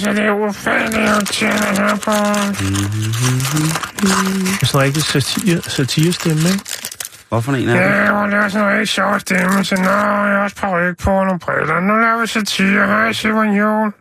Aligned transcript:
Knæser? 0.00 0.12
Det 0.12 0.24
er 0.24 0.32
ufatteligt 0.32 1.08
irriterende 1.08 1.66
at 1.68 1.78
høre 1.78 1.98
på. 2.04 2.10
Det 4.50 4.62
er 4.62 4.66
sådan 4.66 4.80
en 4.80 4.86
rigtig 4.86 5.02
satire, 5.02 5.62
satirestemme, 5.62 6.42
ikke? 6.52 6.64
Hvorfor 7.28 7.52
en 7.52 7.68
af 7.68 7.74
dem? 7.74 7.92
Ja, 7.92 8.20
hun 8.20 8.30
laver 8.30 8.48
sådan 8.48 8.66
en 8.66 8.72
rigtig 8.72 8.88
sjov 8.88 9.18
stemme, 9.20 9.64
så 9.64 9.76
nå, 9.76 9.82
jeg 9.82 10.36
har 10.36 10.42
også 10.44 10.56
paryk 10.56 10.98
på 10.98 11.10
og 11.10 11.24
nogle 11.26 11.40
briller. 11.40 11.80
Nu 11.80 11.94
laver 12.00 12.20
vi 12.20 12.26
satire. 12.26 12.86
Hej, 12.86 13.12
Simon 13.12 13.56
Jul. 13.56 13.92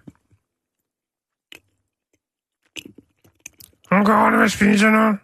Nu 3.92 4.04
går 4.06 4.30
det, 4.30 4.40
hvad 4.40 4.50
spiser 4.50 4.90
nu? 4.90 5.18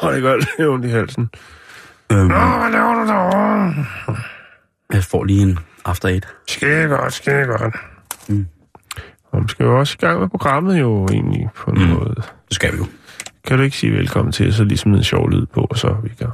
Og 0.00 0.12
det 0.12 0.22
gør 0.22 0.36
lidt 0.36 0.68
ondt 0.68 0.84
i 0.84 0.88
halsen. 0.88 1.30
Øhm, 2.12 2.26
Nå, 2.26 2.58
hvad 2.58 2.70
laver 2.70 2.94
du 2.94 3.06
derovre? 3.06 3.74
jeg 4.92 5.04
får 5.04 5.24
lige 5.24 5.42
en 5.42 5.58
after 5.84 6.08
eight. 6.08 6.28
Skide 6.48 6.88
godt, 6.88 7.12
skide 7.12 7.44
godt. 7.44 7.76
Og 9.32 9.38
man 9.40 9.48
skal 9.48 9.64
jo 9.64 9.78
også 9.78 9.96
i 9.98 10.00
gang 10.06 10.20
med 10.20 10.28
programmet 10.28 10.80
jo 10.80 11.06
egentlig 11.06 11.48
på 11.56 11.70
en 11.70 11.82
mm. 11.82 11.88
måde. 11.88 12.14
Det 12.16 12.54
skal 12.54 12.72
vi 12.72 12.78
jo. 12.78 12.86
Kan 13.46 13.58
du 13.58 13.62
ikke 13.64 13.76
sige 13.76 13.92
velkommen 13.92 14.32
til, 14.32 14.54
så 14.54 14.64
ligesom 14.64 14.94
en 14.94 15.04
sjov 15.04 15.30
lyd 15.30 15.46
på, 15.46 15.60
og 15.70 15.78
så 15.78 15.86
er 15.88 16.00
vi 16.00 16.08
i 16.08 16.14
gang. 16.14 16.32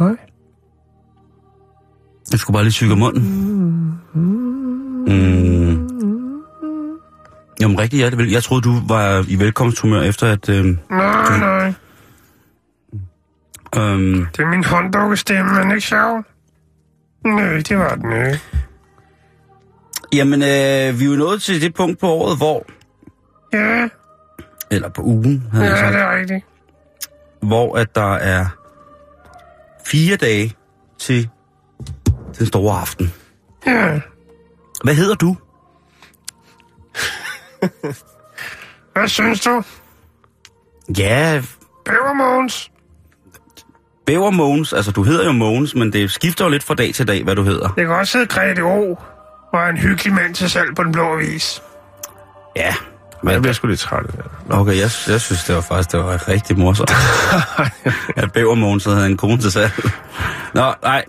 Nej. 0.00 0.16
Jeg 2.32 2.38
skulle 2.38 2.54
bare 2.54 2.64
lige 2.64 2.72
syge 2.72 2.96
munden. 2.96 3.22
Mm. 4.14 5.88
Jamen 7.60 7.78
rigtig 7.78 7.96
hjertelig 7.96 8.24
vel. 8.24 8.30
Jeg 8.32 8.42
troede, 8.42 8.62
du 8.62 8.74
var 8.88 9.24
i 9.28 9.38
velkomsthumør 9.38 10.02
efter 10.02 10.32
at... 10.32 10.48
Øhm, 10.48 10.78
Nej, 10.90 11.38
nej. 11.38 11.72
øhm, 13.76 14.26
Det 14.36 14.42
er 14.42 14.46
min 14.50 14.64
hånddukkestemme, 14.64 15.52
men 15.54 15.70
ikke 15.70 15.80
sjov. 15.86 16.24
Nej, 17.24 17.56
det 17.68 17.78
var 17.78 17.94
den 17.94 18.12
ikke. 18.26 18.40
jamen, 20.12 20.42
øh, 20.42 21.00
vi 21.00 21.04
er 21.04 21.08
jo 21.10 21.16
nået 21.16 21.42
til 21.42 21.60
det 21.62 21.74
punkt 21.74 22.00
på 22.00 22.06
året, 22.06 22.36
hvor... 22.36 22.66
Ja, 23.52 23.88
Eller 24.70 24.88
på 24.88 25.02
ugen, 25.02 25.48
havde 25.52 25.64
jeg 25.64 25.72
ja, 25.72 25.78
sagt. 25.80 25.92
det 25.94 26.00
er 26.02 26.16
rigtigt. 26.16 26.44
Hvor 27.42 27.76
at 27.76 27.94
der 27.94 28.14
er 28.14 28.46
fire 29.86 30.16
dage 30.16 30.56
til 30.98 31.28
den 32.38 32.46
store 32.46 32.80
aften. 32.80 33.12
Ja. 33.66 34.00
Hvad 34.84 34.94
hedder 34.94 35.14
du? 35.14 35.36
Hvad 38.92 39.08
synes 39.08 39.40
du? 39.40 39.62
Ja, 40.98 41.42
Mogens? 42.16 42.71
Bæver 44.06 44.30
Mogens. 44.30 44.72
Altså, 44.72 44.90
du 44.90 45.02
hedder 45.02 45.24
jo 45.26 45.32
Mogens, 45.32 45.74
men 45.74 45.92
det 45.92 46.10
skifter 46.10 46.44
jo 46.44 46.50
lidt 46.50 46.62
fra 46.62 46.74
dag 46.74 46.94
til 46.94 47.08
dag, 47.08 47.24
hvad 47.24 47.36
du 47.36 47.42
hedder. 47.42 47.68
Det 47.68 47.86
kan 47.86 47.90
også 47.90 48.18
hedde 48.18 48.28
Grete 48.34 48.60
O. 48.60 48.94
Og 49.52 49.60
er 49.60 49.66
en 49.68 49.76
hyggelig 49.76 50.12
mand 50.14 50.34
til 50.34 50.50
salg 50.50 50.74
på 50.76 50.84
den 50.84 50.92
blå 50.92 51.12
avis. 51.14 51.62
Ja. 52.56 52.62
Jeg 52.66 52.74
Men, 53.22 53.42
bliver 53.42 53.52
sgu 53.52 53.66
lidt 53.66 53.80
træt 53.80 54.06
af 54.06 54.12
det. 54.12 54.24
okay, 54.50 54.72
jeg, 54.72 54.90
jeg 55.08 55.20
synes, 55.20 55.44
det 55.46 55.54
var 55.54 55.60
faktisk 55.60 55.92
det 55.92 56.00
var 56.00 56.28
rigtig 56.28 56.58
morsomt. 56.58 56.90
at 58.22 58.32
Bæver 58.32 58.54
Mogens 58.54 58.84
havde 58.84 59.06
en 59.06 59.16
kone 59.16 59.38
til 59.38 59.52
salg. 59.52 59.72
Nå, 60.54 60.74
nej. 60.82 61.04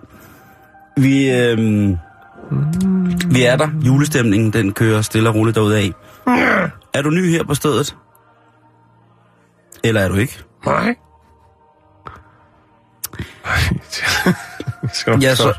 Vi, 0.96 1.30
øhm, 1.30 1.96
vi 3.30 3.42
er 3.44 3.56
der. 3.56 3.68
Julestemningen, 3.86 4.52
den 4.52 4.72
kører 4.72 5.02
stille 5.02 5.28
og 5.28 5.34
roligt 5.34 5.54
derudad. 5.54 5.82
Ja, 6.26 6.68
Er 6.94 7.02
du 7.02 7.10
ny 7.10 7.30
her 7.30 7.44
på 7.44 7.54
stedet? 7.54 7.96
Eller 9.84 10.00
er 10.00 10.08
du 10.08 10.14
ikke? 10.14 10.42
nej. 10.66 10.94
Jeg 13.44 14.90
skal 14.92 15.12
nok 15.12 15.22
Ja, 15.22 15.34
så... 15.34 15.54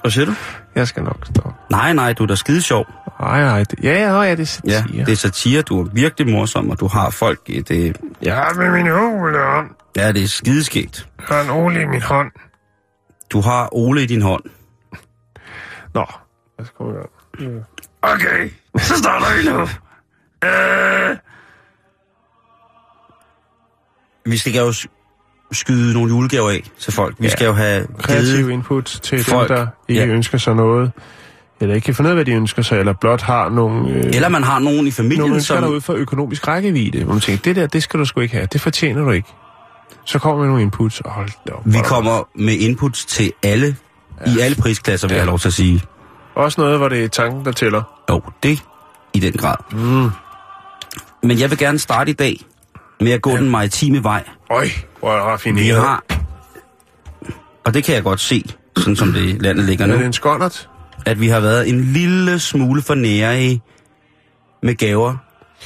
Hvad 0.00 0.10
siger 0.10 0.24
du? 0.24 0.34
Jeg 0.74 0.88
skal 0.88 1.02
nok 1.02 1.26
stoppe. 1.26 1.50
Nej, 1.70 1.92
nej, 1.92 2.12
du 2.12 2.22
er 2.22 2.26
da 2.26 2.34
skide 2.34 2.62
sjov. 2.62 2.86
Nej, 3.20 3.40
nej. 3.44 3.64
Det, 3.64 3.78
ja, 3.84 3.92
ja, 3.92 4.22
ja, 4.22 4.30
det 4.34 4.40
er 4.40 4.60
Ja, 4.66 4.80
satire. 4.82 5.04
det 5.04 5.12
er 5.12 5.16
satire, 5.16 5.62
du 5.62 5.80
er 5.80 5.88
virkelig 5.92 6.32
morsom, 6.32 6.70
og 6.70 6.80
du 6.80 6.86
har 6.88 7.10
folk 7.10 7.40
i 7.46 7.60
det... 7.60 7.96
Jeg 8.22 8.34
har 8.36 8.54
med 8.54 8.70
min 8.70 8.88
ole 8.92 9.44
hånd. 9.44 9.70
Ja, 9.96 10.12
det 10.12 10.22
er 10.22 10.28
skideskægt. 10.28 11.08
Jeg 11.28 11.36
har 11.36 11.42
en 11.44 11.50
ole 11.50 11.82
i 11.82 11.84
min 11.84 12.02
hånd. 12.02 12.30
Du 13.30 13.40
har 13.40 13.68
Ole 13.74 14.02
i 14.02 14.06
din 14.06 14.22
hånd. 14.22 14.42
Nå, 15.94 16.06
lad 16.58 16.66
os 16.66 16.72
komme 16.78 16.92
i 16.92 16.96
gang. 17.44 17.64
Okay, 18.02 18.50
så 18.78 18.96
starter 18.98 19.36
vi 19.36 19.48
nu. 19.50 19.60
Øh, 20.48 21.16
Vi 24.26 24.36
skal 24.38 24.54
jo 24.54 24.72
skyde 25.56 25.92
nogle 25.94 26.08
julegaver 26.08 26.50
af 26.50 26.62
til 26.80 26.92
folk. 26.92 27.14
Vi 27.18 27.26
Ja. 27.26 27.30
skal 27.32 27.46
jo 27.46 27.52
have 27.52 27.86
Kreativ 28.02 28.50
input 28.50 28.84
til 29.02 29.24
folk. 29.24 29.48
dem, 29.48 29.56
der 29.56 29.66
ikke 29.88 30.02
Ja. 30.02 30.08
ønsker 30.08 30.38
sig 30.38 30.54
noget, 30.54 30.92
eller 31.60 31.74
ikke 31.74 31.84
kan 31.84 31.94
finde 31.94 32.08
ud 32.08 32.10
af, 32.10 32.16
hvad 32.16 32.24
de 32.24 32.32
ønsker 32.32 32.62
sig, 32.62 32.78
eller 32.78 32.92
blot 33.00 33.20
har 33.22 33.48
nogle, 33.48 33.90
øh, 33.90 34.04
Eller 34.14 34.28
man 34.28 34.42
har 34.42 34.58
nogen 34.58 34.74
i 34.74 34.78
nogle 34.80 34.92
familien, 34.92 35.32
er 35.34 35.38
som... 35.38 35.64
ude 35.64 35.80
for 35.80 35.92
økonomisk 35.92 36.48
rækkevidde, 36.48 37.04
hvor 37.04 37.12
man 37.12 37.20
tænker, 37.20 37.42
det 37.42 37.56
der, 37.56 37.66
det 37.66 37.82
skal 37.82 38.00
du 38.00 38.04
sgu 38.04 38.20
ikke 38.20 38.34
have, 38.34 38.46
det 38.52 38.60
fortjener 38.60 39.04
du 39.04 39.10
ikke. 39.10 39.28
Så 40.04 40.18
kommer 40.18 40.38
med 40.40 40.46
nogle 40.48 40.62
inputs, 40.62 41.00
og 41.00 41.10
hold 41.10 41.28
da 41.48 41.52
op. 41.52 41.62
Vi 41.64 41.78
er 41.78 41.82
kommer 41.82 42.28
med 42.34 42.54
inputs 42.54 43.04
til 43.04 43.32
alle, 43.42 43.76
i 44.26 44.40
alle 44.40 44.56
prisklasser, 44.56 45.08
vil 45.08 45.14
jeg 45.14 45.22
have 45.22 45.26
lov 45.30 45.38
til 45.38 45.48
at 45.48 45.54
sige. 45.54 45.82
Også 46.34 46.60
noget, 46.60 46.78
hvor 46.78 46.88
det 46.88 47.04
er 47.04 47.08
tanken, 47.08 47.44
der 47.44 47.52
tæller. 47.52 47.82
Jo, 48.10 48.22
det 48.42 48.62
i 49.14 49.18
den 49.18 49.32
grad. 49.32 49.56
Mm. 49.72 50.10
Men 51.22 51.38
jeg 51.40 51.50
vil 51.50 51.58
gerne 51.58 51.78
starte 51.78 52.10
i 52.10 52.14
dag 52.14 52.40
med 53.00 53.12
at 53.12 53.22
gå 53.22 53.30
ja. 53.30 53.36
den 53.36 53.50
maritime 53.50 54.02
vej. 54.04 54.24
Øj, 54.50 54.68
hvor 55.00 55.10
er 55.10 55.14
det 55.16 55.24
Vi 55.24 55.30
raffineret. 55.30 55.80
har... 55.80 56.04
Og 57.64 57.74
det 57.74 57.84
kan 57.84 57.94
jeg 57.94 58.02
godt 58.02 58.20
se, 58.20 58.44
sådan 58.76 58.96
som 58.96 59.12
det 59.12 59.42
landet 59.42 59.64
ligger 59.64 59.84
Er 59.84 59.88
nu. 59.88 59.94
det 59.96 60.06
en 60.06 60.12
skåndert? 60.12 60.68
at 61.06 61.20
vi 61.20 61.28
har 61.28 61.40
været 61.40 61.68
en 61.68 61.80
lille 61.80 62.38
smule 62.38 62.82
for 62.82 62.94
nære 62.94 63.58
med 64.62 64.74
gaver 64.74 65.16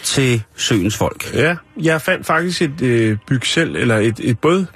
til 0.02 0.42
søens 0.56 0.96
folk. 0.96 1.34
Ja, 1.34 1.56
jeg 1.82 2.02
fandt 2.02 2.26
faktisk 2.26 2.62
et 2.62 2.82
øh, 2.82 3.16
byg 3.28 3.46
selv, 3.46 3.76
eller 3.76 3.96
et, 3.96 4.20
et 4.22 4.38
båd 4.38 4.66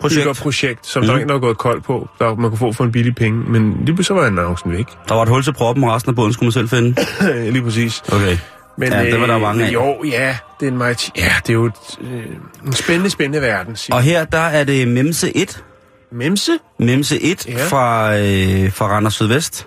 Projekt. 0.00 0.38
projekt, 0.38 0.86
som 0.86 1.02
mm. 1.02 1.04
Mm. 1.04 1.06
der 1.06 1.12
var 1.14 1.20
en, 1.22 1.28
der 1.28 1.34
var 1.34 1.40
gået 1.40 1.58
kold 1.58 1.82
på, 1.82 2.08
der 2.18 2.34
man 2.34 2.50
kunne 2.50 2.58
få 2.58 2.72
for 2.72 2.84
en 2.84 2.92
billig 2.92 3.14
penge. 3.14 3.50
Men 3.50 3.82
lige 3.84 3.94
pludselig 3.94 4.16
var 4.20 4.26
annoncen 4.26 4.72
væk. 4.72 4.86
Der 5.08 5.14
var 5.14 5.22
et 5.22 5.28
hul 5.28 5.42
til 5.42 5.52
proppen, 5.52 5.84
og 5.84 5.90
resten 5.94 6.10
af 6.10 6.16
båden 6.16 6.32
skulle 6.32 6.46
man 6.46 6.52
selv 6.52 6.68
finde. 6.68 6.94
lige 7.52 7.62
præcis. 7.62 8.02
Okay. 8.12 8.36
Men, 8.80 8.92
Ja, 8.92 9.04
det 9.04 9.20
var 9.20 9.26
der 9.26 9.38
mange 9.38 9.64
af. 9.66 9.72
Jo, 9.72 10.04
ja, 10.04 10.36
det 10.60 10.66
er 10.66 10.70
en 10.72 10.78
meget... 10.78 11.10
Ja, 11.16 11.32
det 11.42 11.48
er 11.50 11.54
jo 11.54 11.64
et, 11.66 11.72
øh, 12.00 12.22
en 12.66 12.72
spændende, 12.72 13.10
spændende 13.10 13.46
verden. 13.46 13.76
Sig. 13.76 13.94
Og 13.94 14.02
her, 14.02 14.24
der 14.24 14.38
er 14.38 14.64
det 14.64 14.88
Memse 14.88 15.36
1. 15.36 15.64
Memse? 16.12 16.52
Memse 16.78 17.22
1 17.22 17.46
Ja. 17.46 17.64
fra, 17.66 18.16
øh, 18.18 18.72
fra 18.72 18.86
Randers 18.86 19.14
Sydvest. 19.14 19.66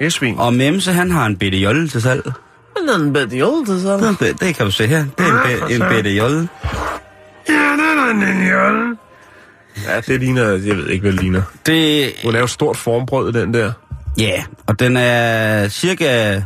Esvin. 0.00 0.38
Og 0.38 0.54
Memse, 0.54 0.92
han 0.92 1.10
har 1.10 1.26
en 1.26 1.36
bitte 1.36 1.58
jolle 1.58 1.88
til 1.88 2.02
salg. 2.02 2.32
en 2.98 3.12
bedre 3.12 3.36
jolle 3.36 3.66
til 3.66 3.80
sådan. 3.82 4.14
Det, 4.20 4.40
det 4.40 4.56
kan 4.56 4.66
du 4.66 4.72
se 4.72 4.86
her. 4.86 5.04
Det 5.18 5.26
er 5.26 5.32
en, 5.32 5.60
be, 5.68 5.74
en 5.74 5.82
bitte 5.96 6.10
jolle. 6.10 6.48
ja, 7.48 7.52
det 7.54 8.22
er 8.22 8.32
en 8.32 8.48
jolle. 8.48 8.96
Ja, 9.88 10.00
det 10.00 10.20
ligner... 10.20 10.42
Jeg 10.50 10.76
ved 10.76 10.88
ikke, 10.88 11.02
hvad 11.02 11.12
det 11.12 11.20
ligner. 11.20 11.42
Det, 11.66 12.12
Du 12.24 12.30
laver 12.30 12.46
stort 12.46 12.76
formbrød, 12.76 13.32
den 13.32 13.54
der. 13.54 13.72
ja, 14.18 14.44
og 14.66 14.80
den 14.80 14.96
er 14.96 15.68
cirka... 15.68 16.40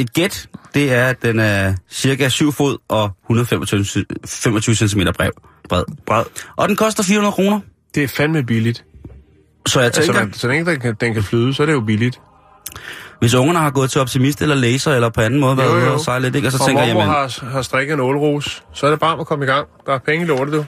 Et 0.00 0.12
gæt, 0.12 0.46
det 0.74 0.92
er, 0.92 1.06
at 1.06 1.22
den 1.22 1.38
er 1.40 1.74
cirka 1.90 2.28
7 2.28 2.52
fod 2.52 2.78
og 2.88 3.10
125 3.24 3.80
c- 3.84 4.04
25 4.26 4.74
cm 4.88 5.00
bred. 5.16 5.30
bred. 5.68 5.84
Bred. 6.06 6.24
Og 6.56 6.68
den 6.68 6.76
koster 6.76 7.02
400 7.02 7.32
kroner. 7.32 7.60
Det 7.94 8.02
er 8.04 8.08
fandme 8.08 8.42
billigt. 8.44 8.84
Så 9.66 9.80
jeg 9.80 9.86
Altså, 9.86 10.02
tænker, 10.02 10.20
man, 10.24 10.32
så 10.32 10.48
længe 10.48 10.70
den 10.70 10.80
kan, 10.80 10.94
den 11.00 11.14
kan 11.14 11.22
flyde, 11.22 11.54
så 11.54 11.62
er 11.62 11.66
det 11.66 11.72
jo 11.72 11.80
billigt. 11.80 12.20
hvis 13.20 13.34
ungerne 13.34 13.58
har 13.58 13.70
gået 13.70 13.90
til 13.90 14.00
optimist 14.00 14.42
eller 14.42 14.54
laser 14.54 14.92
eller 14.94 15.08
på 15.08 15.20
anden 15.20 15.40
måde 15.40 15.56
været 15.56 15.72
ude 15.76 15.90
og 15.92 16.00
sejle 16.00 16.22
lidt, 16.24 16.34
ikke? 16.36 16.48
og 16.48 16.52
så 16.52 16.58
Og 16.60 16.66
tænker 16.66 16.82
jeg, 16.82 16.88
jamen, 16.96 17.06
har, 17.06 17.44
har 17.50 17.62
strikket 17.62 17.94
en 17.94 18.00
ålrose, 18.00 18.62
så 18.74 18.86
er 18.86 18.90
det 18.90 19.00
bare 19.00 19.20
at 19.20 19.26
komme 19.26 19.44
i 19.44 19.48
gang. 19.48 19.66
Der 19.86 19.92
er 19.94 19.98
penge 19.98 20.24
i 20.24 20.28
lortet, 20.28 20.54
du. 20.54 20.64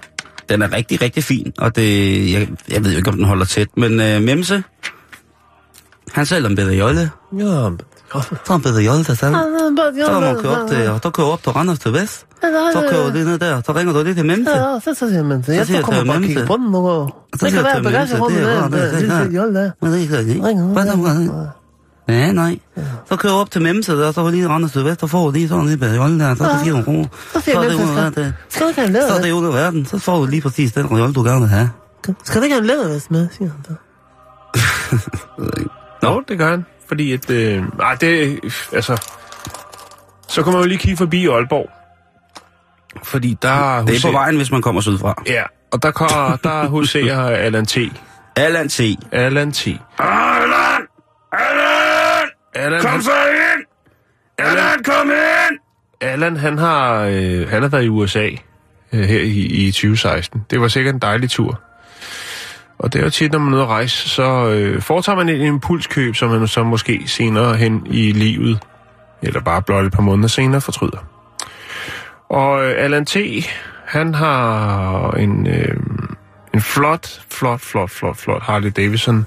den 0.48 0.62
er 0.62 0.72
rigtig, 0.72 1.02
rigtig 1.02 1.24
fin, 1.24 1.52
og 1.58 1.76
det, 1.76 2.32
jeg, 2.32 2.48
jeg 2.68 2.84
ved 2.84 2.90
jo 2.90 2.96
ikke, 2.96 3.10
om 3.10 3.16
den 3.16 3.24
holder 3.24 3.44
tæt, 3.44 3.68
men 3.76 4.00
øh, 4.00 4.22
Memse, 4.22 4.62
han 6.12 6.26
sælger 6.26 6.48
en 6.48 6.56
bedre 6.56 6.74
jolle. 6.74 7.10
Ja, 7.38 7.68
Så 8.46 8.58
bedre 8.58 8.82
Jolle 8.82 9.04
til 9.04 9.16
selv. 9.16 9.34
Så 9.34 10.20
må 10.20 10.26
du 10.32 10.40
køre 10.42 10.62
op 10.62 10.68
til, 10.68 10.90
og 10.90 11.00
så 11.02 11.10
kører 11.10 11.26
op 11.26 11.42
til 11.42 11.52
Randers 11.52 11.78
til 11.78 11.92
Vest. 11.92 12.26
Så 12.72 12.84
kører 12.90 13.12
lige 13.12 13.24
ned 13.24 13.38
der, 13.38 13.62
så 13.66 13.72
ringer 13.72 13.92
du 13.92 14.02
lige 14.02 14.14
til 14.14 14.26
Memse. 14.26 14.50
Ja, 14.50 14.80
så, 14.80 14.94
siger 14.94 15.22
man, 15.22 15.44
så 15.44 15.52
jeg 15.52 15.66
så 15.66 15.80
kommer 15.82 15.96
jeg 15.96 16.06
bare 16.06 16.16
og 16.16 16.22
kigger 16.22 16.40
Memse. 16.40 16.46
på 16.46 16.56
den, 16.56 16.74
og 16.74 17.14
Så 17.38 17.46
det 17.46 17.52
siger 17.52 17.62
kan 17.62 17.84
jeg 17.94 18.08
til 18.08 18.18
Memse, 18.20 18.34
det 18.34 18.42
er 18.42 18.54
der, 18.54 18.62
rart, 18.62 18.72
det 18.72 18.78
er 18.80 18.90
det 18.90 19.00
det, 19.00 19.54
der. 19.54 19.70
Men 19.80 19.92
det 19.92 20.12
er 20.14 20.18
ikke 20.18 20.40
Hvad 20.72 20.86
så? 20.86 21.46
Ja, 22.08 22.32
nej. 22.32 22.58
Så 23.08 23.16
kører 23.16 23.32
du 23.32 23.38
op 23.38 23.50
til 23.50 23.62
Memse 23.62 23.92
der, 23.92 24.12
så 24.12 24.22
var 24.22 24.30
lige 24.30 24.48
Randers 24.48 24.72
til 24.72 24.84
Vest, 24.84 25.00
så 25.00 25.06
får 25.06 25.30
lige 25.30 25.48
sådan 25.48 25.66
lidt 25.66 25.82
Jolle 25.82 26.18
der, 26.24 26.34
så 26.34 26.44
er 26.44 26.48
det 26.48 26.60
400 26.60 26.84
kroner. 26.84 27.06
Så 27.32 27.38
er 27.46 27.62
jeg, 27.62 27.70
det 27.70 27.78
Memse, 27.78 27.94
det. 28.20 28.34
have 28.76 28.88
en 28.88 28.94
Så 28.94 29.00
er 29.00 29.14
det 29.14 29.22
læder? 29.22 29.32
under 29.34 29.50
verden, 29.50 29.86
så 29.86 29.98
får 29.98 30.18
du 30.18 30.26
lige 30.26 30.42
præcis 30.42 30.72
den 30.72 30.86
rolle, 30.86 31.12
du 31.14 31.22
gerne 31.22 31.40
vil 31.40 31.48
have. 31.48 31.70
Skal 32.24 32.40
du 32.40 32.44
ikke 32.44 32.54
have 32.54 32.60
en 32.60 32.66
lædervest 32.66 33.10
med, 33.10 33.28
siger 33.38 33.50
han 33.50 33.64
så. 33.64 33.74
Nå, 36.02 36.22
det 36.28 36.38
gør 36.38 36.50
han. 36.50 36.64
Fordi 36.92 37.12
at... 37.12 37.30
Øh, 37.30 37.62
ej, 37.80 37.94
det... 37.94 38.40
Altså... 38.72 39.08
Så 40.28 40.42
kommer 40.42 40.58
man 40.58 40.64
jo 40.64 40.68
lige 40.68 40.78
kigge 40.78 40.96
forbi 40.96 41.26
Aalborg. 41.26 41.70
Fordi 43.04 43.38
der... 43.42 43.84
Det 43.84 43.96
er 43.96 44.08
på 44.08 44.12
vejen, 44.12 44.36
hvis 44.36 44.50
man 44.50 44.62
kommer 44.62 44.80
sydfra. 44.80 45.22
Ja, 45.26 45.42
og 45.70 45.82
der, 45.82 45.90
kommer, 45.90 46.36
der 46.36 46.66
huserer 46.66 47.36
Allan 47.36 47.66
T. 47.66 47.76
Allan 48.36 48.68
T. 48.68 48.80
Allan 49.12 49.52
T. 49.52 49.66
Allan! 49.66 50.82
Allan! 51.32 52.28
Allan, 52.54 52.80
Kom 52.80 52.90
han, 52.90 53.02
så 53.02 53.10
ind! 53.10 53.64
Allan, 54.38 54.84
kom 54.84 55.10
ind! 55.10 55.58
Allan, 56.00 56.36
han 56.36 56.58
har, 56.58 57.00
øh, 57.00 57.48
han 57.50 57.62
har 57.62 57.68
været 57.68 57.84
i 57.84 57.88
USA 57.88 58.28
øh, 58.92 59.00
her 59.00 59.20
i, 59.20 59.66
i 59.66 59.72
2016. 59.72 60.46
Det 60.50 60.60
var 60.60 60.68
sikkert 60.68 60.94
en 60.94 61.00
dejlig 61.00 61.30
tur. 61.30 61.60
Og 62.82 62.92
det 62.92 63.00
er 63.00 63.04
jo 63.04 63.10
tit, 63.10 63.32
når 63.32 63.38
man 63.38 63.52
er 63.52 63.56
ude 63.56 63.62
at 63.62 63.68
rejse, 63.68 64.08
så 64.08 64.48
øh, 64.48 64.82
foretager 64.82 65.16
man 65.16 65.28
et 65.28 65.46
impulskøb, 65.46 66.16
som 66.16 66.30
man 66.30 66.48
så 66.48 66.64
måske 66.64 67.02
senere 67.06 67.56
hen 67.56 67.86
i 67.90 68.12
livet, 68.12 68.58
eller 69.22 69.40
bare 69.40 69.62
blot 69.62 69.84
et 69.84 69.92
par 69.92 70.02
måneder 70.02 70.28
senere, 70.28 70.60
fortryder. 70.60 70.98
Og 72.28 72.64
øh, 72.64 72.84
Allan 72.84 73.06
T., 73.06 73.16
han 73.86 74.14
har 74.14 75.10
en, 75.10 75.46
øh, 75.46 75.76
en 76.54 76.60
flot, 76.60 77.20
flot, 77.30 77.60
flot, 77.60 77.90
flot, 77.90 78.16
flot 78.16 78.42
Harley 78.42 78.72
Davidson 78.76 79.26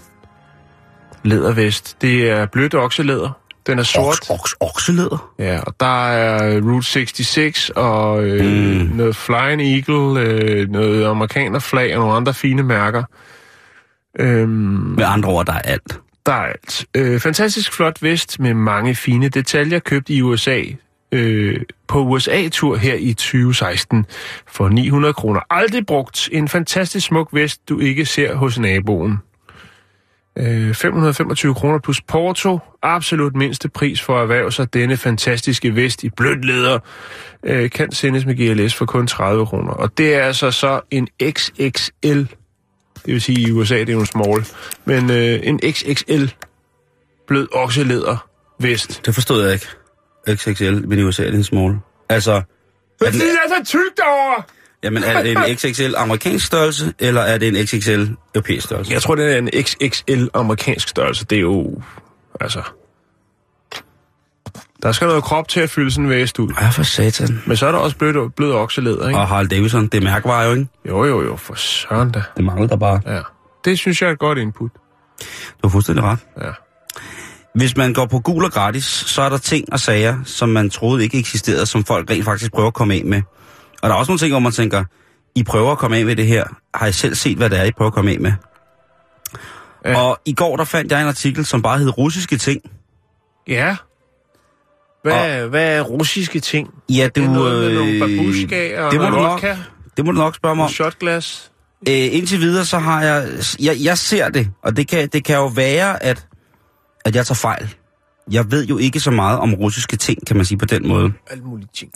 lædervest. 1.23 2.01
Det 2.01 2.29
er 2.29 2.45
blødt 2.45 2.75
okselæder. 2.75 3.39
Den 3.67 3.79
er 3.79 3.83
sort. 3.83 4.05
Oks, 4.05 4.29
oks, 4.29 4.55
okselæder. 4.59 5.31
Ja, 5.39 5.59
og 5.59 5.73
der 5.79 6.07
er 6.07 6.61
Route 6.61 6.87
66 6.87 7.69
og 7.69 8.23
øh, 8.23 8.45
mm. 8.45 8.95
noget 8.95 9.15
Flying 9.15 9.61
Eagle, 9.61 10.21
øh, 10.21 10.69
noget 10.69 11.05
amerikanerflag 11.05 11.95
og 11.95 11.99
nogle 11.99 12.15
andre 12.15 12.33
fine 12.33 12.63
mærker. 12.63 13.03
Øhm, 14.19 14.49
Med 14.97 15.05
andre 15.05 15.29
ord, 15.29 15.45
der 15.45 15.53
er 15.53 15.59
alt. 15.61 15.99
der 16.25 16.31
er 16.33 16.45
alt. 16.45 16.85
Øh, 16.95 17.19
fantastisk 17.19 17.73
flot 17.73 18.01
vest 18.03 18.39
med 18.39 18.53
mange 18.53 18.95
fine 18.95 19.29
detaljer, 19.29 19.79
købt 19.79 20.09
i 20.09 20.21
USA 20.21 20.61
øh, 21.11 21.61
på 21.87 21.99
USA-tur 21.99 22.75
her 22.75 22.95
i 22.95 23.13
2016 23.13 24.05
for 24.47 24.69
900 24.69 25.13
kroner. 25.13 25.39
Aldrig 25.49 25.85
brugt. 25.85 26.29
En 26.31 26.47
fantastisk 26.47 27.05
smuk 27.07 27.29
vest, 27.33 27.69
du 27.69 27.79
ikke 27.79 28.05
ser 28.05 28.35
hos 28.35 28.59
naboen. 28.59 29.17
Øh, 30.37 30.73
525 30.73 31.53
kroner 31.55 31.79
plus 31.79 32.01
porto. 32.01 32.59
Absolut 32.83 33.35
mindste 33.35 33.69
pris 33.69 34.01
for 34.01 34.15
at 34.15 34.21
erhverve 34.21 34.51
sig 34.51 34.73
denne 34.73 34.97
fantastiske 34.97 35.75
vest 35.75 36.03
i 36.03 36.09
blødt 36.09 36.45
læder. 36.45 36.79
Øh, 37.43 37.69
kan 37.69 37.91
sendes 37.91 38.25
med 38.25 38.35
GLS 38.35 38.75
for 38.75 38.85
kun 38.85 39.07
30 39.07 39.45
kroner. 39.45 39.71
Og 39.71 39.97
det 39.97 40.15
er 40.15 40.21
altså 40.21 40.51
så 40.51 40.81
en 40.91 41.07
XXL. 41.23 42.21
Det 43.05 43.13
vil 43.13 43.21
sige 43.21 43.41
i 43.41 43.51
USA, 43.51 43.79
det 43.79 43.89
er 43.89 43.93
jo 43.93 43.99
en 43.99 44.05
small. 44.05 44.45
Men 44.85 45.11
øh, 45.11 45.39
en 45.43 45.59
XXL 45.71 46.25
blød 47.27 47.47
okselæder 47.51 48.27
vest. 48.59 49.05
Det 49.05 49.13
forstod 49.13 49.43
jeg 49.43 49.53
ikke. 49.53 49.67
XXL, 50.35 50.87
men 50.87 50.99
i 50.99 51.03
USA 51.03 51.23
er 51.23 51.29
det 51.29 51.37
en 51.37 51.43
small. 51.43 51.75
Altså, 52.09 52.31
er 52.31 52.41
den, 52.99 53.13
Det 53.13 53.21
er 53.21 53.63
så 53.63 53.65
tykt 53.65 53.97
derovre! 53.97 54.43
jamen, 54.83 55.03
er 55.03 55.23
det 55.23 55.31
en 55.31 55.57
XXL 55.57 55.95
amerikansk 55.97 56.45
størrelse, 56.45 56.93
eller 56.99 57.21
er 57.21 57.37
det 57.37 57.47
en 57.47 57.67
XXL 57.67 58.05
europæisk 58.35 58.65
størrelse? 58.65 58.93
Jeg 58.93 59.01
tror, 59.01 59.15
det 59.15 59.33
er 59.33 59.37
en 59.37 59.49
XXL 59.63 60.25
amerikansk 60.33 60.89
størrelse. 60.89 61.25
Det 61.25 61.35
er 61.35 61.41
jo... 61.41 61.81
Altså... 62.39 62.61
Der 64.85 64.91
skal 64.91 65.07
noget 65.07 65.23
krop 65.23 65.47
til 65.47 65.59
at 65.59 65.69
fylde 65.69 65.91
sådan 65.91 66.05
en 66.05 66.09
væst 66.09 66.39
ud. 66.39 66.53
Ja, 66.61 66.69
for 66.69 66.83
satan. 66.83 67.41
Men 67.45 67.57
så 67.57 67.67
er 67.67 67.71
der 67.71 67.79
også 67.79 67.97
blød, 67.97 68.29
blød 68.29 68.53
okselæder, 68.53 69.07
ikke? 69.07 69.19
Og 69.19 69.27
Harley 69.27 69.49
Davidson, 69.49 69.87
det 69.87 69.93
er 69.97 70.01
mærkevarer 70.01 70.45
jo, 70.45 70.51
ikke? 70.51 70.67
Jo, 70.89 71.05
jo, 71.05 71.23
jo, 71.23 71.35
for 71.35 71.53
søren 71.55 72.11
da. 72.11 72.23
Det 72.37 72.45
mangler 72.45 72.67
der 72.67 72.75
bare. 72.75 73.01
Ja. 73.05 73.21
Det 73.65 73.79
synes 73.79 74.01
jeg 74.01 74.07
er 74.07 74.11
et 74.11 74.19
godt 74.19 74.37
input. 74.37 74.71
Du 74.73 75.67
har 75.67 75.69
fuldstændig 75.69 76.03
ret. 76.03 76.19
Ja. 76.41 76.51
Hvis 77.55 77.77
man 77.77 77.93
går 77.93 78.05
på 78.05 78.19
gul 78.19 78.43
og 78.45 78.51
gratis, 78.51 78.85
så 78.85 79.21
er 79.21 79.29
der 79.29 79.37
ting 79.37 79.73
og 79.73 79.79
sager, 79.79 80.17
som 80.25 80.49
man 80.49 80.69
troede 80.69 81.03
ikke 81.03 81.19
eksisterede, 81.19 81.65
som 81.65 81.83
folk 81.83 82.09
rent 82.09 82.25
faktisk 82.25 82.51
prøver 82.51 82.67
at 82.67 82.73
komme 82.73 82.93
af 82.93 83.01
med. 83.05 83.21
Og 83.81 83.89
der 83.89 83.95
er 83.95 83.99
også 83.99 84.11
nogle 84.11 84.19
ting, 84.19 84.31
hvor 84.31 84.39
man 84.39 84.51
tænker, 84.51 84.83
I 85.35 85.43
prøver 85.43 85.71
at 85.71 85.77
komme 85.77 85.97
af 85.97 86.05
med 86.05 86.15
det 86.15 86.27
her. 86.27 86.43
Har 86.73 86.87
I 86.87 86.91
selv 86.91 87.15
set, 87.15 87.37
hvad 87.37 87.49
det 87.49 87.59
er, 87.59 87.63
I 87.63 87.71
prøver 87.71 87.89
at 87.89 87.93
komme 87.93 88.11
af 88.11 88.19
med? 88.19 88.33
Ja. 89.85 90.01
Og 90.01 90.19
i 90.25 90.33
går, 90.33 90.57
der 90.57 90.63
fandt 90.63 90.91
jeg 90.91 91.01
en 91.01 91.07
artikel, 91.07 91.45
som 91.45 91.61
bare 91.61 91.77
hed 91.77 91.97
russiske 91.97 92.37
ting. 92.37 92.61
Ja. 93.47 93.75
Hvad, 95.11 95.43
og, 95.43 95.49
hvad 95.49 95.77
er 95.77 95.81
russiske 95.81 96.39
ting? 96.39 96.69
Ja, 96.89 97.09
Det 97.15 97.23
er 97.23 97.27
du... 97.27 97.33
noget 97.33 97.63
med 97.71 97.73
nogle 97.79 97.91
øh, 97.91 97.99
babushka 97.99 98.81
og 98.81 98.91
det 98.91 98.99
må 99.01 99.09
noget 99.09 99.41
du 99.41 99.47
nok- 99.47 99.57
Det 99.97 100.05
må 100.05 100.11
du 100.11 100.17
nok 100.17 100.35
spørge 100.35 100.55
mig 100.55 100.65
om. 100.65 100.71
shotglas. 100.71 101.51
Øh, 101.89 101.93
indtil 102.15 102.39
videre, 102.39 102.65
så 102.65 102.79
har 102.79 103.03
jeg, 103.03 103.29
jeg... 103.59 103.75
Jeg 103.83 103.97
ser 103.97 104.29
det, 104.29 104.49
og 104.63 104.77
det 104.77 104.87
kan, 104.87 105.09
det 105.13 105.23
kan 105.23 105.35
jo 105.35 105.45
være, 105.47 106.03
at, 106.03 106.27
at 107.05 107.15
jeg 107.15 107.25
tager 107.25 107.35
fejl. 107.35 107.75
Jeg 108.31 108.51
ved 108.51 108.65
jo 108.65 108.77
ikke 108.77 108.99
så 108.99 109.11
meget 109.11 109.39
om 109.39 109.53
russiske 109.53 109.97
ting, 109.97 110.27
kan 110.27 110.35
man 110.35 110.45
sige 110.45 110.57
på 110.57 110.65
den 110.65 110.87
måde. 110.87 111.13
Alle 111.27 111.43
mulige 111.43 111.69
ting. 111.73 111.91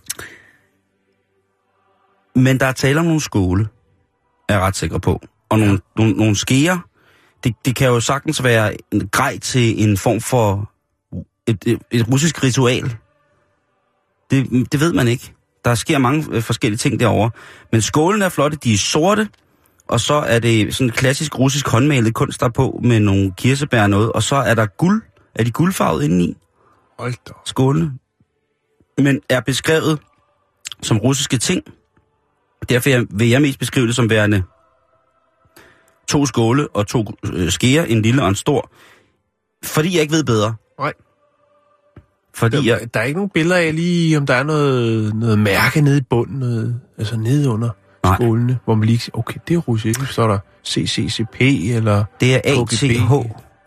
Men 2.36 2.60
der 2.60 2.66
er 2.66 2.72
tale 2.72 3.00
om 3.00 3.06
nogle 3.06 3.22
skåle, 3.22 3.68
er 4.50 4.54
jeg 4.54 4.62
ret 4.62 4.76
sikker 4.76 4.98
på. 4.98 5.22
Og 5.50 5.60
nogle, 5.60 5.80
nogle, 5.98 6.14
nogle 6.14 6.36
skeer. 6.36 6.78
Det, 7.44 7.56
det 7.66 7.76
kan 7.76 7.88
jo 7.88 8.00
sagtens 8.00 8.44
være 8.44 8.74
en 8.92 9.08
grej 9.08 9.40
til 9.40 9.84
en 9.90 9.98
form 9.98 10.22
for 10.22 10.72
et, 11.50 11.80
et, 11.92 12.08
russisk 12.12 12.44
ritual. 12.44 12.96
Det, 14.32 14.72
det 14.72 14.80
ved 14.80 14.94
man 14.94 15.08
ikke. 15.08 15.34
Der 15.66 15.76
sker 15.76 15.98
mange 15.98 16.26
øh, 16.32 16.42
forskellige 16.42 16.78
ting 16.78 17.00
derovre. 17.00 17.32
Men 17.72 17.82
skålene 17.82 18.26
er 18.26 18.30
flotte, 18.30 18.58
de 18.64 18.74
er 18.74 18.78
sorte, 18.78 19.30
og 19.88 20.00
så 20.00 20.14
er 20.14 20.40
det 20.40 20.76
sådan 20.76 20.88
en 20.88 20.92
klassisk 20.92 21.40
russisk 21.40 21.68
håndmalet 21.68 22.14
kunst 22.14 22.40
der 22.40 22.46
er 22.46 22.52
på 22.52 22.80
med 22.84 23.00
nogle 23.00 23.34
kirsebær 23.38 23.84
og 23.84 23.90
noget, 23.90 24.12
og 24.12 24.24
så 24.24 24.36
er 24.36 24.54
der 24.54 24.66
guld. 24.66 25.02
Er 25.36 25.44
de 25.44 25.52
guldfarvet 25.52 26.04
indeni? 26.04 26.38
Hold 27.00 27.14
da. 27.28 27.34
skålene, 27.46 27.92
men 28.98 29.22
er 29.30 29.40
beskrevet 29.40 30.00
som 30.82 30.98
russiske 30.98 31.38
ting. 31.38 31.64
Derfor 32.70 33.18
vil 33.18 33.30
jeg 33.30 33.42
mest 33.42 33.60
beskrive 33.60 33.88
det 33.88 33.96
som 33.96 34.10
værende 34.10 34.44
to 36.10 36.26
skåle 36.26 36.68
og 36.68 36.88
to 36.88 37.06
øh, 37.34 37.52
skeer, 37.52 37.86
en 37.86 38.02
lille 38.02 38.22
og 38.22 38.30
en 38.30 38.36
stor. 38.36 38.72
Fordi 39.64 39.94
jeg 39.94 40.02
ikke 40.02 40.14
ved 40.14 40.24
bedre. 40.24 40.56
Nej. 40.80 40.94
Fordi 42.40 42.68
jeg... 42.70 42.80
Der, 42.94 43.00
er 43.00 43.04
ikke 43.04 43.18
nogen 43.18 43.30
billeder 43.34 43.56
af 43.56 43.76
lige, 43.76 44.18
om 44.18 44.26
der 44.26 44.34
er 44.34 44.44
noget, 44.44 45.16
noget 45.16 45.40
mærke 45.40 45.82
nede 45.82 45.98
i 45.98 46.02
bunden, 46.10 46.40
noget, 46.40 46.80
altså 46.98 47.18
nede 47.18 47.50
under 47.50 47.70
Nej. 48.04 48.16
skålene, 48.16 48.58
hvor 48.66 48.76
man 48.76 48.88
lige 48.88 49.12
okay, 49.14 49.40
det 49.48 49.54
er 49.54 49.58
russisk. 49.58 50.00
Så 50.00 50.06
står 50.14 50.28
der 50.28 50.38
CCCP 50.68 51.42
eller... 51.42 52.04
Det 52.20 52.36
er. 52.36 52.40
ATH. 52.44 53.14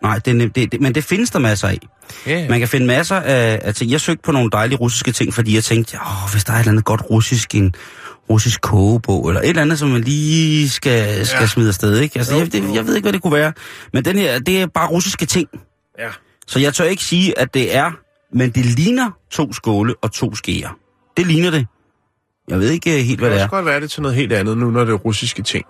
Nej, 0.03 0.19
det 0.25 0.41
er, 0.41 0.49
det, 0.49 0.71
det, 0.71 0.81
men 0.81 0.95
det 0.95 1.03
findes 1.03 1.29
der 1.29 1.39
masser 1.39 1.67
af. 1.67 1.79
Ja, 2.27 2.49
Man 2.49 2.59
kan 2.59 2.67
finde 2.67 2.85
masser 2.87 3.15
af, 3.15 3.75
ting. 3.75 3.91
Jeg 3.91 4.01
søgte 4.01 4.21
på 4.23 4.31
nogle 4.31 4.49
dejlige 4.51 4.77
russiske 4.77 5.11
ting, 5.11 5.33
fordi 5.33 5.55
jeg 5.55 5.63
tænkte, 5.63 5.97
åh, 5.97 6.31
hvis 6.31 6.43
der 6.43 6.53
er 6.53 6.55
et 6.57 6.59
eller 6.59 6.71
andet 6.71 6.85
godt 6.85 7.01
russisk, 7.09 7.55
en 7.55 7.73
russisk 8.29 8.61
kogebog, 8.61 9.27
eller 9.29 9.41
et 9.41 9.49
eller 9.49 9.61
andet, 9.61 9.79
som 9.79 9.89
man 9.89 10.01
lige 10.01 10.69
skal, 10.69 11.25
skal 11.25 11.39
Ja. 11.41 11.47
smide 11.47 11.67
afsted, 11.67 11.99
ikke? 11.99 12.19
Altså, 12.19 12.35
jeg, 12.35 12.51
det, 12.53 12.75
jeg 12.75 12.87
ved 12.87 12.95
ikke, 12.95 13.05
hvad 13.05 13.13
det 13.13 13.21
kunne 13.21 13.33
være. 13.33 13.53
Men 13.93 14.05
den 14.05 14.17
her, 14.17 14.39
det 14.39 14.61
er 14.61 14.67
bare 14.67 14.87
russiske 14.87 15.25
ting. 15.25 15.47
ja. 15.99 16.07
Så 16.47 16.59
jeg 16.59 16.73
tør 16.73 16.83
ikke 16.85 17.03
sige, 17.03 17.39
at 17.39 17.53
det 17.53 17.75
er, 17.75 17.91
men 18.33 18.49
det 18.51 18.65
ligner 18.65 19.11
to 19.31 19.53
skåle 19.53 19.95
og 20.01 20.11
to 20.11 20.35
skeer. 20.35 20.69
Det 21.17 21.27
ligner 21.27 21.51
det. 21.51 21.67
Jeg 22.47 22.59
ved 22.59 22.69
ikke 22.69 22.99
øh, 22.99 23.05
helt, 23.05 23.19
hvad 23.19 23.29
Det 23.29 23.33
det 23.39 23.39
kan 23.39 23.45
er. 23.45 23.49
godt 23.57 23.65
være 23.65 23.81
det 23.81 23.91
til 23.91 24.01
noget 24.01 24.17
helt 24.17 24.33
andet 24.33 24.57
nu, 24.57 24.69
når 24.71 24.85
det 24.85 24.91
er 24.93 24.97
russiske 24.97 25.41
ting. 25.43 25.65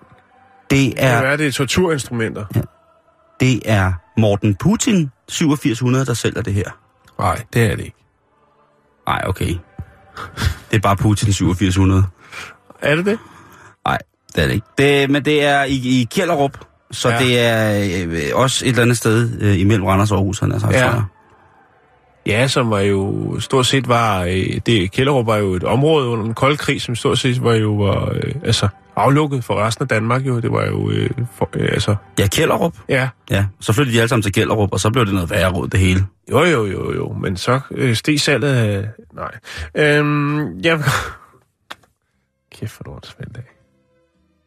Det 0.69 0.69
Det 0.69 0.95
kan 0.97 1.07
er, 1.07 1.21
være, 1.21 1.37
det 1.37 1.47
er 1.47 1.51
torturinstrumenter. 1.51 2.45
det 3.39 3.61
er 3.65 3.93
Morten 4.17 4.55
Putin, 4.55 5.11
8700, 5.27 6.05
der 6.05 6.13
sælger 6.13 6.41
det 6.41 6.53
her. 6.53 6.71
Nej, 7.19 7.41
det 7.53 7.63
er 7.71 7.75
det 7.75 7.85
ikke. 7.85 7.97
Nej, 9.07 9.21
okay. 9.27 9.55
Det 10.71 10.77
er 10.77 10.79
bare 10.79 10.97
Putin 10.97 11.29
8700. 11.29 12.03
Er 12.81 12.95
det 12.95 13.05
det? 13.05 13.19
Nej, 13.85 13.97
det 14.35 14.43
er 14.43 14.47
det 14.47 14.53
ikke. 14.53 14.67
Det, 14.77 15.09
men 15.09 15.25
det 15.25 15.43
er 15.43 15.63
i, 15.63 15.73
i 15.75 16.07
Kjellerup, 16.11 16.57
så 16.91 17.09
Ja. 17.09 17.15
ja. 17.15 17.23
det 17.25 17.39
er 17.39 18.31
øh, 18.33 18.41
også 18.41 18.65
et 18.65 18.69
eller 18.69 18.81
andet 18.81 18.97
sted 18.97 19.41
øh, 19.41 19.59
imellem 19.59 19.85
Randers 19.85 20.11
og 20.11 20.17
Aarhus, 20.17 20.39
han 20.39 20.51
har 20.51 20.59
sagt, 20.59 20.73
Ja. 20.73 20.93
Jeg. 22.25 22.31
Ja, 22.33 22.47
som 22.47 22.69
var 22.69 22.79
jo 22.79 23.39
stort 23.39 23.65
set 23.65 23.87
var... 23.87 24.23
Øh, 24.23 24.59
det, 24.65 24.91
Kjellerup 24.91 25.25
var 25.25 25.37
jo 25.37 25.53
et 25.53 25.63
område 25.63 26.07
under 26.07 26.25
den 26.25 26.33
kolde 26.33 26.57
krig, 26.57 26.81
som 26.81 26.95
stort 26.95 27.19
set 27.19 27.43
var 27.43 27.53
jo 27.53 27.73
var, 27.73 28.09
øh, 28.13 28.33
altså, 28.43 28.67
aflukket 28.95 29.43
for 29.43 29.55
resten 29.55 29.83
af 29.83 29.87
Danmark 29.87 30.25
jo. 30.25 30.39
Det 30.39 30.51
var 30.51 30.65
jo, 30.65 30.89
øh, 30.91 31.09
for, 31.37 31.49
øh, 31.53 31.69
altså, 31.71 31.95
Ja, 32.19 32.27
Kjellerup. 32.27 32.73
ja. 32.89 33.09
Ja, 33.29 33.45
så 33.59 33.73
flyttede 33.73 33.95
de 33.95 34.01
alle 34.01 34.09
sammen 34.09 34.23
til 34.23 34.33
Kjellerup, 34.33 34.69
og 34.73 34.79
så 34.79 34.89
blev 34.89 35.05
det 35.05 35.13
noget 35.13 35.29
værre 35.29 35.51
råd, 35.51 35.67
det 35.67 35.79
hele. 35.79 36.05
Jo, 36.31 36.43
jo, 36.43 36.65
jo, 36.65 36.93
jo, 36.93 37.13
men 37.13 37.37
så 37.37 37.59
øh, 37.71 37.95
steg 37.95 38.19
salget. 38.19 38.89
Nej. 39.13 39.31
Øhm, 39.75 40.59
ja. 40.59 40.77
Kæft, 42.55 42.81
hvor 42.81 42.95
åndssvagt 42.95 43.37
af. 43.37 43.52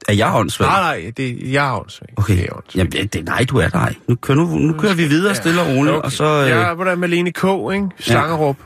Er 0.08 0.12
jeg 0.12 0.32
åndssvagt? 0.34 0.70
Nej, 0.70 1.00
nej, 1.02 1.12
det, 1.16 1.52
jeg 1.52 1.68
er 1.68 1.80
åndssvagt. 1.80 2.12
Okay, 2.16 2.36
Det 2.36 2.44
er 2.44 2.52
åndssvagt. 2.56 2.76
Jamen, 2.76 2.92
det, 2.92 3.12
det, 3.12 3.24
nej, 3.24 3.44
du 3.48 3.58
er 3.58 3.68
ej. 3.74 3.94
Nu, 4.08 4.14
kører, 4.14 4.38
nu, 4.38 4.46
nu 4.46 4.72
kører 4.72 4.94
vi 4.94 5.04
videre 5.04 5.34
stille 5.34 5.60
og 5.60 5.66
roligt, 5.68 5.96
okay. 5.96 6.04
og 6.04 6.12
så... 6.12 6.24
Øh, 6.42 6.48
Ja, 6.48 6.74
hvordan 6.74 6.98
Malene 6.98 7.32
K., 7.32 7.44
ikke? 7.74 7.86
Slangerup. 7.98 8.56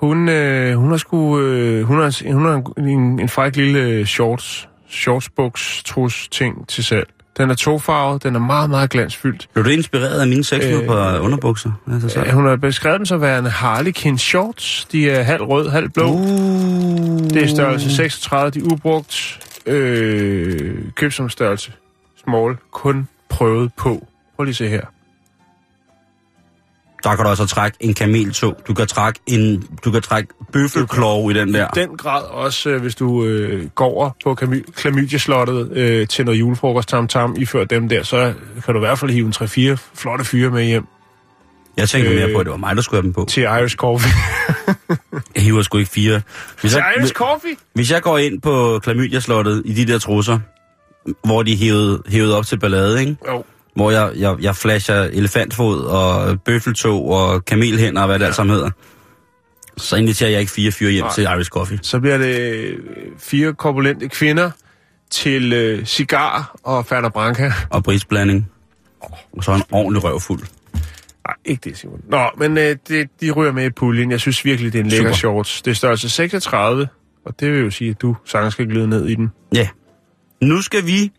Hun, 0.00 0.28
øh, 0.28 0.74
hun 0.76 0.90
har 0.90 0.96
sgu... 0.96 1.40
Øh, 1.40 1.82
hun 1.84 2.00
har, 2.00 2.32
hun 2.32 2.46
har 2.46 2.62
en, 2.78 3.20
en 3.20 3.28
fræk 3.28 3.56
lille 3.56 4.06
shorts, 4.06 4.68
shortsbuks, 4.90 5.82
trus 5.86 6.28
ting 6.28 6.68
til 6.68 6.84
salg. 6.84 7.08
Den 7.38 7.50
er 7.50 7.54
tofarvet, 7.54 8.22
den 8.22 8.34
er 8.34 8.38
meget, 8.40 8.70
meget 8.70 8.90
glansfyldt. 8.90 9.48
Blev 9.54 9.64
du 9.64 9.70
inspireret 9.70 10.20
af 10.20 10.26
mine 10.28 10.44
seks 10.44 10.64
øh, 10.66 10.86
på 10.86 10.92
underbukser? 11.18 11.70
Altså, 11.92 12.08
så. 12.08 12.20
Ja, 12.24 12.32
hun 12.32 12.46
har 12.46 12.56
beskrevet 12.56 12.98
dem 12.98 13.06
som 13.06 13.20
værende 13.20 13.50
Harlequin 13.50 14.18
shorts. 14.18 14.84
De 14.92 15.10
er 15.10 15.22
halv 15.22 15.42
rød, 15.42 15.68
halv 15.70 15.88
blå. 15.90 16.06
Uh, 16.08 16.20
Det 17.30 17.36
er 17.42 17.46
størrelse 17.46 17.96
36, 17.96 18.50
de 18.50 18.58
er 18.58 18.62
ubrugt. 18.72 19.38
Øh, 19.66 20.92
køb 20.96 21.12
som 21.12 21.28
størrelse. 21.28 21.72
Small. 22.24 22.56
Kun 22.70 23.08
prøvet 23.28 23.70
på. 23.76 24.06
Prøv 24.36 24.44
lige 24.44 24.52
at 24.52 24.56
se 24.56 24.68
her. 24.68 24.86
Der 27.04 27.16
kan 27.16 27.24
du 27.24 27.30
også 27.30 27.46
trække 27.46 27.76
en 27.80 27.94
kameltog. 27.94 28.56
Du 28.68 28.74
kan 28.74 28.86
trække 28.86 29.20
en, 29.26 29.68
du 29.84 29.90
kan 29.90 30.02
trække 30.02 30.34
bøffelklov 30.52 31.30
i 31.30 31.34
den 31.34 31.54
der. 31.54 31.66
I 31.66 31.80
den 31.80 31.96
grad 31.96 32.22
også, 32.22 32.70
øh, 32.70 32.80
hvis 32.80 32.94
du 32.94 33.24
øh, 33.24 33.68
går 33.68 33.86
over 33.86 34.10
på 34.24 34.34
Klamy- 34.42 34.72
klamydieslottet 34.72 35.72
øh, 35.72 36.08
til 36.08 36.24
noget 36.24 36.40
julefrokost 36.40 36.88
tam 36.88 37.08
tam, 37.08 37.34
iført 37.38 37.70
dem 37.70 37.88
der, 37.88 38.02
så 38.02 38.34
kan 38.64 38.74
du 38.74 38.80
i 38.80 38.84
hvert 38.84 38.98
fald 38.98 39.10
hive 39.10 39.26
en 39.26 39.32
3-4 39.76 39.92
flotte 39.94 40.24
fyre 40.24 40.50
med 40.50 40.64
hjem 40.64 40.86
Jeg 41.76 41.88
tænker 41.88 42.10
Øh, 42.12 42.16
mere 42.18 42.32
på, 42.34 42.38
at 42.40 42.46
det 42.46 42.50
var 42.50 42.56
mig, 42.56 42.76
der 42.76 42.82
skulle 42.82 42.98
have 42.98 43.04
dem 43.06 43.12
på. 43.12 43.24
til 43.28 43.42
Irish 43.42 43.76
Coffee. 43.76 44.12
Jeg 45.34 45.42
hiver 45.42 45.62
sgu 45.62 45.78
ikke 45.78 45.90
fire. 45.90 46.20
Hvis 46.60 46.72
til 46.72 46.78
jeg, 46.78 46.94
Irish 46.98 47.12
Coffee? 47.12 47.56
hvis 47.74 47.90
jeg 47.90 48.02
går 48.02 48.18
ind 48.18 48.40
på 48.40 48.80
klamydia-slottet 48.82 49.62
i 49.64 49.72
de 49.72 49.92
der 49.92 49.98
trusser, 49.98 50.38
hvor 51.24 51.42
de 51.42 51.56
hævet, 51.56 52.02
hævet 52.08 52.34
op 52.34 52.46
til 52.46 52.58
ballade, 52.58 53.00
ikke? 53.00 53.16
Jo. 53.28 53.44
hvor 53.74 53.90
jeg, 53.90 54.10
jeg, 54.16 54.36
jeg 54.40 54.56
flasher 54.56 54.94
elefantfod 55.02 55.80
og 55.84 56.40
bøffeltog 56.40 57.10
og 57.10 57.44
kamelhænder 57.44 58.00
og 58.02 58.08
hvad 58.08 58.18
det 58.18 58.24
alt 58.26 58.34
sammen 58.34 58.54
hedder, 58.54 58.70
så 59.76 59.96
inviterer 59.96 60.30
jeg 60.30 60.40
ikke 60.40 60.52
fire 60.52 60.72
fyre 60.72 60.90
hjem 60.90 61.04
Nej. 61.04 61.14
til 61.14 61.22
Irish 61.24 61.50
Coffee. 61.50 61.78
Så 61.82 62.00
bliver 62.00 62.18
det 62.18 62.40
øh, 62.40 62.78
fire 63.18 63.54
korpulente 63.54 64.08
kvinder 64.08 64.50
til 65.10 65.52
øh, 65.52 65.84
cigar 65.86 66.54
og 66.62 66.86
Ferner 66.86 67.08
Branca. 67.08 67.52
Og 67.70 67.82
brisblanding. 67.84 68.50
Og 69.36 69.44
så 69.44 69.52
en 69.54 69.62
ordentlig 69.70 70.04
røvfuld. 70.04 70.40
Nej, 71.28 71.36
ikke 71.44 71.60
det, 71.70 71.78
Simon. 71.78 72.00
Nå, 72.08 72.24
men 72.36 72.58
øh, 72.58 72.76
det, 72.88 73.08
de 73.20 73.30
ryger 73.30 73.52
med 73.52 73.64
i 73.66 73.70
puljen. 73.70 74.10
Jeg 74.10 74.20
synes 74.20 74.44
virkelig, 74.44 74.72
det 74.72 74.78
er 74.78 74.84
en 74.84 74.90
lækker 74.90 75.06
Super. 75.06 75.16
shorts. 75.16 75.62
Det 75.62 75.70
er 75.70 75.74
størrelse 75.74 76.08
36, 76.08 76.88
og 77.26 77.40
det 77.40 77.52
vil 77.52 77.60
jo 77.64 77.70
sige, 77.70 77.90
at 77.90 78.02
du 78.02 78.16
sagtens 78.24 78.54
skal 78.54 78.66
glide 78.66 78.88
ned 78.88 79.06
i 79.06 79.14
den. 79.14 79.32
Ja. 79.54 79.68
Nu 80.42 80.62
skal 80.62 80.86
vi 80.86 81.12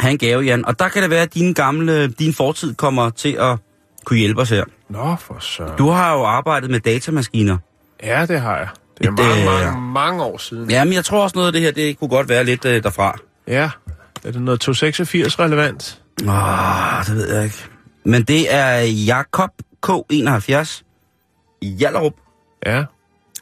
have 0.00 0.12
en 0.12 0.18
gave, 0.18 0.42
Jan. 0.42 0.64
Og 0.66 0.78
der 0.78 0.88
kan 0.88 1.02
det 1.02 1.10
være, 1.10 1.22
at 1.22 1.34
din 1.34 1.52
gamle, 1.52 2.08
din 2.08 2.32
fortid 2.34 2.74
kommer 2.74 3.10
til 3.10 3.32
at 3.40 3.58
kunne 4.04 4.18
hjælpe 4.18 4.40
os 4.40 4.50
her. 4.50 4.64
Nå, 4.88 5.16
for 5.18 5.38
så. 5.38 5.66
Du 5.78 5.88
har 5.88 6.12
jo 6.12 6.24
arbejdet 6.24 6.70
med 6.70 6.80
datamaskiner. 6.80 7.58
Ja, 8.02 8.26
det 8.26 8.40
har 8.40 8.56
jeg. 8.56 8.68
Det 8.98 9.06
er 9.06 9.10
Et, 9.10 9.18
mange, 9.18 9.40
øh, 9.40 9.46
mange, 9.46 9.92
mange 9.92 10.22
år 10.22 10.38
siden. 10.38 10.70
Ja, 10.70 10.84
men 10.84 10.92
jeg 10.92 11.04
tror 11.04 11.22
også 11.22 11.36
noget 11.36 11.46
af 11.46 11.52
det 11.52 11.62
her, 11.62 11.70
det 11.72 11.98
kunne 11.98 12.08
godt 12.10 12.28
være 12.28 12.44
lidt 12.44 12.64
øh, 12.64 12.82
derfra. 12.82 13.18
Ja. 13.48 13.70
Er 14.24 14.30
det 14.32 14.42
noget 14.42 14.60
286 14.60 15.38
relevant? 15.38 16.02
Åh, 16.28 17.06
det 17.06 17.14
ved 17.16 17.34
jeg 17.34 17.44
ikke. 17.44 17.64
Men 18.04 18.22
det 18.22 18.54
er 18.54 18.78
Jakob 18.80 19.50
K71 19.86 20.82
i 21.60 21.66
Jallerup, 21.80 22.14
Ja. 22.66 22.84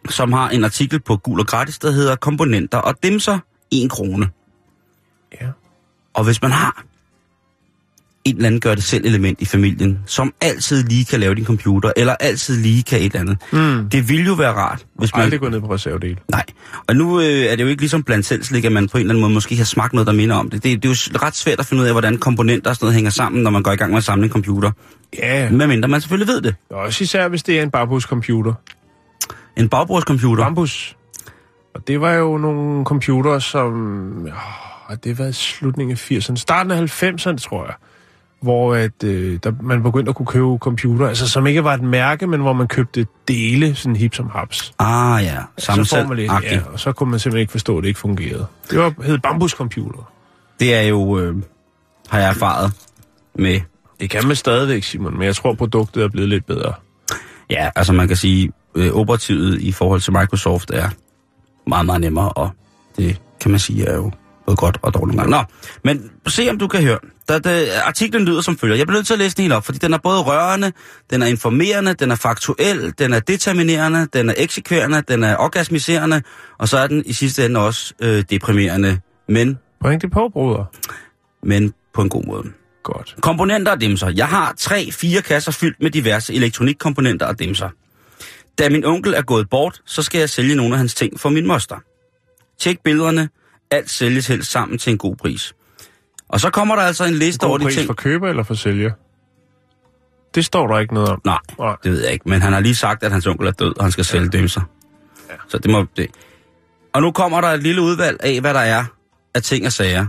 som 0.09 0.33
har 0.33 0.49
en 0.51 0.65
artikel 0.65 1.01
på 1.01 1.17
Gul 1.17 1.41
og 1.41 1.47
Gratis, 1.47 1.79
der 1.79 1.91
hedder 1.91 2.17
Komponenter 2.17 2.79
og 2.79 3.03
dimser 3.03 3.39
1 3.71 3.91
krone. 3.91 4.31
Ja. 5.41 5.47
Og 6.15 6.25
hvis 6.25 6.43
man 6.43 6.51
har 6.51 6.85
et 8.31 8.37
eller 8.37 8.47
andet 8.47 8.63
gør 8.63 8.75
det 8.75 8.85
selv 8.85 9.07
element 9.07 9.41
i 9.41 9.45
familien, 9.45 9.99
som 10.07 10.33
altid 10.41 10.85
lige 10.85 11.05
kan 11.05 11.21
lave 11.21 11.35
din 11.35 11.45
computer, 11.45 11.93
eller 11.97 12.15
altid 12.21 12.57
lige 12.57 12.83
kan 12.83 12.99
et 12.99 13.05
eller 13.05 13.21
andet. 13.21 13.39
Mm. 13.53 13.89
Det 13.91 14.09
ville 14.09 14.27
jo 14.27 14.35
være 14.35 14.53
rart, 14.53 14.87
hvis 14.99 15.15
man... 15.15 15.23
Aldrig 15.23 15.41
gå 15.41 15.49
ned 15.49 15.61
på 15.61 15.75
reservedel. 15.75 16.19
Nej. 16.31 16.45
Og 16.87 16.97
nu 16.97 17.21
øh, 17.21 17.27
er 17.27 17.57
det 17.57 17.63
jo 17.63 17.69
ikke 17.69 17.83
ligesom 17.83 18.03
blandt 18.03 18.27
selvslik, 18.27 18.65
at 18.65 18.73
man 18.73 18.89
på 18.89 18.99
en 18.99 19.01
eller 19.01 19.13
anden 19.13 19.21
måde 19.21 19.33
måske 19.33 19.57
har 19.57 19.65
smagt 19.65 19.93
noget, 19.93 20.07
der 20.07 20.13
minder 20.13 20.37
om 20.37 20.51
det. 20.51 20.65
det. 20.65 20.83
Det 20.83 20.89
er 20.89 21.11
jo 21.13 21.19
ret 21.27 21.37
svært 21.37 21.61
at 21.61 21.67
finde 21.67 21.83
ud 21.83 21.87
af, 21.87 21.95
hvordan 21.95 22.19
komponenter 22.19 22.71
og 22.71 22.77
sådan 22.77 22.85
noget 22.85 22.95
hænger 22.95 23.11
sammen, 23.11 23.43
når 23.43 23.51
man 23.51 23.63
går 23.63 23.73
i 23.73 23.77
gang 23.77 23.91
med 23.91 23.99
at 23.99 24.05
samle 24.05 24.25
en 24.25 24.31
computer. 24.31 24.71
Ja. 25.19 25.51
Medmindre 25.51 25.89
man 25.89 26.01
selvfølgelig 26.01 26.35
ved 26.35 26.41
det. 26.41 26.55
Også 26.71 27.05
især, 27.05 27.29
hvis 27.29 27.43
det 27.43 27.59
er 27.59 27.63
en 27.63 27.71
bambuscomputer. 27.71 28.55
En 29.57 29.69
bagbrugscomputer. 29.69 30.45
Bambus. 30.45 30.97
Og 31.75 31.89
det 31.89 32.01
var 32.01 32.13
jo 32.13 32.39
nogle 32.39 32.85
computere, 32.85 33.41
som... 33.41 33.73
Oh, 34.91 34.97
det 35.05 35.19
var 35.19 35.31
slutningen 35.31 35.93
af 35.93 36.11
80'erne. 36.11 36.37
Starten 36.37 36.73
af 36.73 37.03
90'erne, 37.03 37.37
tror 37.37 37.65
jeg. 37.65 37.75
Hvor 38.41 38.75
at, 38.75 39.05
øh, 39.05 39.39
der, 39.43 39.53
man 39.63 39.83
begyndte 39.83 40.11
at 40.11 40.17
kunne 40.17 40.27
købe 40.27 40.59
computer, 40.59 41.09
altså 41.09 41.29
som 41.29 41.47
ikke 41.47 41.65
var 41.65 41.75
et 41.75 41.83
mærke, 41.83 42.27
men 42.27 42.41
hvor 42.41 42.53
man 42.53 42.69
købte 42.69 43.07
dele, 43.29 43.75
sådan 43.75 43.97
hip 43.97 44.15
som 44.15 44.31
haps. 44.31 44.73
Ah 44.79 45.25
ja, 45.25 45.37
samme 45.59 45.85
så 45.85 45.97
får 45.97 46.09
man 46.09 46.17
lidt, 46.17 46.33
selv. 46.33 46.53
ja, 46.53 46.61
og 46.73 46.81
så 46.81 46.93
kunne 46.93 47.11
man 47.11 47.21
simpelthen 47.21 47.41
ikke 47.41 47.51
forstå, 47.51 47.79
at 47.79 47.83
det 47.83 47.89
ikke 47.89 48.01
fungerede. 48.01 48.47
Det 48.71 48.79
var, 48.79 48.95
hed 49.03 49.19
bambuscomputer. 49.19 50.13
Det 50.61 50.75
er 50.75 50.83
jo, 50.83 51.19
øh, 51.19 51.37
har 52.09 52.19
jeg 52.19 52.29
erfaret 52.29 52.73
med. 53.35 53.61
Det 54.01 54.11
kan 54.11 54.27
man 54.27 54.37
stadigvæk, 54.37 54.83
Simon, 54.83 55.15
men 55.19 55.23
jeg 55.23 55.37
tror, 55.37 55.55
produktet 55.55 56.05
er 56.05 56.09
blevet 56.09 56.29
lidt 56.29 56.47
bedre. 56.47 56.73
Ja, 57.51 57.71
altså 57.77 57.93
man 57.93 58.09
kan 58.09 58.17
sige, 58.17 58.53
øh, 58.75 58.93
operativet 58.93 59.61
i 59.61 59.73
forhold 59.73 60.01
til 60.01 60.13
Microsoft 60.13 60.71
er 60.71 60.89
meget, 61.67 61.87
meget 61.87 62.01
nemmere, 62.01 62.29
og 62.29 62.51
det 62.97 63.21
kan 63.41 63.51
man 63.51 63.61
sige 63.61 63.87
er 63.87 63.95
jo 63.95 64.11
både 64.49 64.57
godt 64.57 64.79
og 64.83 64.95
dårligt 64.95 65.19
gange. 65.19 65.31
Nå, 65.31 65.43
men 65.85 66.11
se 66.27 66.51
om 66.51 66.59
du 66.59 66.69
kan 66.69 66.83
høre. 66.83 66.99
Der, 67.29 67.39
der, 67.39 67.67
artiklen 67.85 68.25
lyder 68.25 68.41
som 68.41 68.59
følger. 68.59 68.77
Jeg 68.77 68.87
bliver 68.87 68.99
nødt 68.99 69.07
til 69.07 69.15
at 69.15 69.19
læse 69.19 69.37
den 69.37 69.43
helt 69.43 69.55
op, 69.55 69.65
fordi 69.65 69.79
den 69.79 69.93
er 69.95 69.99
både 69.99 70.21
rørende, 70.23 70.73
den 71.11 71.23
er 71.23 71.27
informerende, 71.27 71.95
den 71.95 72.11
er 72.11 72.15
faktuel, 72.15 72.95
den 72.99 73.13
er 73.13 73.21
determinerende, 73.21 74.07
den 74.13 74.31
er 74.31 74.35
eksekverende, 74.37 75.03
den 75.09 75.25
er 75.25 75.37
orgasmiserende, 75.37 76.23
og 76.59 76.69
så 76.69 76.79
er 76.79 76.87
den 76.87 77.03
i 77.07 77.13
sidste 77.13 77.45
ende 77.45 77.61
også 77.61 77.95
øh, 78.01 78.25
deprimerende, 78.31 79.01
men, 79.29 79.59
Bring 79.81 80.03
det 80.03 80.11
på, 80.11 80.29
bruder. 80.33 80.65
men 81.43 81.75
på 81.95 82.03
en 82.03 82.09
god 82.09 82.25
måde. 82.25 82.45
Godt. 82.83 83.17
Komponenter 83.21 83.73
og 83.73 83.81
dimser. 83.81 84.13
Jeg 84.17 84.29
har 84.29 84.55
tre, 84.59 84.93
fire 84.93 85.23
kasser 85.23 85.53
fyldt 85.53 85.83
med 85.83 85.91
diverse 85.91 86.35
elektronikkomponenter 86.35 87.27
og 87.27 87.39
dimser. 87.39 87.69
Da 88.59 88.69
min 88.69 88.85
onkel 88.85 89.15
er 89.15 89.23
gået 89.23 89.51
bort, 89.51 89.81
så 89.87 90.03
skal 90.03 90.19
jeg 90.19 90.31
sælge 90.31 90.55
nogle 90.55 90.75
af 90.75 90.79
hans 90.79 90.95
ting 90.95 91.21
for 91.21 91.29
min 91.29 91.47
moster. 91.47 91.77
Tjek 92.61 92.79
billederne. 92.85 93.29
Alt 93.71 93.91
sælges 93.91 94.27
helst 94.27 94.51
sammen 94.51 94.79
til 94.79 94.91
en 94.91 94.99
god 94.99 95.17
pris. 95.17 95.55
Og 96.29 96.41
så 96.41 96.51
kommer 96.51 96.77
der 96.77 96.83
altså 96.83 97.05
en 97.05 97.15
liste 97.15 97.45
over 97.45 97.53
God 97.53 97.59
de 97.59 97.65
pris 97.65 97.75
ting... 97.75 97.87
for 97.87 97.95
køber 97.95 98.29
eller 98.29 98.43
for 98.43 98.55
sælger? 98.55 98.91
Det 100.35 100.45
står 100.45 100.67
der 100.67 100.79
ikke 100.79 100.95
noget 100.95 101.09
om. 101.09 101.21
Nej, 101.25 101.39
Nej. 101.59 101.77
det 101.83 101.93
ved 101.93 102.03
jeg 102.03 102.13
ikke. 102.13 102.29
Men 102.29 102.43
han 102.43 102.53
har 102.53 102.61
lige 102.61 102.75
sagt, 102.75 103.03
at 103.03 103.13
hans 103.13 103.27
onkel 103.27 103.47
er 103.47 103.51
død, 103.51 103.79
og 103.79 103.85
han 103.85 103.93
skal 103.93 104.05
sælge 104.05 104.29
dimser. 104.29 104.61
Ja. 105.31 105.35
Så 105.49 105.59
det 105.59 105.71
må... 105.71 105.87
Det. 105.97 106.11
Og 106.93 107.03
nu 107.03 107.11
kommer 107.11 107.41
der 107.41 107.49
et 107.49 107.63
lille 107.63 107.83
udvalg 107.83 108.17
af, 108.21 108.41
hvad 108.41 108.55
der 108.55 108.61
er 108.61 108.85
af 109.35 109.43
ting 109.43 109.67
og 109.67 109.73
sager 109.73 110.07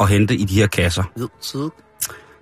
at 0.00 0.08
hente 0.08 0.34
i 0.34 0.44
de 0.44 0.54
her 0.54 0.66
kasser. 0.66 1.02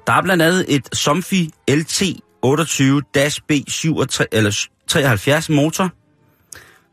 Der 0.07 0.13
er 0.13 0.23
blandt 0.23 0.43
andet 0.43 0.65
et 0.69 0.89
Somfy 0.97 1.43
LT 1.69 2.03
28-B73 2.47 4.25
eller 4.33 4.67
73 4.87 5.49
motor. 5.49 5.91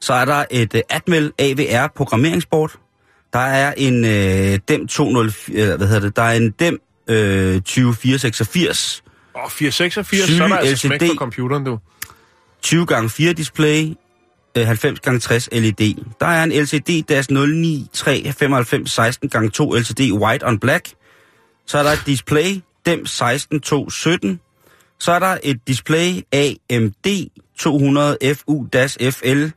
Så 0.02 0.14
er 0.14 0.26
der 0.26 0.46
et 0.52 0.74
uh, 0.74 0.80
Atmel 0.90 1.32
AVR 1.40 1.88
programmeringsbord. 1.96 2.72
Der 3.34 3.40
er 3.40 3.74
en 3.78 4.04
uh, 4.04 4.60
DEM 4.68 4.88
204, 4.88 5.62
eller 5.62 5.78
hvad 5.78 5.88
hedder 5.88 6.02
det? 6.02 6.16
Der 6.16 6.22
er 6.22 6.32
en 6.32 6.52
DEM 6.52 6.80
uh, 7.10 7.64
20486 7.64 9.04
Åh, 9.36 9.50
486, 9.50 10.26
Syge 10.26 10.38
så 10.38 10.44
er 10.44 10.48
der 10.48 10.58
altså 10.58 10.88
smæk 10.88 11.02
LCD. 11.02 11.10
på 11.10 11.16
computeren, 11.16 11.64
du. 11.64 11.80
20 12.62 12.88
x 13.10 13.14
4 13.14 13.34
display, 13.34 13.94
øh, 14.58 14.66
90 14.66 15.00
x 15.00 15.22
60 15.22 15.50
LED. 15.52 15.96
Der 16.20 16.26
er 16.26 16.44
en 16.44 16.52
LCD 16.52 17.02
DAS 17.10 17.30
09395 17.30 18.92
16 18.92 19.30
x 19.30 19.52
2 19.54 19.74
LCD 19.74 20.12
white 20.12 20.48
on 20.48 20.60
black. 20.60 20.90
Så 21.66 21.78
er 21.78 21.84
der 21.84 21.92
et 21.92 22.04
display 22.06 22.62
DEM 22.86 23.06
16217. 23.06 24.40
Så 25.00 25.12
er 25.12 25.20
der 25.20 25.38
et 25.44 25.68
display 25.68 26.22
AMD 26.32 27.30
200 27.58 28.18
FU 28.36 28.68
FL 29.12 29.48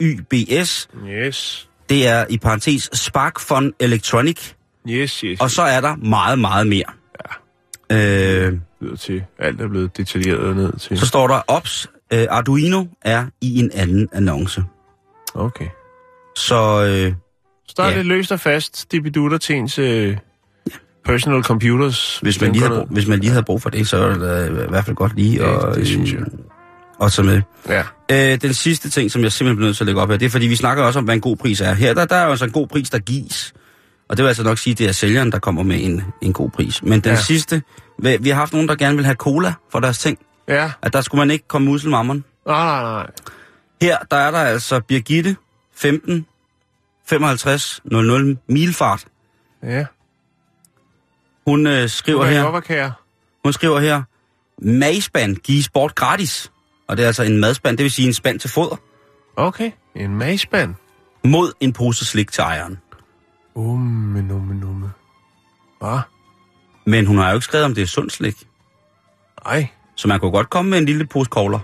YBS. 0.00 0.88
Yes. 1.08 1.68
Det 1.92 2.08
er 2.08 2.24
i 2.30 2.38
parentes 2.38 2.90
SparkFun 2.92 3.72
Electronic. 3.80 4.52
Yes, 4.88 5.20
yes. 5.20 5.40
Og 5.40 5.50
så 5.50 5.62
er 5.62 5.80
der 5.80 5.96
meget, 5.96 6.38
meget 6.38 6.66
mere. 6.66 6.84
Ja. 7.90 8.46
Øh, 8.46 8.58
videre 8.80 8.96
til. 8.96 9.24
Alt 9.38 9.60
er 9.60 9.68
blevet 9.68 9.96
detaljeret 9.96 10.56
ned 10.56 10.72
til. 10.72 10.98
så 10.98 11.06
står 11.06 11.28
der 11.28 11.40
OPS. 11.48 11.90
Øh, 12.12 12.26
Arduino 12.30 12.84
er 13.02 13.26
i 13.40 13.58
en 13.58 13.70
anden 13.74 14.08
annonce. 14.12 14.64
Okay. 15.34 15.66
Så 16.36 16.54
øh, 16.84 17.12
Så 17.68 17.74
der 17.76 17.82
er 17.84 17.90
Ja. 17.90 17.96
lidt 17.96 18.06
løst 18.06 18.32
og 18.32 18.40
fast 18.40 18.92
dibidutter 18.92 19.38
til 19.38 19.56
ens 19.56 19.78
øh, 19.78 20.16
personal 21.04 21.42
computers. 21.42 22.18
Hvis 22.22 22.40
man, 22.40 22.52
lige 22.52 22.62
havde, 22.62 22.74
ned. 22.78 22.86
brug- 22.86 22.94
hvis 22.94 23.06
man 23.08 23.18
lige 23.18 23.30
havde 23.30 23.42
brug 23.44 23.62
for 23.62 23.70
det, 23.70 23.88
så 23.88 23.96
er 23.96 24.14
det 24.14 24.64
i 24.66 24.68
hvert 24.68 24.84
fald 24.84 24.96
godt 24.96 25.14
lige. 25.16 25.42
Ja, 25.42 25.48
og, 25.48 25.76
det 25.76 25.86
synes 25.86 26.12
øh, 26.12 26.18
jeg. 26.20 26.26
Og 26.98 27.10
så 27.10 27.22
med. 27.22 27.42
Ja. 27.68 27.82
Øh, 28.12 28.40
den 28.40 28.54
sidste 28.54 28.90
ting, 28.90 29.10
som 29.10 29.22
jeg 29.22 29.32
simpelthen 29.32 29.56
bliver 29.56 29.68
nødt 29.68 29.76
til 29.76 29.84
at 29.84 29.86
lægge 29.86 30.00
op 30.00 30.10
her, 30.10 30.16
det 30.16 30.26
er 30.26 30.30
fordi, 30.30 30.46
vi 30.46 30.56
snakker 30.56 30.84
også 30.84 30.98
om, 30.98 31.04
hvad 31.04 31.14
en 31.14 31.20
god 31.20 31.36
pris 31.36 31.60
er. 31.60 31.74
Her 31.74 31.94
der, 31.94 32.04
der 32.04 32.16
er 32.16 32.24
jo 32.24 32.30
altså 32.30 32.44
en 32.44 32.50
god 32.52 32.66
pris, 32.66 32.90
der 32.90 32.98
gives. 32.98 33.52
Og 34.08 34.16
det 34.16 34.22
vil 34.22 34.28
altså 34.28 34.42
nok 34.42 34.58
sige, 34.58 34.72
at 34.72 34.78
det 34.78 34.88
er 34.88 34.92
sælgeren, 34.92 35.32
der 35.32 35.38
kommer 35.38 35.62
med 35.62 35.84
en, 35.84 36.04
en 36.22 36.32
god 36.32 36.50
pris. 36.50 36.82
Men 36.82 37.00
den 37.00 37.10
Ja. 37.12 37.16
sidste, 37.16 37.62
vi, 37.98 38.28
har 38.28 38.34
haft 38.34 38.52
nogen, 38.52 38.68
der 38.68 38.74
gerne 38.74 38.96
vil 38.96 39.04
have 39.04 39.14
cola 39.14 39.54
for 39.72 39.80
deres 39.80 39.98
ting. 39.98 40.18
Ja. 40.48 40.70
At 40.82 40.92
der 40.92 41.00
skulle 41.00 41.18
man 41.18 41.30
ikke 41.30 41.48
komme 41.48 41.64
muselmammeren. 41.68 42.24
Nej, 42.46 42.64
nej, 42.64 42.82
nej. 42.82 43.06
Her, 43.82 43.98
der 44.10 44.16
er 44.16 44.30
der 44.30 44.38
altså 44.38 44.80
Birgitte, 44.80 45.36
15, 45.76 46.26
55, 47.08 47.80
00, 47.84 48.38
milfart. 48.48 49.04
Ja. 49.62 49.84
Hun 51.46 51.66
øh, 51.66 51.88
skriver 51.88 52.24
her, 52.24 52.42
hun 53.44 53.52
skriver 53.52 53.80
her, 53.80 54.02
madspand 54.62 55.36
gives 55.36 55.68
bort 55.68 55.94
gratis. 55.94 56.51
Og 56.92 56.96
det 56.98 57.02
er 57.02 57.06
altså 57.06 57.22
en 57.22 57.40
madspand, 57.40 57.76
det 57.78 57.84
vil 57.84 57.90
sige 57.90 58.06
en 58.08 58.14
spand 58.14 58.38
til 58.40 58.50
foder, 58.50 58.76
Okay. 59.36 59.70
En 59.96 60.14
magspand. 60.18 60.74
mod 61.24 61.52
en 61.60 61.72
pose 61.72 62.04
slik 62.04 62.32
til 62.32 62.40
ejeren. 62.42 62.78
Umme, 63.54 64.22
numme, 64.22 64.54
numme. 64.54 64.90
Hvad? 65.80 65.98
Men 66.86 67.06
hun 67.06 67.18
har 67.18 67.28
jo 67.28 67.34
ikke 67.34 67.44
skrevet, 67.44 67.64
om 67.64 67.74
det 67.74 67.82
er 67.82 67.86
sundt 67.86 68.12
slik. 68.12 68.46
Ej, 69.46 69.66
Så 69.96 70.08
man 70.08 70.20
kunne 70.20 70.30
godt 70.30 70.50
komme 70.50 70.70
med 70.70 70.78
en 70.78 70.84
lille 70.84 71.06
pose 71.06 71.30
kogler. 71.30 71.58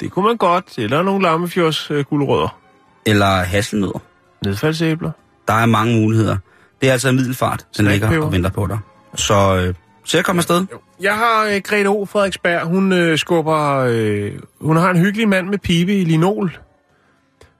det 0.00 0.10
kunne 0.10 0.24
man 0.26 0.36
godt. 0.36 0.78
Eller 0.78 1.02
nogle 1.02 1.22
lammefjords 1.22 1.90
øh, 1.90 2.04
gulerødder. 2.04 2.58
Eller 3.06 3.26
hasselnødder. 3.26 3.98
Nedfaldsæbler. 4.44 5.10
Der 5.48 5.54
er 5.54 5.66
mange 5.66 6.00
muligheder. 6.00 6.36
Det 6.80 6.88
er 6.88 6.92
altså 6.92 7.08
en 7.08 7.16
middelfart, 7.16 7.66
den 7.76 7.86
ligger 7.86 8.22
og 8.24 8.32
venter 8.32 8.50
på 8.50 8.66
dig. 8.66 8.78
Så 9.14 9.56
øh, 9.56 9.74
så 10.04 10.16
jeg 10.16 10.24
kommer 10.24 10.40
afsted. 10.40 10.66
Jeg 11.00 11.14
har 11.14 11.46
øh, 11.46 11.60
Grete 11.64 11.86
O. 11.86 12.04
Frederiksberg. 12.04 12.66
Hun 12.66 12.92
øh, 12.92 13.18
skubber... 13.18 13.76
Øh, 13.88 14.32
hun 14.60 14.76
har 14.76 14.90
en 14.90 14.98
hyggelig 14.98 15.28
mand 15.28 15.48
med 15.48 15.58
pibe 15.58 16.00
i 16.00 16.04
linol. 16.04 16.58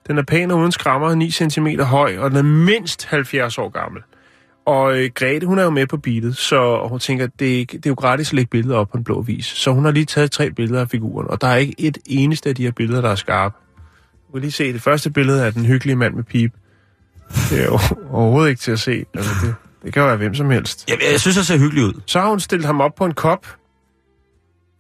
Den 0.07 0.19
er 0.19 0.23
pæn 0.23 0.51
og 0.51 0.59
uden 0.59 0.73
skrammer, 0.73 1.15
9 1.15 1.31
cm 1.31 1.67
høj, 1.81 2.19
og 2.19 2.31
den 2.31 2.39
er 2.39 2.43
mindst 2.43 3.07
70 3.07 3.59
år 3.59 3.69
gammel. 3.69 4.03
Og 4.67 4.99
øh, 4.99 5.11
Grete, 5.15 5.47
hun 5.47 5.59
er 5.59 5.63
jo 5.63 5.71
med 5.71 5.87
på 5.87 5.97
beatet, 5.97 6.37
så 6.37 6.87
hun 6.89 6.99
tænker, 6.99 7.27
det, 7.27 7.61
er 7.61 7.65
det 7.67 7.87
er 7.87 7.91
jo 7.91 7.95
gratis 7.95 8.29
at 8.29 8.33
lægge 8.33 8.49
billeder 8.51 8.77
op 8.77 8.89
på 8.91 8.99
en 8.99 9.05
blå 9.05 9.21
vis. 9.23 9.47
Så 9.47 9.71
hun 9.73 9.85
har 9.85 9.93
lige 9.93 10.05
taget 10.05 10.31
tre 10.31 10.51
billeder 10.51 10.81
af 10.81 10.89
figuren, 10.89 11.29
og 11.31 11.41
der 11.41 11.47
er 11.47 11.57
ikke 11.57 11.75
et 11.79 11.99
eneste 12.07 12.49
af 12.49 12.55
de 12.55 12.63
her 12.63 12.71
billeder, 12.71 13.01
der 13.01 13.09
er 13.09 13.15
skarpe. 13.15 13.55
Du 14.27 14.33
kan 14.33 14.41
lige 14.41 14.53
se 14.53 14.73
det 14.73 14.83
første 14.83 15.11
billede 15.11 15.45
af 15.45 15.53
den 15.53 15.65
hyggelige 15.65 15.97
mand 15.97 16.15
med 16.15 16.25
pibe. 16.25 16.55
Det 17.51 17.61
er 17.61 17.65
jo 17.65 17.79
overhovedet 18.11 18.51
ikke 18.51 18.61
til 18.61 18.73
at 18.73 18.81
se. 18.81 19.05
Altså, 19.15 19.31
det, 19.43 19.55
det 19.85 19.93
kan 19.93 20.03
jo 20.03 20.09
være 20.09 20.17
hvem 20.17 20.35
som 20.35 20.51
helst. 20.51 20.85
Jeg, 20.89 20.99
jeg 21.13 21.21
synes, 21.21 21.37
det 21.37 21.47
ser 21.47 21.59
hyggeligt 21.59 21.87
ud. 21.87 22.01
Så 22.07 22.21
har 22.21 22.29
hun 22.29 22.41
stillet 22.41 22.67
ham 22.67 22.81
op 22.81 22.95
på 22.95 23.05
en 23.05 23.15
kop, 23.15 23.47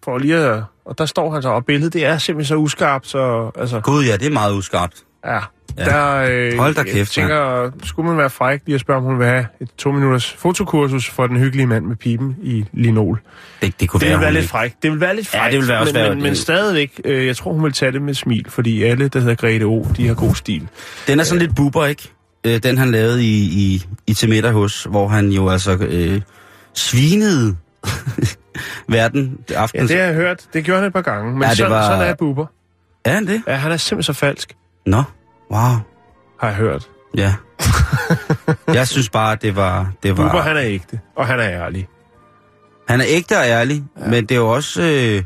for 0.04 0.18
lige 0.18 0.37
at, 0.37 0.62
og 0.85 0.99
der 0.99 1.06
står 1.06 1.32
han 1.32 1.42
så, 1.42 1.49
og 1.49 1.64
billedet 1.66 1.92
det 1.92 2.04
er 2.04 2.18
simpelthen 2.18 2.49
så 2.49 2.56
uskarpt, 2.56 3.06
så 3.06 3.50
altså, 3.59 3.80
Gud 3.80 4.04
ja, 4.04 4.16
det 4.16 4.26
er 4.26 4.30
meget 4.30 4.54
uskarpt. 4.54 4.94
ja. 5.26 5.38
Ja. 5.78 5.85
Der, 5.85 6.14
øh, 6.30 6.59
Hold 6.59 6.75
da 6.75 6.80
Jeg 6.80 6.92
kæft, 6.92 7.12
tænker, 7.12 7.71
skulle 7.85 8.09
man 8.09 8.18
være 8.18 8.30
fræk 8.30 8.61
lige 8.66 8.75
at 8.75 8.80
spørge, 8.80 8.99
om 8.99 9.04
hun 9.04 9.18
vil 9.18 9.26
have 9.26 9.47
et 9.61 9.68
to-minutters 9.78 10.32
fotokursus 10.32 11.11
for 11.11 11.26
den 11.26 11.37
hyggelige 11.37 11.66
mand 11.66 11.85
med 11.87 11.97
piben 11.97 12.37
i 12.42 12.64
linol. 12.73 13.21
Det, 13.62 13.80
det 13.80 13.88
kunne 13.88 14.00
Det 14.00 14.09
være, 14.09 14.21
være 14.21 14.32
lidt 14.32 14.49
fræk. 14.49 14.75
Det 14.82 14.90
vil 14.90 15.00
være 15.00 15.16
lidt 15.16 15.35
Ja, 15.35 15.40
frækt, 15.40 15.52
det 15.52 15.61
vil 15.61 15.68
være 15.68 15.78
også 15.80 15.92
men, 15.92 16.02
være- 16.02 16.14
men, 16.14 16.23
men 16.23 16.37
stadigvæk, 16.37 17.00
øh, 17.04 17.26
jeg 17.26 17.37
tror, 17.37 17.52
hun 17.52 17.64
vil 17.64 17.73
tage 17.73 17.92
det 17.92 18.02
med 18.02 18.14
smil, 18.14 18.47
fordi 18.50 18.82
alle, 18.82 19.09
der 19.09 19.21
hedder 19.21 19.35
Grete 19.35 19.62
O, 19.64 19.87
de 19.97 20.06
har 20.06 20.14
god 20.14 20.35
stil. 20.35 20.68
Den 21.06 21.21
er 21.21 21.25
sådan 21.25 21.42
lidt 21.42 21.56
buber, 21.56 21.87
ikke? 21.87 22.12
Øh, 22.47 22.63
den 22.63 22.79
han 22.79 22.91
lavede 22.91 23.25
i, 23.25 23.43
i, 23.43 23.85
i 24.07 24.15
middag 24.29 24.53
hos, 24.53 24.85
hvor 24.91 25.09
han 25.09 25.29
jo 25.29 25.49
altså 25.49 25.73
øh, 25.81 26.21
svinede 26.75 27.57
verden 28.89 29.39
det 29.49 29.55
aften. 29.55 29.81
Ja, 29.81 29.87
det 29.87 29.97
har 29.97 30.05
jeg 30.07 30.15
hørt. 30.15 30.47
Det 30.53 30.65
gjorde 30.65 30.81
han 30.81 30.87
et 30.87 30.93
par 30.93 31.03
gange, 31.03 31.33
men 31.33 31.43
Ja, 31.43 31.55
sådan, 31.55 31.73
var- 31.73 31.87
sådan 31.87 32.09
er 32.09 32.15
Bubber. 32.15 32.47
Er 33.05 33.13
han 33.15 33.27
det? 33.27 33.43
Ja, 33.47 33.55
han 33.55 33.73
er 33.73 33.77
simpelthen 33.77 34.15
så 34.15 34.19
falsk, 34.21 34.57
Nå, 34.87 35.02
wow. 35.50 35.61
har 36.41 36.49
jeg 36.49 36.55
hørt. 36.55 36.89
Ja. 37.17 37.35
jeg 38.75 38.89
synes 38.89 39.11
bare, 39.11 39.37
det 39.43 39.57
var... 39.57 39.93
Det 40.02 40.17
var 40.17 40.25
Bubber, 40.25 40.41
han 40.43 40.57
er 40.57 40.63
ægte, 40.65 41.00
og 41.17 41.26
han 41.26 41.41
er 41.41 41.50
ærlig. 41.50 41.89
han 42.89 43.00
er 43.00 43.05
ægte 43.09 43.39
og 43.39 43.45
ærlig, 43.47 43.85
ja. 44.00 44.07
men 44.09 44.23
det 44.26 44.31
er 44.35 44.39
jo 44.39 44.49
også... 44.49 44.83
Øh, 44.83 45.23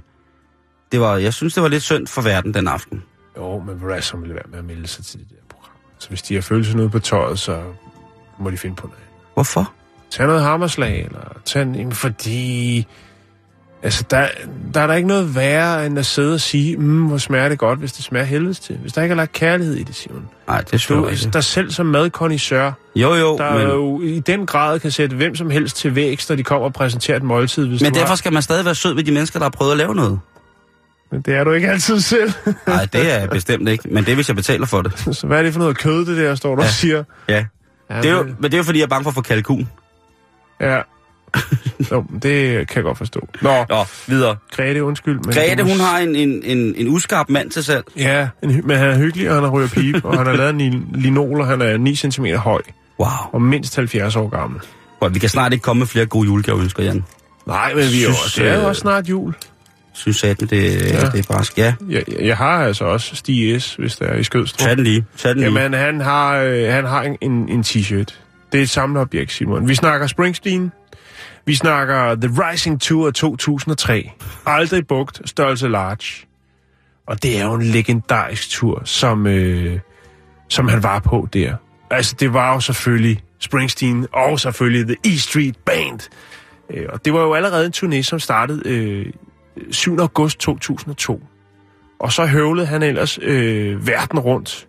det 0.92 1.00
var, 1.00 1.16
jeg 1.16 1.34
synes, 1.34 1.54
det 1.54 1.62
var 1.62 1.68
lidt 1.68 1.82
synd 1.82 2.06
for 2.06 2.22
verden 2.22 2.54
den 2.54 2.68
aften. 2.68 3.02
Jo, 3.36 3.58
men 3.58 3.80
er 3.90 4.00
så 4.00 4.16
vil 4.16 4.34
være 4.34 4.42
med 4.50 4.58
at 4.58 4.64
melde 4.64 4.86
sig 4.86 5.04
til 5.04 5.18
det 5.20 5.28
der. 5.30 5.45
Så 5.98 6.08
hvis 6.08 6.22
de 6.22 6.34
har 6.34 6.42
følelsen 6.42 6.80
ude 6.80 6.88
på 6.90 6.98
tøjet, 6.98 7.38
så 7.38 7.60
må 8.38 8.50
de 8.50 8.56
finde 8.56 8.76
på 8.76 8.86
noget. 8.86 9.02
Hvorfor? 9.34 9.72
Tag 10.10 10.26
noget 10.26 10.42
hammerslag, 10.42 11.04
eller 11.04 11.20
tag 11.44 11.62
en, 11.62 11.74
jamen, 11.74 11.92
fordi... 11.92 12.86
Altså, 13.82 14.04
der, 14.10 14.26
der 14.74 14.80
er 14.80 14.86
der 14.86 14.94
ikke 14.94 15.08
noget 15.08 15.34
værre, 15.34 15.86
end 15.86 15.98
at 15.98 16.06
sidde 16.06 16.34
og 16.34 16.40
sige, 16.40 16.76
mm, 16.76 17.06
hvor 17.06 17.18
smager 17.18 17.48
det 17.48 17.58
godt, 17.58 17.78
hvis 17.78 17.92
det 17.92 18.04
smager 18.04 18.24
helvedes 18.24 18.60
til. 18.60 18.76
Hvis 18.76 18.92
der 18.92 19.02
ikke 19.02 19.12
er 19.12 19.16
lagt 19.16 19.32
kærlighed 19.32 19.74
i 19.74 19.82
det, 19.82 19.94
Simon. 19.94 20.28
Nej, 20.48 20.60
det 20.60 20.72
er 20.90 20.94
Du, 20.94 21.06
ikke. 21.06 21.30
der 21.32 21.40
selv 21.40 21.70
som 21.70 21.86
madkondisør, 21.86 22.72
Jo, 22.94 23.14
jo, 23.14 23.36
der 23.38 23.52
men, 23.58 23.62
jo 23.68 24.00
i 24.02 24.18
den 24.18 24.46
grad 24.46 24.80
kan 24.80 24.90
sætte 24.90 25.16
hvem 25.16 25.34
som 25.36 25.50
helst 25.50 25.76
til 25.76 25.94
vækst, 25.94 26.28
når 26.28 26.36
de 26.36 26.42
kommer 26.42 26.66
og 26.66 26.72
præsenterer 26.72 27.16
et 27.16 27.22
måltid. 27.22 27.66
Hvis 27.66 27.82
men 27.82 27.94
derfor 27.94 28.06
har... 28.06 28.14
skal 28.14 28.32
man 28.32 28.42
stadig 28.42 28.64
være 28.64 28.74
sød 28.74 28.94
ved 28.94 29.04
de 29.04 29.12
mennesker, 29.12 29.38
der 29.38 29.44
har 29.44 29.50
prøvet 29.50 29.70
at 29.72 29.78
lave 29.78 29.94
noget. 29.94 30.20
Men 31.10 31.20
det 31.20 31.34
er 31.34 31.44
du 31.44 31.52
ikke 31.52 31.70
altid 31.70 32.00
selv. 32.00 32.32
Nej, 32.66 32.84
det 32.92 33.12
er 33.14 33.18
jeg 33.18 33.30
bestemt 33.30 33.68
ikke, 33.68 33.88
men 33.88 34.04
det 34.04 34.10
er, 34.10 34.14
hvis 34.14 34.28
jeg 34.28 34.36
betaler 34.36 34.66
for 34.66 34.82
det. 34.82 35.16
så 35.16 35.26
hvad 35.26 35.38
er 35.38 35.42
det 35.42 35.52
for 35.52 35.60
noget 35.60 35.78
kød, 35.78 36.06
det 36.06 36.16
der, 36.16 36.34
står 36.34 36.54
du 36.54 36.62
Ja. 36.62 36.66
og 36.68 36.72
siger? 36.72 37.04
Ja. 37.28 37.44
Ja, 37.90 37.96
Det 38.02 38.10
er 38.10 38.14
jo, 38.14 38.22
men 38.22 38.42
det 38.42 38.54
er 38.54 38.58
jo, 38.58 38.64
fordi 38.64 38.78
jeg 38.78 38.84
er 38.84 38.88
bange 38.88 39.02
for 39.02 39.10
at 39.10 39.14
få 39.14 39.20
kalkun. 39.22 39.68
Ja. 40.60 40.80
Men 41.90 42.18
det 42.22 42.68
kan 42.68 42.76
jeg 42.76 42.82
godt 42.84 42.98
forstå. 42.98 43.28
Nå, 43.42 43.64
Nå, 43.68 43.84
videre. 44.06 44.36
Grete, 44.56 44.84
undskyld. 44.84 45.14
Men 45.24 45.34
Grete, 45.34 45.62
hun 45.62 45.80
har 45.80 45.98
en, 45.98 46.16
en, 46.16 46.42
en, 46.44 46.74
en 46.76 46.88
uskarp 46.88 47.28
mand 47.28 47.50
til 47.50 47.64
salg. 47.64 47.84
Ja, 47.96 48.28
en, 48.42 48.60
men 48.66 48.76
han 48.76 48.88
er 48.90 48.98
hyggelig, 48.98 49.28
og 49.28 49.34
han 49.34 49.44
har 49.44 49.50
røget 49.50 49.70
pipe, 49.70 50.00
og 50.04 50.18
han 50.18 50.26
har 50.26 50.34
lavet 50.36 50.50
en 50.50 50.58
lin- 50.60 50.86
linol, 50.94 51.40
og 51.40 51.46
han 51.46 51.62
er 51.62 51.76
9 51.76 51.96
cm 51.96 52.26
høj, 52.26 52.62
Wow. 53.00 53.08
og 53.32 53.42
mindst 53.42 53.76
70 53.76 54.16
år 54.16 54.28
gammel. 54.28 54.60
Godt, 55.00 55.14
vi 55.14 55.18
kan 55.18 55.28
snart 55.28 55.52
ikke 55.52 55.62
komme 55.62 55.78
med 55.78 55.86
flere 55.86 56.06
gode 56.06 56.26
julegaveønsker, 56.26 56.82
Jan. 56.82 57.04
Nej, 57.46 57.74
men 57.74 57.76
vi 57.76 57.82
er 57.82 57.86
jo 57.88 57.90
Synes, 58.14 58.24
også, 58.24 58.42
det 58.42 58.50
er 58.50 58.54
jo 58.54 58.60
øh, 58.60 58.66
også 58.66 58.80
snart 58.80 59.08
jul. 59.08 59.34
Jeg, 60.22 60.40
det, 60.40 60.52
ja. 60.52 61.00
Det 61.10 61.18
er 61.18 61.32
bare... 61.32 61.44
Ja, 61.56 61.74
Jeg, 61.88 62.04
jeg 62.20 62.36
har 62.36 62.64
altså 62.64 62.84
også 62.84 63.16
Stig 63.16 63.62
S, 63.62 63.74
hvis 63.74 63.96
der 63.96 64.06
er 64.06 64.16
i 64.16 64.24
Skødstrup. 64.24 64.58
tag 64.68 64.76
den 64.76 64.84
lige. 64.84 65.04
Tag 65.16 65.30
den 65.30 65.38
lige. 65.40 65.52
Jamen, 65.60 65.72
han 65.80 66.00
har, 66.00 66.36
øh, 66.36 66.68
han 66.72 66.84
har 66.84 67.02
en, 67.02 67.16
en, 67.20 67.48
en 67.48 67.60
t-shirt. 67.60 68.14
Det 68.52 68.58
er 68.58 68.62
et 68.62 68.70
samleobjekt, 68.70 69.32
Simon. 69.32 69.68
Vi 69.68 69.74
snakker 69.74 70.06
Springsteen. 70.06 70.72
Vi 71.46 71.54
snakker 71.54 72.14
The 72.14 72.30
Rising 72.50 72.80
Tour 72.80 73.10
2003. 73.10 74.10
Aldrig 74.46 74.86
bugt, 74.86 75.20
størrelse 75.24 75.68
large. 75.68 76.26
Og 77.06 77.22
det 77.22 77.38
er 77.38 77.44
jo 77.44 77.54
en 77.54 77.62
legendarisk 77.62 78.50
tur, 78.50 78.82
som, 78.84 79.26
øh, 79.26 79.78
som 80.48 80.68
han 80.68 80.82
var 80.82 80.98
på 80.98 81.28
der. 81.32 81.54
Altså, 81.90 82.16
det 82.20 82.32
var 82.32 82.54
jo 82.54 82.60
selvfølgelig 82.60 83.22
Springsteen, 83.38 84.06
og 84.12 84.40
selvfølgelig 84.40 84.86
The 84.86 85.14
E 85.14 85.18
Street 85.18 85.56
Band. 85.66 86.00
Øh, 86.74 86.84
og 86.88 87.04
det 87.04 87.12
var 87.12 87.20
jo 87.20 87.34
allerede 87.34 87.66
en 87.66 87.72
turné, 87.76 88.02
som 88.02 88.18
startede 88.20 88.62
øh, 88.64 89.06
7. 89.70 89.98
august 90.00 90.38
2002. 90.38 91.22
Og 91.98 92.12
så 92.12 92.26
høvlede 92.26 92.66
han 92.66 92.82
ellers 92.82 93.18
øh, 93.22 93.86
verden 93.86 94.18
rundt 94.18 94.68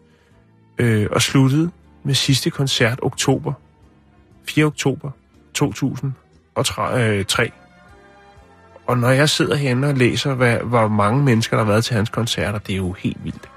øh, 0.77 1.07
og 1.11 1.21
sluttede 1.21 1.69
med 2.03 2.13
sidste 2.13 2.49
koncert 2.49 2.99
oktober. 3.01 3.53
4. 4.49 4.65
oktober 4.65 5.11
2003. 5.53 7.51
Og 8.87 8.97
når 8.97 9.09
jeg 9.09 9.29
sidder 9.29 9.55
herinde 9.55 9.87
og 9.87 9.93
læser, 9.93 10.33
hvad, 10.33 10.57
hvor 10.57 10.87
mange 10.87 11.23
mennesker, 11.23 11.57
der 11.57 11.63
har 11.63 11.71
været 11.71 11.85
til 11.85 11.95
hans 11.95 12.09
koncerter, 12.09 12.59
det 12.59 12.73
er 12.73 12.77
jo 12.77 12.91
helt 12.91 13.23
vildt. 13.23 13.49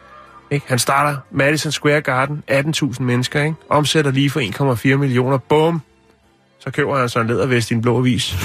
Ikke? 0.51 0.67
Han 0.69 0.79
starter 0.79 1.17
Madison 1.31 1.73
Square 1.73 2.01
Garden, 2.01 2.43
18.000 2.51 3.03
mennesker, 3.03 3.43
ikke? 3.43 3.57
omsætter 3.69 4.11
lige 4.11 4.31
for 4.31 4.41
1,4 4.95 4.97
millioner. 4.97 5.39
Bum! 5.39 5.83
Så 6.59 6.71
køber 6.71 6.99
han 6.99 7.09
så 7.09 7.21
en 7.21 7.27
lædervest 7.27 7.71
i 7.71 7.75
en 7.75 7.83
blå 7.83 7.99
avis 7.99 8.37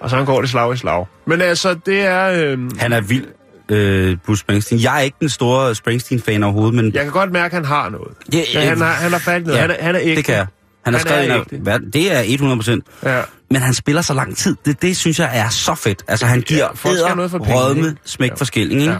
og 0.00 0.10
så 0.10 0.24
går 0.24 0.40
det 0.40 0.50
slag 0.50 0.74
i 0.74 0.76
slag. 0.76 1.06
Men 1.26 1.40
altså, 1.40 1.76
det 1.86 2.00
er... 2.00 2.26
Øh, 2.52 2.58
Han 2.78 2.92
er 2.92 3.00
vild, 3.00 3.26
øh, 3.68 4.16
Bruce 4.26 4.40
Springsteen. 4.40 4.80
Jeg 4.82 4.96
er 4.96 5.00
ikke 5.00 5.16
den 5.20 5.28
store 5.28 5.74
Springsteen-fan 5.74 6.42
overhovedet, 6.42 6.74
men 6.74 6.92
jeg 6.94 7.02
kan 7.02 7.12
godt 7.12 7.32
mærke, 7.32 7.46
at 7.46 7.52
han 7.52 7.64
har 7.64 7.88
noget. 7.88 8.08
Ja, 8.32 8.42
Ja, 8.54 8.68
han, 8.68 8.78
har, 8.80 8.92
han 8.92 9.12
har 9.12 9.18
fat 9.18 9.40
i 9.40 9.44
noget. 9.44 9.56
ja, 9.56 9.60
han, 9.62 9.70
er, 9.70 9.76
han 9.80 9.94
er 9.94 10.00
ægte. 10.02 10.16
det 10.16 10.24
kan 10.24 10.34
jeg. 10.34 10.46
Han 10.84 10.94
har 10.94 11.00
skrevet 11.00 11.30
er 11.30 11.34
en 11.34 11.40
af 11.40 11.44
verden. 11.66 11.90
Det 11.90 12.12
er 12.16 12.20
100 12.20 12.58
procent. 12.58 12.84
Ja. 13.04 13.20
Men 13.50 13.62
han 13.62 13.74
spiller 13.74 14.02
så 14.02 14.14
lang 14.14 14.36
tid. 14.36 14.56
Det, 14.64 14.82
det 14.82 14.96
synes 14.96 15.18
jeg 15.18 15.30
er 15.38 15.48
så 15.48 15.74
fedt. 15.74 16.02
Altså, 16.08 16.26
han 16.26 16.40
giver 16.40 16.68
skal 16.74 16.96
have 17.06 17.16
noget 17.16 17.30
for 17.30 17.38
pengene, 17.38 17.60
rødme, 17.60 17.96
smæk 18.04 18.30
Ja. 18.30 18.34
for 18.34 18.44
skilling, 18.44 18.80
ikke? 18.80 18.92
Ja. 18.92 18.98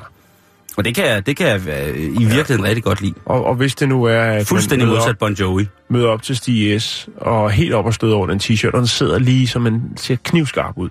Og 0.77 0.85
det 0.85 0.95
kan 0.95 1.07
jeg, 1.07 1.27
det 1.27 1.37
kan 1.37 1.47
jeg 1.47 1.61
øh, 1.69 1.97
i 1.97 2.25
virkeligheden 2.25 2.65
rigtig 2.65 2.85
godt 2.85 3.01
lide. 3.01 3.15
Og, 3.25 3.45
og 3.45 3.55
hvis 3.55 3.75
det 3.75 3.89
nu 3.89 4.05
er, 4.05 4.21
at 4.21 4.47
Fuldstændig 4.47 4.89
man 4.89 4.95
modsat 4.95 5.11
op, 5.11 5.19
Bon 5.19 5.33
Jovi. 5.33 5.69
møder 5.89 6.09
op 6.09 6.23
til 6.23 6.37
Stig 6.37 6.83
S, 6.83 7.09
og 7.17 7.51
helt 7.51 7.75
op 7.75 7.87
og 7.87 7.95
støder 7.95 8.17
over 8.17 8.27
den 8.27 8.41
t-shirt, 8.43 8.71
og 8.73 8.79
den 8.79 8.87
sidder 8.87 9.19
lige 9.19 9.47
som 9.47 9.67
en 9.67 9.93
ser 9.97 10.17
knivskarp 10.25 10.79
ud, 10.79 10.89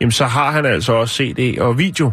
jamen 0.00 0.12
så 0.12 0.24
har 0.24 0.50
han 0.50 0.66
altså 0.66 0.92
også 0.92 1.14
CD 1.14 1.58
og 1.58 1.78
video, 1.78 2.10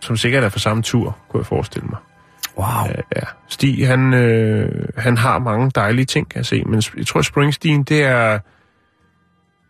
som 0.00 0.16
sikkert 0.16 0.44
er 0.44 0.48
fra 0.48 0.58
samme 0.58 0.82
tur, 0.82 1.16
kunne 1.28 1.38
jeg 1.38 1.46
forestille 1.46 1.88
mig. 1.88 1.98
Wow. 2.56 2.86
Ja, 3.16 3.20
Stig, 3.48 3.86
han, 3.86 4.14
øh, 4.14 4.88
han 4.96 5.16
har 5.16 5.38
mange 5.38 5.70
dejlige 5.74 6.04
ting, 6.04 6.26
jeg 6.34 6.46
se. 6.46 6.62
Men 6.62 6.82
jeg 6.96 7.06
tror, 7.06 7.22
Springsteen, 7.22 7.82
det 7.82 8.02
er... 8.02 8.38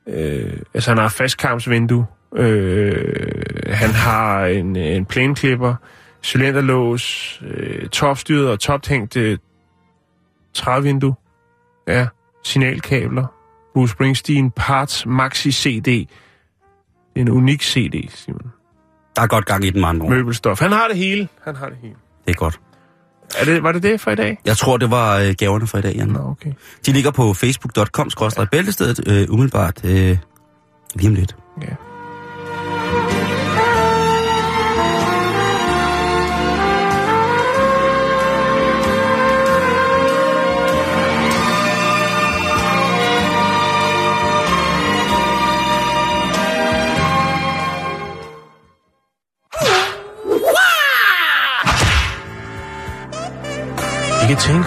Øh, 0.07 0.53
altså, 0.75 0.91
han 0.91 0.99
har 0.99 1.09
fastkarmsvindue. 1.09 2.07
Øh, 2.37 3.15
han 3.67 3.91
har 3.91 4.47
en, 4.47 4.77
en 4.77 5.05
planeklipper, 5.05 5.75
cylinderlås, 6.23 7.39
øh, 7.47 7.89
topstyret 7.89 8.49
og 8.49 8.61
tophængte 8.61 9.39
trævindue. 10.55 11.15
Ja, 11.89 12.07
signalkabler. 12.45 13.27
Bruce 13.75 13.93
Springsteen 13.93 14.51
Parts 14.51 15.07
Maxi 15.07 15.53
CD. 15.53 16.09
En 17.17 17.29
unik 17.29 17.63
CD, 17.63 18.11
Simon. 18.11 18.53
Der 19.17 19.23
er 19.23 19.27
godt 19.27 19.47
gang 19.47 19.65
i 19.65 19.71
den, 19.71 19.85
andre 19.85 20.07
ord. 20.07 20.13
Møbelstof. 20.13 20.61
Han 20.61 20.73
har 20.73 20.89
det 20.89 20.97
hele. 20.97 21.29
Han 21.45 21.57
har 21.57 21.69
det 21.69 21.79
hele. 21.83 21.95
Det 22.27 22.31
er 22.31 22.39
godt. 22.39 22.61
Er 23.39 23.45
det, 23.45 23.63
var 23.63 23.73
det 23.73 23.83
det 23.83 24.01
for 24.01 24.11
i 24.11 24.15
dag? 24.15 24.39
Jeg 24.45 24.57
tror, 24.57 24.77
det 24.77 24.91
var 24.91 25.19
øh, 25.19 25.35
gaverne 25.39 25.67
for 25.67 25.79
i 25.79 25.81
dag, 25.81 25.95
Jan. 25.95 26.09
Nå, 26.09 26.19
okay. 26.19 26.53
De 26.87 26.93
ligger 26.93 27.11
på 27.11 27.35
facebook.com-bæltestedet 27.35 29.09
øh, 29.09 29.27
umiddelbart 29.31 29.85
øh, 29.85 30.19
lige 30.95 31.09
om 31.09 31.15
lidt. 31.15 31.37
Ja. 31.63 31.90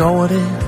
I 0.04 0.06
kan 0.06 0.63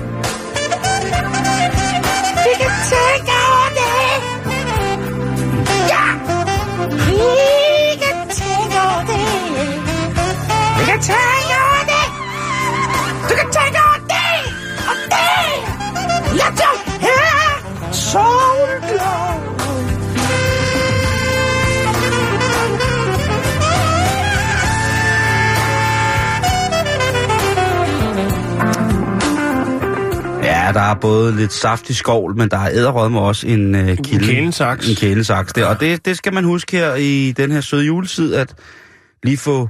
der 30.76 30.82
er 30.82 30.94
både 30.96 31.36
lidt 31.36 31.54
saftig 31.54 31.96
skovl, 31.96 32.36
men 32.38 32.50
der 32.50 32.58
er 32.58 32.70
æderrød 32.74 33.10
med 33.10 33.20
også 33.20 33.48
en 33.48 33.76
øh, 33.76 33.98
kilde. 33.98 34.26
kælensaks. 34.26 34.90
En 34.90 34.96
kælensaks. 34.96 35.54
Der. 35.54 35.66
Og 35.66 35.80
det, 35.80 36.06
det 36.06 36.18
skal 36.18 36.34
man 36.34 36.44
huske 36.44 36.78
her 36.78 36.96
i 36.96 37.32
den 37.38 37.52
her 37.52 37.62
søde 37.62 37.86
juletid, 37.86 38.34
at 38.34 38.56
lige 39.24 39.38
få 39.38 39.70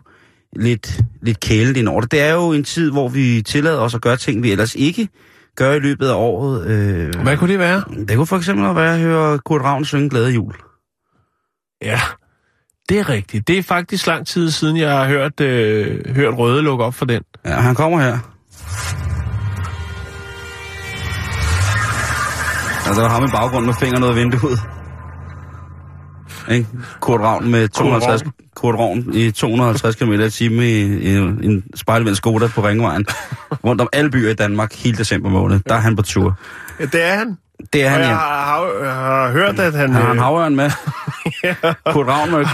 lidt, 0.56 1.00
lidt 1.22 1.40
kælet 1.40 1.78
ind 1.78 1.88
over 1.88 2.02
det. 2.02 2.12
Det 2.12 2.22
er 2.22 2.34
jo 2.34 2.52
en 2.52 2.64
tid, 2.64 2.92
hvor 2.92 3.08
vi 3.08 3.42
tillader 3.46 3.80
os 3.80 3.96
at 3.96 4.02
gøre 4.02 4.18
ting, 4.18 4.44
vi 4.44 4.52
ellers 4.52 4.76
ikke 4.76 5.08
gør 5.56 5.74
i 5.74 5.80
løbet 5.80 6.08
af 6.08 6.14
året. 6.14 6.68
Øh, 6.68 7.14
Hvad 7.24 7.38
kunne 7.38 7.52
det 7.52 7.60
være? 7.60 7.84
det 8.08 8.16
kunne 8.16 8.28
for 8.28 8.38
eksempel 8.38 8.76
være 8.76 8.94
at 8.94 9.00
høre 9.00 9.40
Kurt 9.40 9.62
Ravn 9.62 9.86
synge 9.86 10.10
Glade 10.10 10.30
Jul. 10.32 10.54
Ja, 11.84 12.00
det 12.90 13.00
er 13.00 13.10
rigtigt. 13.10 13.48
Det 13.48 13.58
er 13.58 13.64
faktisk 13.64 14.08
lang 14.08 14.28
tid 14.28 14.52
siden, 14.52 14.78
jeg 14.78 14.92
har 14.92 15.08
hørt, 15.08 15.40
øh, 15.42 16.16
hørt 16.16 16.34
Røde 16.38 16.62
lukke 16.62 16.84
op 16.84 16.94
for 16.94 17.06
den. 17.06 17.22
Ja, 17.46 17.52
han 17.52 17.76
kommer 17.76 18.00
her. 18.00 18.18
Ja, 22.86 22.90
der 22.90 23.02
var 23.02 23.10
ham 23.10 23.24
i 23.24 23.28
baggrunden 23.32 23.66
med 23.66 23.74
fingrene 23.80 24.06
ud 24.06 24.10
af 24.10 24.16
vinduet. 24.16 24.60
Ikke? 26.52 26.68
Kurt 27.00 27.22
Ravn 27.22 27.52
med 27.52 27.68
250, 27.68 28.24
Kurt 28.56 28.76
Ravn 28.76 29.14
i 29.14 29.32
250 29.32 29.96
km 29.96 30.12
i 30.12 30.30
timen 30.30 30.60
i, 30.60 30.82
i 30.82 31.16
en 31.46 31.64
spejlvendt 31.76 32.18
Skoda 32.18 32.48
på 32.48 32.62
Ringvejen. 32.62 33.06
Rundt 33.66 33.82
om 33.82 33.90
alle 33.94 34.12
byer 34.12 34.30
i 34.30 34.34
Danmark 34.34 34.74
hele 34.74 34.98
december 34.98 35.30
måned. 35.30 35.60
Der 35.70 35.76
er 35.76 35.80
han 35.80 35.96
på 35.96 36.02
tur. 36.02 36.38
Ja, 36.80 36.86
det 36.86 37.04
er 37.04 37.16
han. 37.16 37.38
Det 37.74 37.84
er 37.86 37.90
han, 37.90 38.02
Og 38.02 38.04
jeg 38.04 38.10
ja. 38.10 38.16
har, 38.16 38.46
har, 38.46 39.22
har 39.24 39.32
hørt, 39.32 39.60
at 39.60 39.74
han... 39.74 39.94
Han 39.94 40.02
har 40.02 40.12
en 40.12 40.18
øh, 40.18 40.24
havørn 40.24 40.56
med. 40.56 40.72
Kurt 41.94 42.08
Ravn 42.08 42.32
med... 42.32 42.46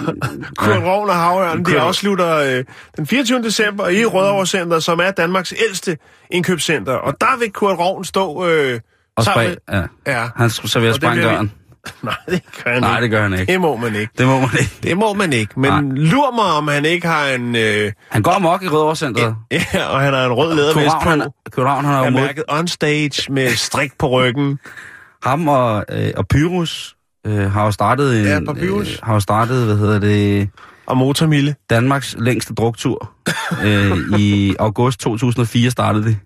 Kurt 0.57 0.83
Ravn 0.83 1.09
og 1.09 1.15
Havørn, 1.15 1.65
de 1.65 1.79
afslutter 1.79 2.37
øh, 2.37 2.63
den 2.97 3.07
24. 3.07 3.43
december 3.43 3.87
i 3.87 4.05
Rødovre 4.05 4.45
Center, 4.45 4.79
som 4.79 4.99
er 4.99 5.11
Danmarks 5.11 5.53
ældste 5.67 5.97
indkøbscenter. 6.29 6.93
Og 6.93 7.13
der 7.21 7.39
vil 7.39 7.51
Kurt 7.51 7.79
Ravn 7.79 8.03
stå 8.03 8.47
øh, 8.47 8.79
Og 9.21 9.33
spring, 9.33 9.55
ja. 9.71 9.81
Ja. 10.21 10.27
Han 10.35 10.49
det 10.49 10.71
bliver 10.75 10.93
sprængdøren. 10.93 11.51
Nej, 12.03 12.15
det 12.29 12.41
gør 12.63 12.71
han 12.73 12.81
Nej, 12.81 12.91
ikke. 12.97 13.03
det 13.03 13.11
gør 13.11 13.21
han 13.23 13.33
ikke. 13.33 13.51
Det 13.53 13.61
må 13.61 13.75
man 13.77 13.95
ikke. 13.95 14.11
Det 14.17 14.27
må 14.27 14.39
man 14.39 14.49
ikke. 14.59 14.71
Det 14.83 14.97
må 14.97 15.13
man 15.13 15.33
ikke. 15.33 15.59
Men 15.59 15.71
Nej. 15.71 15.81
lur 15.95 16.35
mig, 16.35 16.45
om 16.45 16.67
han 16.67 16.85
ikke 16.85 17.07
har 17.07 17.25
en... 17.27 17.55
Øh, 17.55 17.91
Han 18.09 18.21
går 18.21 18.31
amok 18.31 18.63
i 18.63 18.67
Rødovre 18.67 18.95
Centeret. 18.95 19.35
ja, 19.51 19.85
og 19.89 19.99
han 20.01 20.13
har 20.13 20.25
en 20.25 20.31
rød 20.31 20.55
lædervest 20.55 20.95
han, 21.01 21.21
på. 21.21 21.33
Kurt 21.51 21.65
Ravn, 21.65 21.85
han 21.85 21.93
har 21.93 22.05
jo 22.05 22.09
mod, 22.09 22.21
mærket 22.21 22.43
on 22.47 22.67
stage 22.67 23.31
med 23.33 23.49
strik 23.49 23.91
på 23.99 24.07
ryggen. 24.09 24.59
ham 25.23 25.47
og, 25.47 25.85
øh, 25.91 26.11
og 26.17 26.27
Pyrus 26.27 26.95
øh, 27.27 27.51
har 27.51 27.65
jo 27.65 27.71
startet 27.71 28.19
en, 28.19 28.25
Ja, 28.25 28.39
Papyrus. 28.53 28.91
øh, 28.93 28.99
har 29.03 29.13
jo 29.13 29.19
startet, 29.19 29.65
hvad 29.65 29.77
hedder 29.77 29.99
det, 29.99 30.49
Og 30.85 30.97
motormille. 30.97 31.55
Danmarks 31.69 32.15
længste 32.19 32.53
druktur. 32.53 33.11
øh, 33.65 33.97
I 34.19 34.55
august 34.59 34.99
2004 34.99 35.71
startede 35.71 36.05
det. 36.05 36.17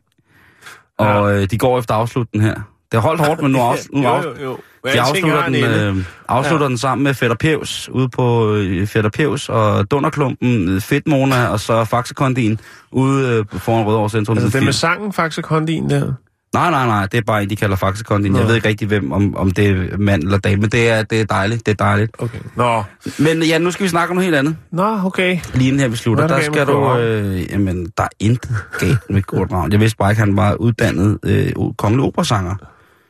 Og 0.99 1.35
øh, 1.41 1.47
de 1.51 1.57
går 1.57 1.79
efter 1.79 1.93
afslutningen 1.93 2.49
her. 2.49 2.61
Det 2.91 3.01
holdt 3.01 3.21
hårdt, 3.25 3.41
men 3.41 3.51
nu, 3.51 3.59
af, 3.61 3.75
nu 3.93 4.01
jo, 4.01 4.07
af, 4.09 4.23
jo, 4.23 4.43
jo. 4.43 4.57
de 4.93 5.01
afslutter 5.01 5.45
den, 5.45 5.55
øh, 5.55 6.05
afslutter 6.27 6.65
Ja. 6.65 6.69
den 6.69 6.77
sammen 6.77 7.03
med 7.03 7.13
Fætter 7.13 7.35
Pevs 7.39 7.89
ude 7.89 8.09
på 8.09 8.53
øh, 8.55 8.87
Fætter 8.87 9.09
Pevs 9.09 9.49
og 9.49 9.91
Dunderklumpen, 9.91 10.69
øh, 10.69 10.81
Fedtmona 10.81 11.47
og 11.47 11.59
så 11.59 11.83
Faxekondien 11.85 12.59
ude 12.91 13.45
øh, 13.53 13.59
foran 13.59 13.85
Rødovre 13.85 14.09
Centrum. 14.09 14.37
Altså, 14.37 14.57
det 14.57 14.65
med 14.65 14.73
sangen, 14.73 15.13
Faxe 15.13 15.41
Kondin 15.41 15.89
der. 15.89 16.13
Nej, 16.53 16.69
nej, 16.71 16.85
nej, 16.85 17.05
det 17.05 17.17
er 17.17 17.21
bare 17.27 17.43
en, 17.43 17.49
de 17.49 17.55
kalder 17.55 17.75
Faxekondien. 17.75 18.33
Nå. 18.33 18.39
Jeg 18.39 18.47
ved 18.47 18.55
ikke 18.55 18.67
rigtig, 18.67 18.87
hvem, 18.87 19.11
om, 19.11 19.35
om 19.37 19.51
det 19.51 19.67
er 19.69 19.97
mand 19.97 20.23
eller 20.23 20.37
dame, 20.37 20.61
men 20.61 20.69
det 20.69 20.89
er, 20.89 21.03
det 21.03 21.21
er 21.21 21.25
dejligt, 21.25 21.65
det 21.65 21.71
er 21.71 21.83
dejligt. 21.85 22.11
Okay. 22.19 22.37
Nå, 22.55 22.83
Men 23.19 23.43
ja, 23.43 23.57
nu 23.57 23.71
skal 23.71 23.83
vi 23.83 23.89
snakke 23.89 24.11
om 24.11 24.15
noget 24.15 24.25
helt 24.25 24.35
andet. 24.37 24.55
Nå 24.71 24.99
okay. 25.05 25.39
Lige 25.53 25.67
inden 25.67 25.79
her 25.79 25.87
vi 25.87 25.95
slutter, 25.95 26.23
er 26.23 26.27
der 26.27 26.35
der 26.35 26.43
skal 26.43 26.67
du... 26.67 26.97
Øh, 26.97 27.51
jamen, 27.51 27.87
der 27.97 28.03
er 28.03 28.07
intet 28.19 28.51
galt 28.79 28.99
med 29.09 29.21
Kurt 29.21 29.51
Ravn. 29.51 29.71
Jeg 29.71 29.79
vidste 29.79 29.97
bare 29.97 30.11
ikke, 30.11 30.19
han 30.19 30.37
var 30.37 30.53
uddannet 30.53 31.17
øh, 31.23 31.51
kongelig 31.77 32.05
operasanger. 32.05 32.55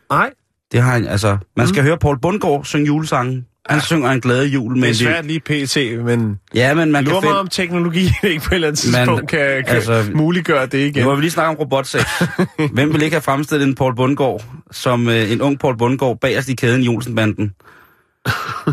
Nej, 0.09 0.31
Det 0.71 0.81
har 0.81 0.91
han, 0.91 1.07
altså... 1.07 1.37
Man 1.57 1.67
skal 1.67 1.81
mm. 1.81 1.87
høre 1.87 1.97
Paul 1.97 2.19
Bundgaard 2.19 2.65
synge 2.65 2.85
julesangen. 2.85 3.45
Han 3.69 3.81
synger 3.81 4.11
en 4.11 4.21
glade 4.21 4.47
jul, 4.47 4.73
det 4.73 4.81
men 4.81 4.89
er 4.89 4.93
svært 4.93 5.25
lige 5.25 5.39
pt, 5.39 6.05
men 6.05 6.39
Ja, 6.55 6.73
men 6.73 6.91
man 6.91 7.03
kan 7.05 7.13
mig 7.13 7.21
finde... 7.21 7.39
om 7.39 7.47
teknologi 7.47 7.99
ikke 8.23 8.43
på 8.43 8.49
et 8.49 8.55
eller 8.55 8.67
andet 8.67 8.79
tidspunkt 8.79 9.29
kan, 9.29 9.63
kan 9.67 9.75
altså, 9.75 10.05
muliggøre 10.13 10.65
det 10.65 10.77
igen. 10.77 11.03
Nu 11.03 11.09
har 11.09 11.15
vi 11.15 11.21
lige 11.21 11.31
snakket 11.31 11.49
om 11.49 11.55
robotsex. 11.55 12.05
Hvem 12.73 12.93
vil 12.93 13.01
ikke 13.01 13.13
have 13.13 13.21
fremstillet 13.21 13.67
en 13.67 13.75
Paul 13.75 13.95
Bundgaard, 13.95 14.43
som 14.71 15.09
øh, 15.09 15.31
en 15.31 15.41
ung 15.41 15.59
Paul 15.59 15.77
Bundgaard 15.77 16.19
bagerst 16.19 16.49
i 16.49 16.55
kæden 16.55 16.83
i 16.83 16.87
Olsenbanden? 16.87 17.53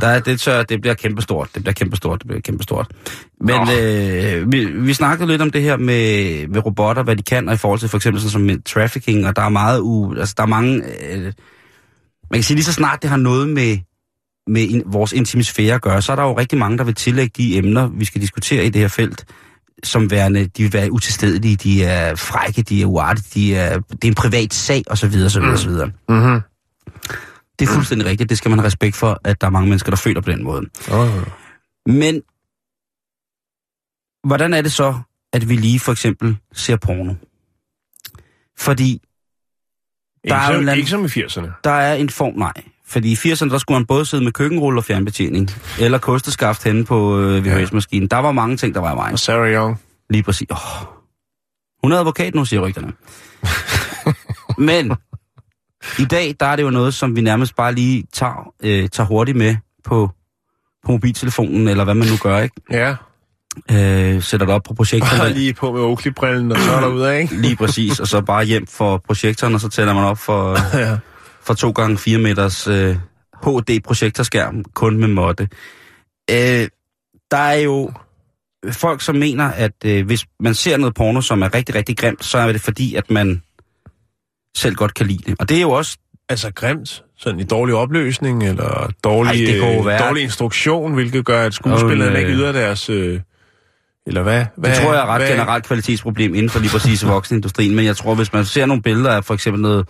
Der 0.00 0.06
er 0.06 0.20
det 0.20 0.40
tør, 0.40 0.62
det 0.62 0.80
bliver 0.80 0.94
kæmpestort, 0.94 1.48
det 1.54 1.62
bliver 1.62 1.74
kæmpestort, 1.74 2.18
det 2.18 2.26
bliver 2.26 2.40
kæmpestort. 2.40 2.86
Men 3.40 3.60
øh, 3.80 4.52
vi, 4.52 4.64
vi 4.64 4.94
snakkede 4.94 5.28
lidt 5.28 5.42
om 5.42 5.50
det 5.50 5.62
her 5.62 5.76
med, 5.76 6.48
med 6.48 6.66
robotter, 6.66 7.02
hvad 7.02 7.16
de 7.16 7.22
kan, 7.22 7.48
og 7.48 7.54
i 7.54 7.56
forhold 7.56 7.80
til 7.80 7.88
for 7.88 7.96
eksempel 7.96 8.20
sådan 8.20 8.32
som 8.32 8.40
med 8.40 8.64
trafficking, 8.64 9.26
og 9.26 9.36
der 9.36 9.42
er 9.42 9.48
meget 9.48 9.80
u, 9.80 10.14
altså 10.18 10.34
der 10.36 10.42
er 10.42 10.46
mange, 10.46 10.82
øh, 11.10 11.22
man 11.22 11.32
kan 12.32 12.42
sige 12.42 12.54
lige 12.54 12.64
så 12.64 12.72
snart 12.72 13.02
det 13.02 13.10
har 13.10 13.16
noget 13.16 13.48
med, 13.48 13.78
med 14.46 14.62
in, 14.62 14.82
vores 14.86 15.12
intimisfære 15.12 15.74
at 15.74 15.82
gøre, 15.82 16.02
så 16.02 16.12
er 16.12 16.16
der 16.16 16.22
jo 16.22 16.38
rigtig 16.38 16.58
mange, 16.58 16.78
der 16.78 16.84
vil 16.84 16.94
tillægge 16.94 17.32
de 17.36 17.58
emner, 17.58 17.88
vi 17.88 18.04
skal 18.04 18.20
diskutere 18.20 18.64
i 18.64 18.68
det 18.68 18.80
her 18.80 18.88
felt, 18.88 19.24
som 19.84 20.10
værende, 20.10 20.46
de 20.46 20.62
vil 20.62 20.72
være 20.72 20.92
utilstedelige, 20.92 21.56
de 21.56 21.84
er 21.84 22.14
frække, 22.14 22.62
de 22.62 22.82
er 22.82 22.86
uartige, 22.86 23.26
de 23.34 23.54
er, 23.54 23.78
det 23.78 24.04
er 24.04 24.08
en 24.08 24.14
privat 24.14 24.54
sag, 24.54 24.82
og 24.86 24.98
så 24.98 25.08
videre, 25.08 25.30
så 25.30 25.40
videre, 25.40 25.58
så 25.58 25.68
videre. 25.68 25.90
Mm-hmm. 26.08 26.40
Det 27.62 27.68
er 27.70 27.74
fuldstændig 27.74 28.06
rigtigt, 28.08 28.30
det 28.30 28.38
skal 28.38 28.48
man 28.50 28.58
have 28.58 28.66
respekt 28.66 28.96
for, 28.96 29.20
at 29.24 29.40
der 29.40 29.46
er 29.46 29.50
mange 29.50 29.68
mennesker, 29.68 29.90
der 29.90 29.96
føler 29.96 30.20
på 30.20 30.30
den 30.30 30.42
måde. 30.44 30.62
Oh. 30.92 31.08
Men, 31.86 32.22
hvordan 34.26 34.54
er 34.54 34.62
det 34.62 34.72
så, 34.72 34.94
at 35.32 35.48
vi 35.48 35.56
lige 35.56 35.80
for 35.80 35.92
eksempel 35.92 36.36
ser 36.52 36.76
porno? 36.76 37.14
Fordi 38.58 38.92
Ikke, 40.24 40.34
Der 40.34 40.34
er 40.34 40.46
jo 40.52 40.58
en 40.58 40.62
som, 40.64 40.68
anden- 40.68 40.78
ikke 40.78 40.90
som 40.90 41.04
i 41.04 41.08
80'erne. 41.08 41.60
der 41.64 41.70
er 41.70 41.94
en 41.94 42.10
form, 42.10 42.34
nej. 42.34 42.52
Fordi 42.86 43.12
i 43.12 43.14
80'erne, 43.14 43.48
der 43.50 43.58
skulle 43.58 43.78
man 43.78 43.86
både 43.86 44.06
sidde 44.06 44.24
med 44.24 44.32
køkkenrulle 44.32 44.80
og 44.80 44.84
fjernbetjening, 44.84 45.50
eller 45.80 45.98
kosteskaft 45.98 46.64
henne 46.64 46.84
på 46.84 47.18
øh, 47.20 47.44
VHS-maskinen. 47.46 48.08
Der 48.08 48.16
var 48.16 48.32
mange 48.32 48.56
ting, 48.56 48.74
der 48.74 48.80
var 48.80 48.92
i 48.92 48.96
vejen. 48.96 49.12
Og 49.12 49.18
Sarah 49.18 49.52
Young. 49.54 49.80
Lige 50.10 50.22
præcis. 50.22 50.48
Oh. 50.50 50.86
Hun 51.82 51.92
er 51.92 51.98
advokat 51.98 52.34
nu, 52.34 52.44
siger 52.44 52.60
rygterne. 52.60 52.92
Men 54.68 54.92
i 55.98 56.04
dag, 56.04 56.34
der 56.40 56.46
er 56.46 56.56
det 56.56 56.62
jo 56.62 56.70
noget, 56.70 56.94
som 56.94 57.16
vi 57.16 57.20
nærmest 57.20 57.56
bare 57.56 57.74
lige 57.74 58.04
tager, 58.12 58.52
øh, 58.62 58.88
tager 58.88 59.06
hurtigt 59.06 59.36
med 59.38 59.56
på, 59.84 60.10
på 60.86 60.92
mobiltelefonen, 60.92 61.68
eller 61.68 61.84
hvad 61.84 61.94
man 61.94 62.08
nu 62.08 62.14
gør, 62.22 62.38
ikke? 62.38 62.54
Ja. 62.70 62.94
øh, 63.70 64.22
sætter 64.22 64.46
det 64.46 64.54
op 64.54 64.62
på 64.62 64.74
projektoren. 64.74 65.18
Bare 65.18 65.32
lige 65.40 65.54
på 65.54 65.72
med 65.72 65.80
Oakley-brillen, 65.80 66.52
og 66.52 66.58
så 66.58 66.72
er 66.72 66.80
der 66.80 66.88
ud 66.88 67.00
af, 67.00 67.20
ikke? 67.20 67.40
Lige 67.40 67.56
præcis, 67.56 68.00
og 68.00 68.08
så 68.08 68.20
bare 68.20 68.44
hjem 68.44 68.66
for 68.66 68.98
projektoren, 69.06 69.54
og 69.54 69.60
så 69.60 69.68
tænder 69.68 69.94
man 69.94 70.04
op 70.04 70.18
for, 70.18 70.56
Ja. 70.78 70.96
for 71.42 71.54
2 71.54 71.70
gange 71.70 71.98
4 71.98 72.18
meters 72.18 72.66
øh, 72.66 72.96
HD-projektorskærm, 73.42 74.64
kun 74.74 74.98
med 74.98 75.08
måtte. 75.08 75.48
Øh, 76.30 76.68
der 77.30 77.36
er 77.36 77.54
jo 77.54 77.92
folk, 78.70 79.02
som 79.02 79.16
mener, 79.16 79.44
at 79.44 79.72
øh, 79.84 80.06
hvis 80.06 80.26
man 80.40 80.54
ser 80.54 80.76
noget 80.76 80.94
porno, 80.94 81.20
som 81.20 81.42
er 81.42 81.54
rigtig, 81.54 81.74
rigtig 81.74 81.96
grimt, 81.96 82.24
så 82.24 82.38
er 82.38 82.52
det 82.52 82.60
fordi, 82.60 82.94
at 82.94 83.10
man 83.10 83.42
selv 84.56 84.74
godt 84.74 84.94
kan 84.94 85.06
lide 85.06 85.22
det. 85.26 85.34
Og 85.38 85.48
det 85.48 85.56
er 85.56 85.60
jo 85.60 85.70
også 85.70 85.96
Altså 86.28 86.50
grimt, 86.54 87.02
sådan 87.18 87.40
i 87.40 87.44
dårlig 87.44 87.74
opløsning, 87.74 88.44
eller 88.48 88.90
dårlig, 89.04 89.30
Ej, 89.30 89.52
det 89.52 89.60
kunne 89.60 89.78
øh, 89.78 89.86
være- 89.86 90.08
dårlig 90.08 90.22
instruktion, 90.22 90.94
hvilket 90.94 91.24
gør, 91.24 91.42
at 91.42 91.54
skuespillerne 91.54 92.12
øh, 92.12 92.18
ikke 92.20 92.32
yder 92.32 92.52
deres... 92.52 92.90
Øh, 92.90 93.20
eller 94.06 94.22
hvad? 94.22 94.44
hvad 94.56 94.70
Det 94.70 94.78
tror 94.78 94.92
jeg 94.92 95.02
er 95.02 95.06
ret 95.06 95.20
hvad, 95.20 95.28
generelt 95.30 95.64
kvalitetsproblem 95.66 96.34
inden 96.34 96.50
for 96.50 96.58
lige 96.60 96.70
præcis 96.70 97.06
voksenindustrien, 97.14 97.74
men 97.74 97.84
jeg 97.84 97.96
tror, 97.96 98.14
hvis 98.14 98.32
man 98.32 98.44
ser 98.44 98.66
nogle 98.66 98.82
billeder 98.82 99.10
af 99.10 99.24
for 99.24 99.34
eksempel 99.34 99.62
noget, 99.62 99.88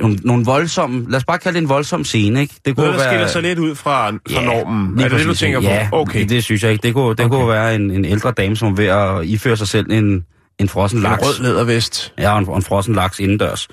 nogle, 0.00 0.16
nogle 0.24 0.44
voldsomme, 0.44 1.06
lad 1.10 1.16
os 1.16 1.24
bare 1.24 1.38
kalde 1.38 1.56
det 1.56 1.62
en 1.62 1.68
voldsom 1.68 2.04
scene, 2.04 2.40
ikke? 2.40 2.54
Det 2.64 2.76
Noget, 2.76 2.92
der 2.92 2.98
være, 2.98 3.08
skiller 3.08 3.26
sig 3.26 3.42
lidt 3.42 3.58
ud 3.58 3.74
fra, 3.74 4.10
fra 4.10 4.16
Ja, 4.30 4.44
normen. 4.44 4.98
Er 5.00 5.08
det 5.08 5.18
det, 5.18 5.26
du 5.26 5.34
tænker 5.34 5.60
ja, 5.62 5.86
på? 5.90 5.96
Okay. 5.96 6.28
det 6.28 6.44
synes 6.44 6.62
jeg 6.62 6.72
ikke. 6.72 6.82
Det 6.82 6.94
kunne, 6.94 7.16
det 7.16 7.24
Okay. 7.24 7.36
kunne 7.36 7.48
være 7.48 7.74
en, 7.74 7.90
en 7.90 8.04
ældre 8.04 8.30
dame, 8.32 8.56
som 8.56 8.68
er 8.68 8.76
ved 8.76 8.86
at 8.86 9.26
iføre 9.26 9.56
sig 9.56 9.68
selv 9.68 9.90
en, 9.90 10.24
en 10.58 10.68
frossen 10.68 10.98
En 10.98 11.02
laks. 11.02 11.22
rød 11.26 11.42
lædervest. 11.42 12.14
Ja, 12.18 12.32
og 12.32 12.38
en, 12.38 12.48
og 12.48 12.56
en 12.56 12.62
frossen 12.62 12.94
laks 12.94 13.18
indendørs. 13.20 13.68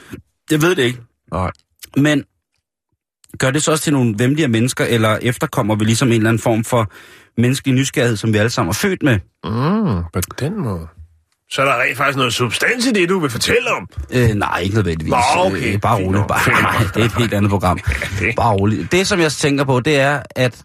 Jeg 0.51 0.61
ved 0.61 0.75
det 0.75 0.83
ikke. 0.83 0.99
Nej. 1.31 1.51
Men 1.97 2.23
gør 3.39 3.51
det 3.51 3.63
så 3.63 3.71
også 3.71 3.83
til 3.83 3.93
nogle 3.93 4.15
vemmelige 4.17 4.47
mennesker, 4.47 4.85
eller 4.85 5.17
efterkommer 5.21 5.75
vi 5.75 5.85
ligesom 5.85 6.07
en 6.07 6.13
eller 6.13 6.29
anden 6.29 6.41
form 6.43 6.63
for 6.63 6.91
menneskelig 7.41 7.75
nysgerrighed, 7.75 8.17
som 8.17 8.33
vi 8.33 8.37
alle 8.37 8.49
sammen 8.49 8.69
er 8.69 8.73
født 8.73 9.03
med? 9.03 9.19
Mm, 9.43 10.03
på 10.13 10.21
den 10.39 10.59
måde. 10.59 10.87
Så 11.51 11.61
er 11.61 11.65
der 11.65 11.81
rent 11.81 11.97
faktisk 11.97 12.17
noget 12.17 12.33
substans 12.33 12.85
i 12.85 12.91
det, 12.91 13.09
du 13.09 13.19
vil 13.19 13.29
fortælle 13.29 13.71
om. 13.71 13.89
Øh, 14.11 14.29
nej, 14.29 14.59
ikke 14.59 14.75
nødvendigvis. 14.75 15.11
Nå, 15.11 15.17
okay. 15.45 15.73
Øh, 15.73 15.81
bare 15.81 15.95
roligt. 15.97 16.27
Bare, 16.27 16.61
nej, 16.61 16.77
det 16.93 17.01
er 17.01 17.05
et 17.05 17.13
helt 17.17 17.33
andet 17.33 17.49
program. 17.51 17.79
Bare 18.37 18.53
roligt. 18.53 18.91
Det, 18.91 19.07
som 19.07 19.19
jeg 19.19 19.31
tænker 19.31 19.63
på, 19.63 19.79
det 19.79 19.99
er, 19.99 20.21
at 20.35 20.61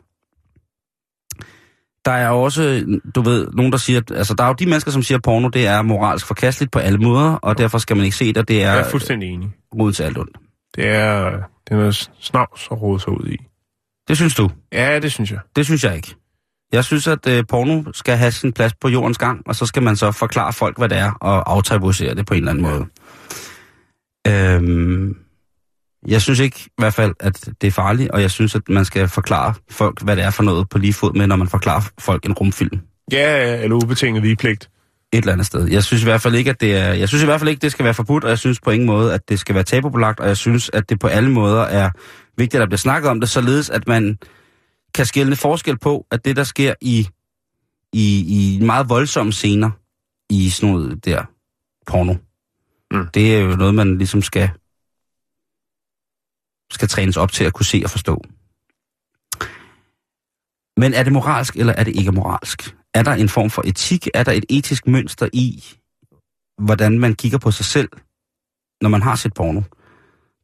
der 2.05 2.11
er 2.13 2.29
også, 2.29 2.85
du 3.15 3.21
ved, 3.23 3.49
nogen, 3.53 3.73
der 3.73 3.79
siger, 3.79 4.01
altså, 4.15 4.35
der 4.35 4.45
er 4.45 4.49
jo 4.49 4.55
de 4.55 4.67
mennesker, 4.67 4.91
som 4.91 5.03
siger, 5.03 5.19
at 5.19 5.23
porno, 5.23 5.49
det 5.49 5.67
er 5.67 5.83
moralsk 5.83 6.27
forkasteligt 6.27 6.73
på 6.73 6.79
alle 6.79 6.99
måder, 6.99 7.33
og 7.33 7.59
derfor 7.59 7.79
skal 7.79 7.97
man 7.97 8.05
ikke 8.05 8.17
se 8.17 8.33
det, 8.33 8.49
det 8.49 8.63
er, 8.63 8.71
Jeg 8.73 8.81
er 8.81 8.91
fuldstændig 8.91 9.29
enig. 9.29 9.49
roden 9.79 9.95
til 9.95 10.03
alt 10.03 10.19
ondt. 10.19 10.37
Det 10.77 10.87
er, 10.89 11.25
det 11.31 11.71
er 11.71 11.77
noget 11.77 12.11
snavs 12.21 12.69
at 12.71 12.83
rode 12.83 13.01
sig 13.01 13.09
ud 13.09 13.27
i. 13.27 13.37
Det 14.09 14.17
synes 14.17 14.35
du? 14.35 14.51
Ja, 14.73 14.99
det 14.99 15.13
synes 15.13 15.31
jeg. 15.31 15.39
Det 15.57 15.65
synes 15.67 15.85
jeg 15.85 15.97
ikke. 15.97 16.15
Jeg 16.73 16.85
synes, 16.85 17.07
at 17.09 17.27
øh, 17.29 17.45
porno 17.49 17.83
skal 17.93 18.17
have 18.17 18.31
sin 18.33 18.53
plads 18.53 18.75
på 18.75 18.89
jordens 18.89 19.19
gang, 19.19 19.43
og 19.47 19.57
så 19.57 19.67
skal 19.67 19.83
man 19.83 19.97
så 19.97 20.13
forklare 20.13 20.53
folk, 20.53 20.79
hvad 20.79 20.89
det 20.89 20.99
er, 20.99 21.13
og 21.21 21.53
aftabuisere 21.53 22.15
det 22.15 22.27
på 22.27 22.35
en 22.35 22.39
eller 22.39 22.51
anden 22.51 22.63
måde. 22.65 22.87
Øhm, 24.29 25.17
jeg 26.09 26.23
synes 26.23 26.39
ikke 26.41 26.61
i 26.67 26.71
hvert 26.79 26.95
fald, 26.95 27.15
at 27.21 27.49
det 27.61 27.67
er 27.67 27.71
farligt, 27.71 28.11
og 28.11 28.21
jeg 28.23 28.31
synes, 28.31 28.55
at 28.55 28.63
man 28.69 28.85
skal 28.85 29.09
forklare 29.09 29.55
folk, 29.71 30.03
hvad 30.03 30.17
det 30.17 30.25
er 30.25 30.31
for 30.31 30.43
noget 30.43 30.69
på 30.69 30.79
lige 30.79 30.93
fod 30.93 31.13
med, 31.13 31.27
når 31.27 31.37
man 31.37 31.49
forklarer 31.49 31.81
folk 31.99 32.27
en 32.27 32.33
rumfilm 32.33 32.81
Ja, 33.13 33.63
eller 33.63 33.77
ubetinget 33.77 34.23
vigepligt. 34.23 34.71
et 35.13 35.19
eller 35.19 35.33
andet 35.33 35.47
sted. 35.47 35.69
Jeg 35.69 35.85
synes 35.85 36.03
i 36.03 36.07
hvert 36.07 36.21
fald 36.21 36.35
ikke, 36.35 36.51
at 36.51 36.61
det 36.61 36.77
er, 36.77 36.93
jeg 36.93 37.09
synes 37.09 37.23
i 37.23 37.27
hvert 37.27 37.41
fald 37.41 37.51
ikke, 37.51 37.61
det 37.61 37.73
skal 37.73 37.85
være 37.85 37.95
forbudt, 37.95 38.25
og 38.25 38.31
jeg 38.31 38.39
synes 38.39 38.61
på 38.61 38.71
ingen 38.71 38.87
måde, 38.87 39.15
at 39.15 39.29
det 39.29 39.39
skal 39.41 39.55
være 39.55 39.65
tabubelagt, 39.65 40.21
og 40.21 40.29
jeg 40.29 40.37
synes, 40.37 40.71
at 40.73 40.89
det 40.89 40.99
på 40.99 41.07
alle 41.07 41.31
måder 41.31 41.63
er 41.63 41.91
vigtigt, 42.37 42.55
at 42.55 42.61
der 42.61 42.67
bliver 42.67 42.79
snakket 42.79 43.11
om 43.11 43.21
det, 43.21 43.29
således 43.29 43.71
at 43.71 43.89
man 43.89 44.19
kan 44.95 45.07
skille 45.07 45.37
forskel 45.37 45.79
på, 45.79 46.07
at 46.11 46.25
det, 46.25 46.37
der 46.37 46.45
sker 46.45 46.75
i, 46.81 47.09
i, 47.93 48.25
i 48.59 48.65
meget 48.65 48.89
voldsomme 48.89 49.33
scener 49.33 49.71
i 50.31 50.51
sådan 50.51 50.75
noget 50.75 51.05
der 51.05 51.23
porno, 51.87 52.15
Mm. 52.93 53.07
det 53.15 53.37
er 53.37 53.41
jo 53.41 53.57
noget, 53.57 53.75
man 53.75 53.99
ligesom 53.99 54.23
skal 54.23 54.51
skal 56.71 56.89
trænes 56.89 57.17
op 57.17 57.33
til 57.33 57.45
at 57.45 57.53
kunne 57.53 57.67
se 57.67 57.81
og 57.85 57.91
forstå. 57.91 58.23
Men 60.77 60.95
er 60.95 61.03
det 61.03 61.13
moralsk, 61.13 61.57
eller 61.57 61.73
er 61.73 61.85
det 61.85 61.97
ikke 61.97 62.13
moralsk? 62.13 62.77
Er 62.95 63.03
der 63.03 63.13
en 63.13 63.29
form 63.29 63.51
for 63.51 63.63
etik? 63.67 64.09
Er 64.15 64.23
der 64.23 64.33
et 64.33 64.45
etisk 64.49 64.87
mønster 64.87 65.29
i, 65.33 65.65
hvordan 66.59 66.99
man 66.99 67.15
kigger 67.15 67.39
på 67.39 67.51
sig 67.51 67.65
selv, 67.65 67.89
når 68.83 68.89
man 68.89 69.03
har 69.03 69.15
set 69.15 69.35
porno? 69.35 69.63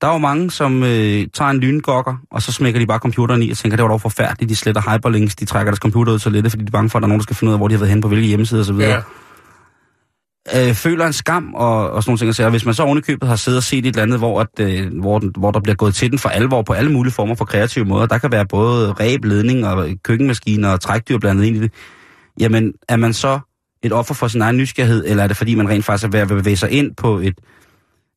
Der 0.01 0.07
er 0.07 0.12
jo 0.12 0.19
mange, 0.19 0.51
som 0.51 0.83
øh, 0.83 1.27
tager 1.35 1.51
en 1.51 1.61
lyngokker, 1.61 2.17
og 2.31 2.43
så 2.43 2.53
smækker 2.53 2.81
de 2.81 2.87
bare 2.87 2.99
computeren 2.99 3.43
i 3.43 3.51
og 3.51 3.57
tænker, 3.57 3.77
det 3.77 3.83
var 3.83 3.89
dog 3.89 4.01
forfærdeligt. 4.01 4.49
De 4.49 4.57
sletter 4.57 4.93
hyperlinks, 4.93 5.37
de 5.37 5.45
trækker 5.45 5.71
deres 5.71 5.79
computer 5.79 6.12
ud 6.12 6.19
så 6.19 6.31
lidt, 6.31 6.51
fordi 6.51 6.65
de 6.65 6.69
er 6.69 6.71
bange 6.71 6.91
for, 6.91 6.99
at 6.99 7.03
der 7.03 7.07
er 7.07 7.09
nogen, 7.09 7.21
der 7.21 7.23
skal 7.23 7.37
finde 7.37 7.51
ud 7.51 7.53
af, 7.53 7.59
hvor 7.59 7.69
de 7.69 7.75
har 7.75 7.79
været 7.79 7.91
hen 7.91 8.01
på 8.01 8.09
hvilke 8.09 8.27
hjemmesider 8.27 8.62
osv. 8.62 8.75
Ja. 8.75 9.03
Øh, 10.54 10.74
føler 10.74 11.06
en 11.06 11.12
skam 11.12 11.54
og, 11.54 11.90
og 11.90 12.02
sådan 12.02 12.11
nogle 12.11 12.18
ting. 12.18 12.35
sige. 12.35 12.46
Og 12.46 12.50
hvis 12.50 12.64
man 12.64 12.74
så 12.74 12.82
ovenikøbet 12.82 13.28
har 13.28 13.37
siddet 13.37 13.56
og 13.56 13.62
set 13.62 13.78
et 13.78 13.87
eller 13.87 14.02
andet, 14.02 14.18
hvor, 14.18 14.40
at, 14.40 14.61
øh, 14.61 14.98
hvor, 15.00 15.18
den, 15.18 15.32
hvor 15.38 15.50
der 15.50 15.61
bliver 15.61 15.76
gået 15.76 15.94
til 15.94 16.11
den 16.11 16.18
for 16.18 16.28
alvor 16.28 16.62
på 16.62 16.72
alle 16.72 16.92
mulige 16.92 17.12
former 17.12 17.35
for 17.35 17.44
kreative 17.44 17.85
måder, 17.85 18.06
der 18.06 18.18
kan 18.18 18.32
være 18.32 18.46
både 18.46 18.92
ræb, 18.92 19.24
ledning 19.24 19.66
og 19.66 19.88
køkkenmaskiner 20.02 20.68
og 20.68 20.80
trækdyr 20.80 21.18
blandet 21.18 21.44
ind 21.44 21.56
i 21.56 21.61
det, 21.61 21.72
jamen 22.40 22.72
er 22.88 22.96
man 22.96 23.12
så 23.12 23.38
et 23.82 23.92
offer 23.92 24.14
for 24.14 24.28
sin 24.28 24.42
egen 24.42 24.56
nysgerrighed, 24.56 25.04
eller 25.06 25.22
er 25.22 25.28
det 25.28 25.37
fordi, 25.37 25.54
man 25.54 25.68
rent 25.68 25.85
faktisk 25.85 26.04
er 26.04 26.11
ved 26.11 26.20
at 26.20 26.28
bevæge 26.28 26.56
sig 26.56 26.70
ind 26.70 26.94
på 26.94 27.18
et 27.18 27.35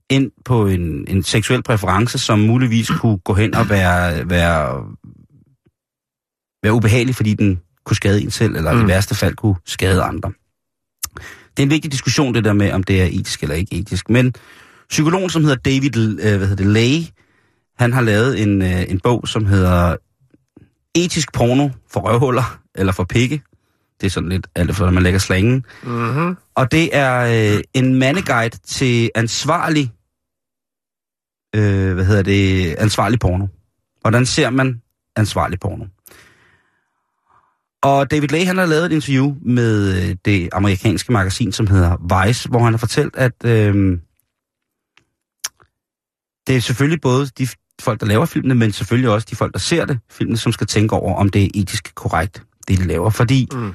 ind 0.09 0.31
på 0.45 0.67
en, 0.67 1.05
en 1.07 1.23
seksuel 1.23 1.63
præference, 1.63 2.17
som 2.17 2.39
muligvis 2.39 2.89
kunne 2.89 3.17
gå 3.17 3.33
hen 3.33 3.55
og 3.55 3.69
være, 3.69 4.29
være, 4.29 4.83
være 6.63 6.73
ubehagelig, 6.73 7.15
fordi 7.15 7.33
den 7.33 7.59
kunne 7.85 7.95
skade 7.95 8.21
en 8.21 8.31
selv, 8.31 8.55
eller 8.55 8.73
mm. 8.73 8.81
i 8.81 8.87
værste 8.87 9.15
fald 9.15 9.35
kunne 9.35 9.55
skade 9.65 10.01
andre. 10.01 10.31
Det 11.60 11.63
er 11.63 11.67
en 11.67 11.72
vigtig 11.72 11.91
diskussion, 11.91 12.34
det 12.34 12.43
der 12.43 12.54
med, 12.54 12.72
om 12.72 12.84
det 12.84 13.02
er 13.02 13.06
etisk 13.06 13.43
eller 13.43 13.56
ikke 13.56 13.76
etisk. 13.76 14.10
Men 14.10 14.34
psykologen, 14.89 15.30
som 15.30 15.43
hedder 15.43 15.58
David 15.58 15.98
øh, 15.98 16.38
hvad 16.38 16.48
hedder 16.48 16.56
det, 16.56 16.65
Lay, 16.65 17.04
han 17.78 17.93
har 17.93 18.02
lavet 18.02 18.41
en, 18.41 18.62
øh, 18.62 18.82
en 18.89 19.00
bog, 19.00 19.28
som 19.28 19.45
hedder 19.45 19.95
Etisk 20.95 21.34
porno 21.34 21.69
for 21.91 22.00
røvhuller, 22.00 22.60
eller 22.76 22.93
for 22.93 23.04
pikke. 23.04 23.41
Det 24.02 24.08
er 24.08 24.12
sådan 24.12 24.30
lidt 24.30 24.48
alt 24.56 24.69
efter, 24.69 24.86
når 24.86 24.91
man 24.91 25.04
lægger 25.04 25.19
slangen. 25.19 25.65
Mm-hmm. 25.84 26.38
Og 26.56 26.72
det 26.72 26.89
er 26.95 27.56
øh, 27.56 27.63
en 27.74 27.95
mandeguide 27.95 28.58
til 28.58 29.12
ansvarlig, 29.15 29.91
øh, 31.56 31.93
hvad 31.93 32.06
hedder 32.06 32.24
det, 32.24 32.76
ansvarlig 32.76 33.19
porno. 33.19 33.48
Hvordan 34.02 34.26
ser 34.26 34.50
man 34.50 34.82
ansvarlig 35.15 35.60
porno? 35.60 35.86
Og 37.83 38.11
David 38.11 38.27
Lay, 38.27 38.45
han 38.45 38.57
har 38.57 38.65
lavet 38.65 38.85
et 38.85 38.91
interview 38.91 39.35
med 39.41 40.03
øh, 40.09 40.15
det 40.25 40.49
amerikanske 40.53 41.11
magasin, 41.13 41.51
som 41.51 41.67
hedder 41.67 42.25
Vice, 42.25 42.49
hvor 42.49 42.59
han 42.63 42.73
har 42.73 42.77
fortalt, 42.77 43.15
at 43.15 43.45
øh, 43.45 43.97
det 46.47 46.55
er 46.55 46.59
selvfølgelig 46.59 47.01
både 47.01 47.25
de 47.27 47.47
folk, 47.81 47.99
der 47.99 48.05
laver 48.05 48.25
filmene, 48.25 48.55
men 48.55 48.71
selvfølgelig 48.71 49.09
også 49.09 49.27
de 49.29 49.35
folk, 49.35 49.53
der 49.53 49.59
ser 49.59 49.85
det, 49.85 49.99
filmene, 50.11 50.37
som 50.37 50.51
skal 50.51 50.67
tænke 50.67 50.95
over, 50.95 51.15
om 51.15 51.29
det 51.29 51.43
er 51.43 51.49
etisk 51.53 51.95
korrekt, 51.95 52.43
det 52.67 52.77
de 52.77 52.87
laver. 52.87 53.09
Fordi 53.09 53.47
Mm. 53.53 53.73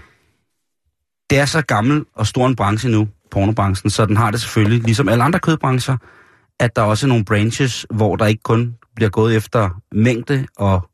det 1.30 1.38
er 1.38 1.44
så 1.46 1.62
gammel 1.62 2.04
og 2.14 2.26
stor 2.26 2.46
en 2.46 2.56
branche 2.56 2.88
nu, 2.90 3.08
pornobranchen, 3.30 3.90
så 3.90 4.06
den 4.06 4.16
har 4.16 4.30
det 4.30 4.40
selvfølgelig, 4.40 4.82
ligesom 4.82 5.08
alle 5.08 5.24
andre 5.24 5.38
kødbrancher, 5.38 5.96
at 6.60 6.76
der 6.76 6.82
også 6.82 7.06
er 7.06 7.08
nogle 7.08 7.24
branches, 7.24 7.86
hvor 7.90 8.16
der 8.16 8.26
ikke 8.26 8.42
kun 8.42 8.74
bliver 8.96 9.10
gået 9.10 9.36
efter 9.36 9.82
mængde 9.92 10.46
og 10.56 10.88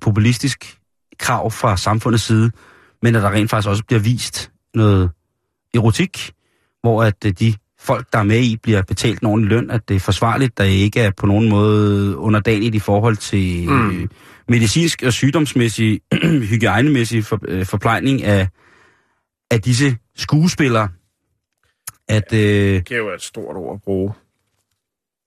populistisk 0.00 0.78
krav 1.18 1.50
fra 1.50 1.76
samfundets 1.76 2.22
side, 2.24 2.50
men 3.02 3.16
at 3.16 3.22
der 3.22 3.30
rent 3.30 3.50
faktisk 3.50 3.68
også 3.68 3.84
bliver 3.84 4.00
vist 4.00 4.50
noget 4.74 5.10
erotik, 5.74 6.32
hvor 6.82 7.02
at 7.02 7.14
øh, 7.26 7.32
de 7.32 7.54
folk, 7.80 8.12
der 8.12 8.18
er 8.18 8.22
med 8.22 8.40
i, 8.40 8.56
bliver 8.62 8.82
betalt 8.82 9.20
en 9.20 9.26
ordentlig 9.26 9.50
løn, 9.50 9.70
at 9.70 9.88
det 9.88 9.96
er 9.96 10.00
forsvarligt, 10.00 10.58
der 10.58 10.64
ikke 10.64 11.00
er 11.00 11.10
på 11.10 11.26
nogen 11.26 11.48
måde 11.48 12.16
underdanigt 12.16 12.74
i 12.74 12.78
forhold 12.78 13.16
til 13.16 13.68
Mm. 13.68 13.74
mm. 13.74 14.10
medicinsk 14.48 15.02
og 15.02 15.12
sygdomsmæssig, 15.12 16.00
hygiejnemæssig 16.50 17.24
for, 17.24 17.38
øh, 17.48 17.66
forplejning 17.66 18.22
af, 18.22 18.48
af 19.50 19.60
disse 19.62 19.96
skuespillere. 20.16 20.88
At, 22.08 22.32
øh, 22.32 22.38
Det 22.38 22.92
er 22.92 22.96
jo 22.96 23.08
et 23.14 23.22
stort 23.22 23.56
ord 23.56 23.74
at 23.74 23.82
bruge. 23.82 24.12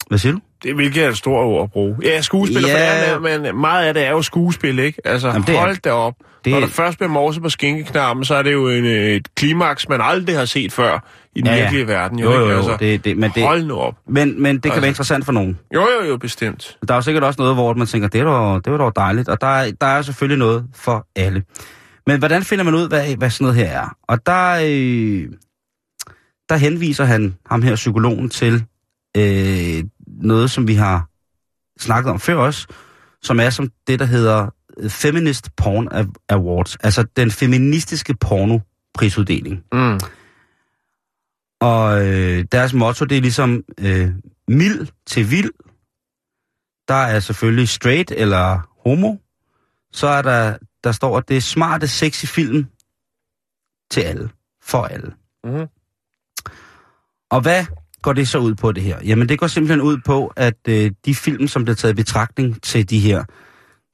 hvad 0.07 0.17
siger 0.17 0.33
du? 0.33 0.39
Det 0.63 0.75
hvilket 0.75 1.03
er 1.03 1.09
et 1.09 1.17
stort 1.17 1.45
ord 1.45 1.63
at 1.63 1.71
bruge. 1.71 1.97
Ja, 2.03 2.21
skuespiller, 2.21 2.69
Ja. 2.69 3.11
ja. 3.11 3.19
men 3.19 3.55
meget 3.61 3.85
af 3.87 3.93
det 3.93 4.03
er 4.03 4.11
jo 4.11 4.21
skuespil, 4.21 4.79
ikke? 4.79 5.01
Altså, 5.07 5.27
Jamen, 5.27 5.41
det 5.47 5.55
er- 5.55 5.59
hold 5.59 5.77
da 5.81 5.91
op. 5.91 6.13
det 6.17 6.45
Det... 6.45 6.51
Når 6.51 6.57
er- 6.57 6.61
der 6.65 6.67
først 6.71 6.97
bliver 6.97 7.09
morset 7.11 7.43
på 7.43 7.49
skinkeknappen, 7.49 8.25
så 8.25 8.35
er 8.35 8.41
det 8.43 8.53
jo 8.53 8.69
en, 8.69 8.85
øh, 8.85 9.09
et 9.09 9.27
klimaks, 9.35 9.89
man 9.89 9.99
aldrig 10.03 10.37
har 10.37 10.45
set 10.45 10.71
før 10.73 11.03
i 11.35 11.39
den 11.39 11.47
Ja, 11.47 11.51
ja, 11.53 11.57
ja. 11.57 11.63
virkelige 11.63 11.87
verden. 11.87 12.19
Jo, 12.19 12.31
jo, 12.31 12.39
ikke? 12.41 12.51
jo, 12.51 12.57
Altså, 12.57 12.77
det, 12.79 13.05
det, 13.05 13.17
men, 13.17 13.31
det, 13.35 13.43
Hold 13.43 13.65
nu 13.65 13.75
op. 13.75 13.93
men, 14.09 14.41
men 14.43 14.55
det 14.55 14.61
kan 14.63 14.71
Altså- 14.71 14.81
være 14.81 14.89
interessant 14.89 15.25
for 15.25 15.31
nogen. 15.31 15.59
Jo, 15.73 15.87
jo, 16.01 16.07
jo, 16.09 16.17
bestemt. 16.17 16.77
Der 16.87 16.93
er 16.93 16.97
jo 16.97 17.01
sikkert 17.01 17.23
også 17.23 17.41
noget, 17.41 17.55
hvor 17.55 17.73
man 17.73 17.87
tænker, 17.87 18.07
det 18.07 18.21
er 18.21 18.25
dog, 18.25 18.65
det 18.65 18.71
var 18.71 18.77
dog 18.77 18.95
dejligt, 18.95 19.29
og 19.29 19.41
der 19.41 19.47
er, 19.47 19.71
der 19.81 19.87
er 19.87 20.01
selvfølgelig 20.01 20.37
noget 20.39 20.65
for 20.75 21.07
alle. 21.15 21.43
Men 22.07 22.19
hvordan 22.19 22.43
finder 22.43 22.63
man 22.65 22.75
ud, 22.75 22.87
hvad, 22.87 23.15
hvad 23.17 23.29
sådan 23.29 23.45
noget 23.45 23.59
her 23.67 23.79
er? 23.81 23.95
Og 24.07 24.25
der, 24.25 24.51
øh, 24.63 25.25
der 26.49 26.55
henviser 26.57 27.05
han, 27.05 27.35
ham 27.49 27.61
her 27.61 27.75
psykologen, 27.75 28.29
til 28.29 28.63
øh, 29.17 29.83
noget, 30.21 30.51
som 30.51 30.67
vi 30.67 30.73
har 30.73 31.09
snakket 31.79 32.11
om 32.11 32.19
før 32.19 32.35
også, 32.35 32.67
som 33.21 33.39
er 33.39 33.49
som 33.49 33.71
det, 33.87 33.99
der 33.99 34.05
hedder 34.05 34.49
Feminist 34.89 35.55
Porn 35.55 36.13
Awards, 36.29 36.75
altså 36.75 37.03
den 37.03 37.31
feministiske 37.31 38.15
pornopris. 38.15 38.67
prisuddeling. 38.93 39.63
Mm. 39.71 39.99
Og 41.61 42.07
øh, 42.07 42.45
deres 42.51 42.73
motto, 42.73 43.05
det 43.05 43.17
er 43.17 43.21
ligesom 43.21 43.63
øh, 43.79 44.09
mild 44.47 44.87
til 45.05 45.31
vild. 45.31 45.51
Der 46.87 46.93
er 46.93 47.19
selvfølgelig 47.19 47.69
straight 47.69 48.11
eller 48.11 48.59
homo. 48.83 49.15
Så 49.91 50.07
er 50.07 50.21
der, 50.21 50.57
der 50.83 50.91
står, 50.91 51.17
at 51.17 51.29
det 51.29 51.37
er 51.37 51.41
smarte, 51.41 51.87
sexy 51.87 52.25
film 52.25 52.65
til 53.91 54.01
alle. 54.01 54.29
For 54.61 54.83
alle. 54.85 55.13
Mhm. 55.43 55.67
Og 57.29 57.41
hvad 57.41 57.65
går 58.07 58.13
det 58.13 58.27
så 58.27 58.37
ud 58.37 58.55
på 58.55 58.71
det 58.71 58.83
her? 58.83 58.97
Jamen 59.05 59.29
det 59.29 59.39
går 59.39 59.47
simpelthen 59.47 59.81
ud 59.81 59.97
på, 60.05 60.33
at 60.35 60.57
øh, 60.67 60.91
de 61.05 61.15
film, 61.15 61.47
som 61.47 61.63
bliver 61.63 61.75
taget 61.75 61.93
i 61.93 61.95
betragtning 61.95 62.63
til 62.63 62.89
de 62.89 62.99
her, 62.99 63.23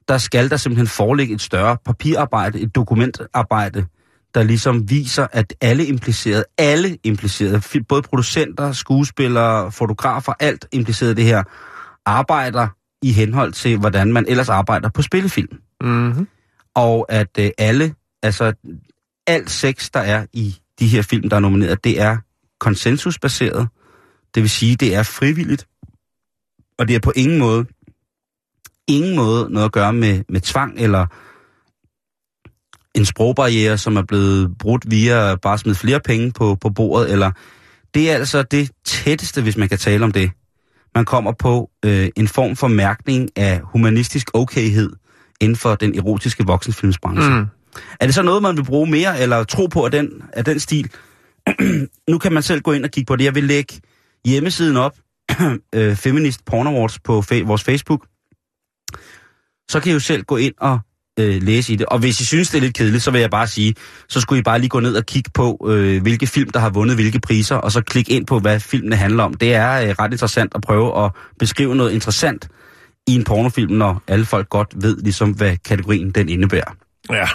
der 0.07 0.17
skal 0.17 0.49
der 0.49 0.57
simpelthen 0.57 0.87
foreligge 0.87 1.33
et 1.33 1.41
større 1.41 1.77
papirarbejde, 1.85 2.59
et 2.59 2.75
dokumentarbejde, 2.75 3.85
der 4.33 4.43
ligesom 4.43 4.89
viser, 4.89 5.27
at 5.31 5.53
alle 5.61 5.85
implicerede, 5.85 6.43
alle 6.57 6.97
implicerede, 7.03 7.83
både 7.89 8.01
producenter, 8.01 8.71
skuespillere, 8.71 9.71
fotografer, 9.71 10.33
alt 10.39 10.67
impliceret 10.71 11.11
i 11.11 11.15
det 11.15 11.23
her, 11.23 11.43
arbejder 12.05 12.67
i 13.01 13.11
henhold 13.11 13.53
til, 13.53 13.77
hvordan 13.77 14.13
man 14.13 14.25
ellers 14.27 14.49
arbejder 14.49 14.89
på 14.89 15.01
spillefilm. 15.01 15.57
Mm-hmm. 15.81 16.27
Og 16.75 17.05
at 17.09 17.39
øh, 17.39 17.49
alle, 17.57 17.95
altså 18.23 18.53
alt 19.27 19.51
sex, 19.51 19.89
der 19.93 19.99
er 19.99 20.25
i 20.33 20.55
de 20.79 20.87
her 20.87 21.01
film, 21.01 21.29
der 21.29 21.35
er 21.35 21.41
nomineret, 21.41 21.83
det 21.83 22.01
er 22.01 22.17
konsensusbaseret. 22.59 23.67
Det 24.35 24.43
vil 24.43 24.49
sige, 24.49 24.75
det 24.75 24.95
er 24.95 25.03
frivilligt. 25.03 25.67
Og 26.77 26.87
det 26.87 26.95
er 26.95 26.99
på 26.99 27.11
ingen 27.15 27.39
måde, 27.39 27.65
ingen 28.87 29.15
måde 29.15 29.49
noget 29.49 29.65
at 29.65 29.71
gøre 29.71 29.93
med, 29.93 30.23
med 30.29 30.41
tvang 30.41 30.79
eller 30.79 31.07
en 32.95 33.05
sprogbarriere, 33.05 33.77
som 33.77 33.97
er 33.97 34.01
blevet 34.01 34.57
brudt 34.57 34.91
via 34.91 35.35
bare 35.35 35.57
smide 35.57 35.75
flere 35.75 35.99
penge 35.99 36.31
på, 36.31 36.55
på 36.55 36.69
bordet, 36.69 37.11
eller 37.11 37.31
det 37.93 38.11
er 38.11 38.15
altså 38.15 38.43
det 38.43 38.71
tætteste, 38.85 39.41
hvis 39.41 39.57
man 39.57 39.69
kan 39.69 39.77
tale 39.77 40.03
om 40.03 40.11
det. 40.11 40.31
Man 40.95 41.05
kommer 41.05 41.31
på 41.31 41.69
øh, 41.85 42.09
en 42.15 42.27
form 42.27 42.55
for 42.55 42.67
mærkning 42.67 43.29
af 43.35 43.61
humanistisk 43.63 44.29
okayhed 44.33 44.89
inden 45.41 45.55
for 45.55 45.75
den 45.75 45.95
erotiske 45.95 46.43
voksenfilmsbranche. 46.45 47.29
Mm. 47.29 47.45
Er 47.99 48.05
det 48.05 48.15
så 48.15 48.21
noget, 48.21 48.41
man 48.41 48.57
vil 48.57 48.63
bruge 48.63 48.89
mere, 48.89 49.19
eller 49.19 49.43
tro 49.43 49.67
på 49.67 49.85
af 49.85 49.91
den, 49.91 50.09
af 50.33 50.45
den 50.45 50.59
stil? 50.59 50.89
nu 52.09 52.17
kan 52.17 52.33
man 52.33 52.43
selv 52.43 52.61
gå 52.61 52.71
ind 52.71 52.83
og 52.83 52.91
kigge 52.91 53.07
på 53.07 53.15
det. 53.15 53.25
Jeg 53.25 53.35
vil 53.35 53.43
lægge 53.43 53.81
hjemmesiden 54.25 54.77
op, 54.77 54.95
øh, 55.75 55.95
Feminist 55.95 56.45
Porn 56.45 56.67
Awards 56.67 56.99
på 56.99 57.23
fa- 57.31 57.45
vores 57.45 57.63
Facebook. 57.63 58.05
Så 59.69 59.79
kan 59.79 59.89
I 59.89 59.93
jo 59.93 59.99
selv 59.99 60.23
gå 60.23 60.37
ind 60.37 60.53
og 60.59 60.79
øh, 61.19 61.43
læse 61.43 61.73
i 61.73 61.75
det. 61.75 61.85
Og 61.85 61.99
hvis 61.99 62.21
I 62.21 62.25
synes, 62.25 62.49
det 62.49 62.57
er 62.57 62.61
lidt 62.61 62.75
kedeligt, 62.75 63.03
så 63.03 63.11
vil 63.11 63.21
jeg 63.21 63.29
bare 63.29 63.47
sige, 63.47 63.75
så 64.09 64.21
skulle 64.21 64.39
I 64.39 64.43
bare 64.43 64.59
lige 64.59 64.69
gå 64.69 64.79
ned 64.79 64.95
og 64.95 65.05
kigge 65.05 65.29
på, 65.33 65.67
øh, 65.69 66.01
hvilke 66.01 66.27
film, 66.27 66.49
der 66.49 66.59
har 66.59 66.69
vundet 66.69 66.97
hvilke 66.97 67.19
priser, 67.19 67.55
og 67.55 67.71
så 67.71 67.81
klik 67.81 68.09
ind 68.09 68.25
på, 68.25 68.39
hvad 68.39 68.59
filmene 68.59 68.95
handler 68.95 69.23
om. 69.23 69.33
Det 69.33 69.53
er 69.53 69.81
øh, 69.81 69.89
ret 69.89 70.11
interessant 70.11 70.51
at 70.55 70.61
prøve 70.61 71.05
at 71.05 71.11
beskrive 71.39 71.75
noget 71.75 71.91
interessant 71.91 72.47
i 73.07 73.15
en 73.15 73.23
pornofilm, 73.23 73.71
når 73.71 74.01
alle 74.07 74.25
folk 74.25 74.49
godt 74.49 74.73
ved, 74.75 74.97
ligesom, 74.97 75.31
hvad 75.31 75.57
kategorien 75.57 76.11
den 76.11 76.29
indebærer. 76.29 76.75
Ja. 77.11 77.27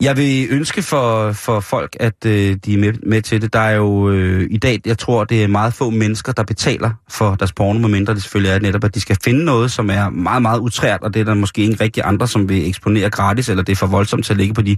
Jeg 0.00 0.16
vil 0.16 0.46
ønske 0.50 0.82
for, 0.82 1.32
for 1.32 1.60
folk, 1.60 1.96
at 2.00 2.26
øh, 2.26 2.56
de 2.64 2.74
er 2.74 2.78
med, 2.78 2.92
med 2.92 3.22
til 3.22 3.42
det. 3.42 3.52
Der 3.52 3.58
er 3.58 3.76
jo 3.76 4.10
øh, 4.10 4.46
i 4.50 4.58
dag, 4.58 4.80
jeg 4.86 4.98
tror, 4.98 5.24
det 5.24 5.44
er 5.44 5.48
meget 5.48 5.74
få 5.74 5.90
mennesker, 5.90 6.32
der 6.32 6.42
betaler 6.42 6.90
for 7.08 7.34
deres 7.34 7.52
porno, 7.52 7.78
medmindre 7.78 8.14
det 8.14 8.22
selvfølgelig 8.22 8.50
er 8.50 8.58
netop, 8.58 8.84
at 8.84 8.94
de 8.94 9.00
skal 9.00 9.16
finde 9.24 9.44
noget, 9.44 9.70
som 9.70 9.90
er 9.90 10.08
meget, 10.08 10.42
meget 10.42 10.60
utrært, 10.60 11.02
og 11.02 11.14
det 11.14 11.20
er 11.20 11.24
der 11.24 11.34
måske 11.34 11.62
ikke 11.62 11.84
rigtig 11.84 12.02
andre, 12.06 12.28
som 12.28 12.48
vil 12.48 12.68
eksponere 12.68 13.10
gratis, 13.10 13.48
eller 13.48 13.62
det 13.62 13.72
er 13.72 13.76
for 13.76 13.86
voldsomt 13.86 14.24
til 14.24 14.32
at 14.32 14.36
ligge 14.36 14.54
på 14.54 14.62
de 14.62 14.76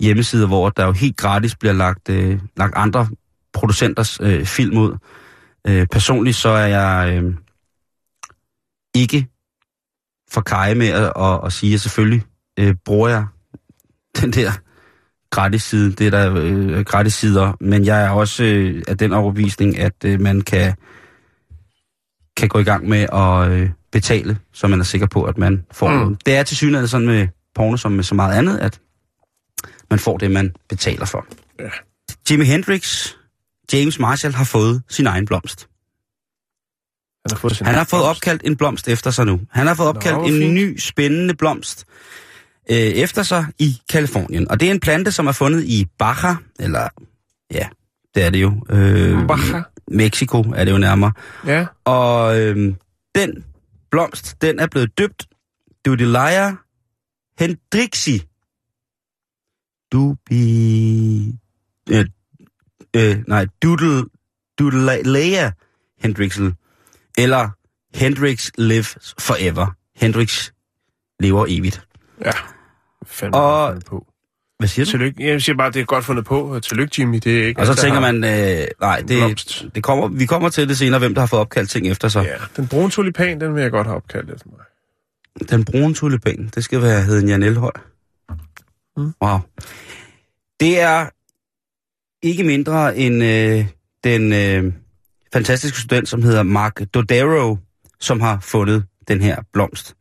hjemmesider, 0.00 0.46
hvor 0.46 0.70
der 0.70 0.86
jo 0.86 0.92
helt 0.92 1.16
gratis 1.16 1.56
bliver 1.56 1.72
lagt, 1.72 2.08
øh, 2.08 2.40
lagt 2.56 2.74
andre 2.76 3.08
producenters 3.52 4.18
øh, 4.22 4.44
film 4.46 4.78
ud. 4.78 4.96
Øh, 5.66 5.86
personligt 5.86 6.36
så 6.36 6.48
er 6.48 6.66
jeg 6.66 7.22
øh, 7.22 7.34
ikke 8.94 9.26
for 10.30 10.40
kaj 10.40 10.74
med 10.74 10.88
at, 10.88 11.12
at, 11.16 11.40
at 11.44 11.52
sige, 11.52 11.74
at 11.74 11.80
selvfølgelig 11.80 12.22
øh, 12.58 12.74
bruger 12.84 13.08
jeg 13.08 13.26
den 14.20 14.30
der 14.32 14.52
gratis 15.30 15.62
side, 15.62 15.92
det 15.92 16.06
er 16.06 16.10
der 16.10 16.34
øh, 16.36 16.80
gratis 16.84 17.14
sider, 17.14 17.52
men 17.60 17.84
jeg 17.84 18.04
er 18.04 18.10
også 18.10 18.44
øh, 18.44 18.82
af 18.88 18.98
den 18.98 19.12
overbevisning, 19.12 19.78
at 19.78 19.94
øh, 20.04 20.20
man 20.20 20.40
kan, 20.40 20.74
kan 22.36 22.48
gå 22.48 22.58
i 22.58 22.64
gang 22.64 22.88
med 22.88 23.06
at 23.12 23.50
øh, 23.52 23.70
betale, 23.92 24.38
så 24.52 24.66
man 24.66 24.80
er 24.80 24.84
sikker 24.84 25.06
på, 25.06 25.24
at 25.24 25.38
man 25.38 25.64
får 25.72 25.88
Mm. 25.88 25.94
noget. 25.96 26.26
Det 26.26 26.36
er 26.36 26.42
til 26.42 26.56
synligheden 26.56 26.88
sådan 26.88 27.06
med 27.06 27.28
porno 27.54 27.76
som 27.76 27.92
med 27.92 28.04
så 28.04 28.14
meget 28.14 28.38
andet, 28.38 28.58
at 28.58 28.80
man 29.90 29.98
får 29.98 30.18
det, 30.18 30.30
man 30.30 30.54
betaler 30.68 31.06
for. 31.06 31.26
Ja. 31.60 31.68
Jimi 32.30 32.44
Hendrix, 32.44 33.08
James 33.72 33.98
Marshall 33.98 34.34
har 34.34 34.44
fået 34.44 34.82
sin 34.88 35.06
egen 35.06 35.26
blomst. 35.26 35.68
Han 37.24 37.30
har 37.30 37.36
fået, 37.36 37.56
sin 37.56 37.66
Han 37.66 37.74
har 37.74 37.84
fået 37.84 38.02
opkaldt 38.04 38.42
en 38.44 38.56
blomst 38.56 38.88
efter 38.88 39.10
sig 39.10 39.26
nu. 39.26 39.40
Han 39.50 39.66
har 39.66 39.74
fået 39.74 39.88
opkaldt 39.88 40.16
hvor 40.18 40.26
en 40.26 40.32
fint. 40.38 40.54
ny, 40.54 40.78
spændende 40.78 41.34
blomst 41.34 41.84
øh, 42.70 42.76
efter 42.76 43.22
sig 43.22 43.46
i 43.58 43.80
Kalifornien. 43.88 44.50
Og 44.50 44.60
det 44.60 44.68
er 44.68 44.70
en 44.70 44.80
plante, 44.80 45.12
som 45.12 45.26
er 45.26 45.32
fundet 45.32 45.64
i 45.64 45.86
Baja, 45.98 46.36
eller 46.60 46.88
ja, 47.50 47.68
det 48.14 48.24
er 48.24 48.30
det 48.30 48.42
jo. 48.42 48.66
Øh, 48.70 49.26
Baja. 49.26 49.62
Mexico 49.88 50.40
er 50.56 50.64
det 50.64 50.72
jo 50.72 50.78
nærmere. 50.78 51.12
Ja. 51.46 51.66
Og 51.84 52.40
øh, 52.40 52.74
den 53.14 53.44
blomst, 53.90 54.42
den 54.42 54.58
er 54.58 54.66
blevet 54.66 54.98
døbt 54.98 55.26
Dudelia 55.84 56.56
hendrixi. 57.38 58.22
Dubi... 59.92 61.34
Øh, 61.90 62.06
øh, 62.96 63.22
nej, 63.28 63.46
Doodle... 63.62 64.04
Dudelia 64.58 65.52
hendrixel. 65.98 66.54
Eller 67.18 67.50
Hendrix 67.94 68.50
lives 68.58 69.14
forever. 69.18 69.66
Hendrix 69.96 70.50
lever 71.20 71.46
evigt. 71.48 71.86
Ja. 72.24 72.30
Fandme 73.06 73.36
Og- 73.38 73.82
på. 73.86 74.06
Hvad 74.58 74.68
siger 74.68 74.84
du? 74.84 74.90
Tillykke. 74.90 75.26
Jeg 75.32 75.42
siger 75.42 75.56
bare, 75.56 75.70
det 75.70 75.80
er 75.80 75.84
godt 75.84 76.04
fundet 76.04 76.24
på. 76.24 76.60
Tillykke, 76.62 76.94
Jimmy. 76.98 77.18
Det 77.24 77.42
er 77.42 77.46
ikke 77.46 77.60
Og 77.60 77.66
så 77.66 77.74
tænker 77.74 78.00
man, 78.00 78.14
øh, 78.24 78.66
nej, 78.80 78.98
det, 78.98 79.06
blomst. 79.08 79.64
det 79.74 79.82
kommer, 79.82 80.08
vi 80.08 80.26
kommer 80.26 80.48
til 80.48 80.68
det 80.68 80.78
senere, 80.78 80.98
hvem 80.98 81.14
der 81.14 81.20
har 81.22 81.26
fået 81.26 81.40
opkaldt 81.40 81.70
ting 81.70 81.86
efter 81.88 82.08
sig. 82.08 82.24
Ja, 82.24 82.36
den 82.56 82.68
brune 82.68 82.90
tulipan, 82.90 83.40
den 83.40 83.54
vil 83.54 83.62
jeg 83.62 83.70
godt 83.70 83.86
have 83.86 83.96
opkaldt 83.96 84.30
efter 84.30 84.46
mig. 84.50 84.60
Den 85.50 85.64
brune 85.64 85.94
tulipan, 85.94 86.50
det 86.54 86.64
skal 86.64 86.82
være 86.82 87.02
heden 87.02 87.28
Jan 87.28 87.42
Elhøj. 87.42 87.70
Mm. 88.96 89.12
Wow. 89.22 89.38
Det 90.60 90.80
er 90.80 91.06
ikke 92.26 92.44
mindre 92.44 92.96
end 92.96 93.24
øh, 93.24 93.66
den 94.04 94.32
øh, 94.32 94.72
fantastiske 95.32 95.78
student, 95.78 96.08
som 96.08 96.22
hedder 96.22 96.42
Mark 96.42 96.80
Dodaro, 96.94 97.58
som 98.00 98.20
har 98.20 98.40
fundet 98.40 98.84
den 99.08 99.20
her 99.20 99.36
blomst. 99.52 99.94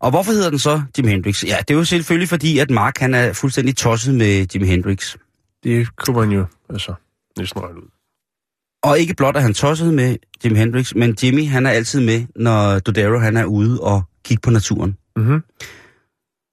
Og 0.00 0.10
hvorfor 0.10 0.32
hedder 0.32 0.50
den 0.50 0.58
så 0.58 0.82
Jimi 0.98 1.08
Hendrix? 1.10 1.44
Ja, 1.44 1.56
det 1.68 1.74
er 1.74 1.78
jo 1.78 1.84
selvfølgelig 1.84 2.28
fordi, 2.28 2.58
at 2.58 2.70
Mark 2.70 2.98
han 2.98 3.14
er 3.14 3.32
fuldstændig 3.32 3.76
tosset 3.76 4.14
med 4.14 4.46
Jimi 4.54 4.66
Hendrix. 4.66 5.16
Det 5.64 5.96
kunne 5.96 6.16
man 6.16 6.30
jo 6.30 6.46
altså 6.70 6.94
næsten 7.38 7.62
regne 7.62 7.78
ud. 7.78 7.88
Og 8.82 8.98
ikke 8.98 9.14
blot 9.14 9.36
er 9.36 9.40
han 9.40 9.54
tosset 9.54 9.94
med 9.94 10.16
Jimi 10.44 10.58
Hendrix, 10.58 10.94
men 10.94 11.16
Jimmy 11.22 11.46
han 11.46 11.66
er 11.66 11.70
altid 11.70 12.00
med, 12.00 12.24
når 12.36 12.78
Dodaro 12.78 13.18
han 13.18 13.36
er 13.36 13.44
ude 13.44 13.80
og 13.80 14.02
kigge 14.24 14.40
på 14.40 14.50
naturen. 14.50 14.96
Mm-hmm. 15.16 15.42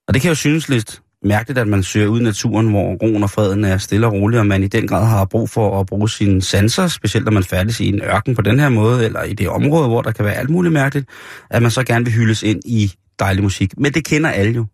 Og 0.08 0.14
det 0.14 0.22
kan 0.22 0.28
jo 0.28 0.34
synes 0.34 0.68
lidt 0.68 1.02
mærkeligt, 1.22 1.58
at 1.58 1.68
man 1.68 1.82
søger 1.82 2.06
ud 2.06 2.20
i 2.20 2.22
naturen, 2.22 2.68
hvor 2.70 2.96
roen 3.02 3.22
og 3.22 3.30
freden 3.30 3.64
er 3.64 3.78
stille 3.78 4.06
og 4.06 4.12
rolig, 4.12 4.40
og 4.40 4.46
man 4.46 4.62
i 4.62 4.66
den 4.66 4.86
grad 4.86 5.06
har 5.06 5.24
brug 5.24 5.50
for 5.50 5.80
at 5.80 5.86
bruge 5.86 6.10
sine 6.10 6.42
sanser, 6.42 6.88
specielt 6.88 7.24
når 7.24 7.32
man 7.32 7.44
færdes 7.44 7.80
i 7.80 7.88
en 7.88 8.02
ørken 8.02 8.34
på 8.34 8.42
den 8.42 8.60
her 8.60 8.68
måde, 8.68 9.04
eller 9.04 9.22
i 9.22 9.34
det 9.34 9.48
område, 9.48 9.88
hvor 9.88 10.02
der 10.02 10.12
kan 10.12 10.24
være 10.24 10.34
alt 10.34 10.50
muligt 10.50 10.72
mærkeligt, 10.72 11.08
at 11.50 11.62
man 11.62 11.70
så 11.70 11.84
gerne 11.84 12.04
vil 12.04 12.14
hyldes 12.14 12.42
ind 12.42 12.60
i 12.64 12.92
dejlig 13.18 13.42
musik. 13.42 13.78
Men 13.78 13.94
det 13.94 14.04
kender 14.04 14.30
alle 14.30 14.52
jo. 14.52 14.66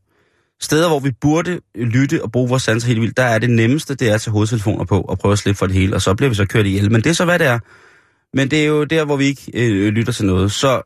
Steder, 0.60 0.88
hvor 0.88 1.00
vi 1.00 1.10
burde 1.20 1.60
lytte 1.74 2.22
og 2.22 2.32
bruge 2.32 2.48
vores 2.48 2.62
sanser 2.62 2.88
helt 2.88 3.00
vildt, 3.00 3.16
der 3.16 3.22
er 3.22 3.38
det 3.38 3.50
nemmeste, 3.50 3.94
det 3.94 4.08
er 4.08 4.14
at 4.14 4.20
tage 4.20 4.32
hovedtelefoner 4.32 4.84
på 4.84 5.00
og 5.00 5.18
prøve 5.18 5.32
at 5.32 5.38
slippe 5.38 5.58
for 5.58 5.66
det 5.66 5.74
hele, 5.74 5.94
og 5.94 6.02
så 6.02 6.14
bliver 6.14 6.28
vi 6.28 6.34
så 6.34 6.46
kørt 6.46 6.66
ihjel. 6.66 6.92
Men 6.92 7.04
det 7.04 7.10
er 7.10 7.14
så, 7.14 7.24
hvad 7.24 7.38
det 7.38 7.46
er. 7.46 7.58
Men 8.34 8.50
det 8.50 8.62
er 8.62 8.66
jo 8.66 8.84
der, 8.84 9.04
hvor 9.04 9.16
vi 9.16 9.24
ikke 9.24 9.50
øh, 9.54 9.88
lytter 9.88 10.12
til 10.12 10.26
noget. 10.26 10.52
Så, 10.52 10.82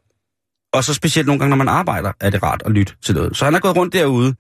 og 0.73 0.85
så 0.85 0.95
specielt 0.95 1.27
nogle 1.27 1.39
gange, 1.39 1.51
når 1.51 1.57
man 1.57 1.69
arbejder, 1.69 2.13
er 2.21 2.31
det 2.31 2.43
rart 2.43 2.63
at 2.67 2.73
lytte 2.73 2.93
til 3.03 3.15
noget. 3.15 3.37
Så 3.37 3.45
han 3.45 3.55
er 3.55 3.61
gået 3.61 3.77
rundt 3.77 3.93
derude, 3.93 4.35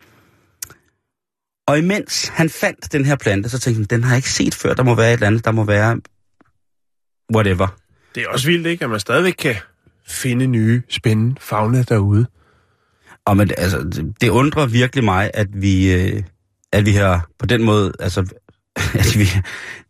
og 1.66 1.78
imens 1.78 2.28
han 2.28 2.50
fandt 2.50 2.92
den 2.92 3.04
her 3.04 3.16
plante, 3.16 3.48
så 3.48 3.58
tænkte 3.58 3.78
han, 3.78 3.84
den 3.84 4.04
har 4.04 4.10
jeg 4.10 4.18
ikke 4.18 4.30
set 4.30 4.54
før. 4.54 4.74
Der 4.74 4.82
må 4.82 4.94
være 4.94 5.08
et 5.08 5.12
eller 5.12 5.26
andet, 5.26 5.44
der 5.44 5.52
må 5.52 5.64
være 5.64 6.00
whatever. 7.34 7.68
Det 8.14 8.22
er 8.22 8.28
også 8.28 8.46
vildt, 8.46 8.66
ikke? 8.66 8.84
At 8.84 8.90
man 8.90 9.00
stadigvæk 9.00 9.32
kan 9.32 9.56
finde 10.06 10.46
nye, 10.46 10.82
spændende 10.88 11.36
fauna 11.40 11.82
derude. 11.82 12.26
Og 13.26 13.36
men, 13.36 13.50
altså, 13.58 14.04
det, 14.20 14.28
undrer 14.28 14.66
virkelig 14.66 15.04
mig, 15.04 15.30
at 15.34 15.46
vi, 15.52 15.92
øh, 15.92 16.22
at 16.72 16.86
vi 16.86 16.92
har 16.92 17.28
på 17.38 17.46
den 17.46 17.62
måde, 17.62 17.92
altså, 18.00 18.20
at 18.94 19.18
vi, 19.18 19.26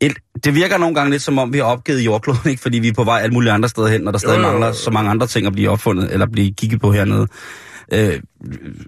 et, 0.01 0.12
det 0.45 0.55
virker 0.55 0.78
nogle 0.78 0.95
gange 0.95 1.11
lidt 1.11 1.22
som 1.22 1.39
om, 1.39 1.53
vi 1.53 1.59
har 1.59 1.64
opgivet 1.64 2.05
jordkloden, 2.05 2.51
ikke? 2.51 2.62
fordi 2.62 2.78
vi 2.78 2.89
er 2.89 2.93
på 2.93 3.05
vej 3.05 3.20
alle 3.20 3.32
mulige 3.32 3.53
andre 3.53 3.68
steder 3.68 3.89
hen, 3.89 4.01
når 4.01 4.11
der 4.11 4.18
stadig 4.18 4.37
Jo, 4.37 4.41
jo, 4.41 4.47
jo. 4.47 4.53
mangler 4.53 4.72
så 4.72 4.91
mange 4.91 5.11
andre 5.11 5.26
ting 5.26 5.47
at 5.47 5.53
blive 5.53 5.70
opfundet, 5.70 6.12
eller 6.12 6.26
blive 6.26 6.53
kigget 6.55 6.80
på 6.80 6.93
hernede. 6.93 7.26
Øh, 7.93 8.20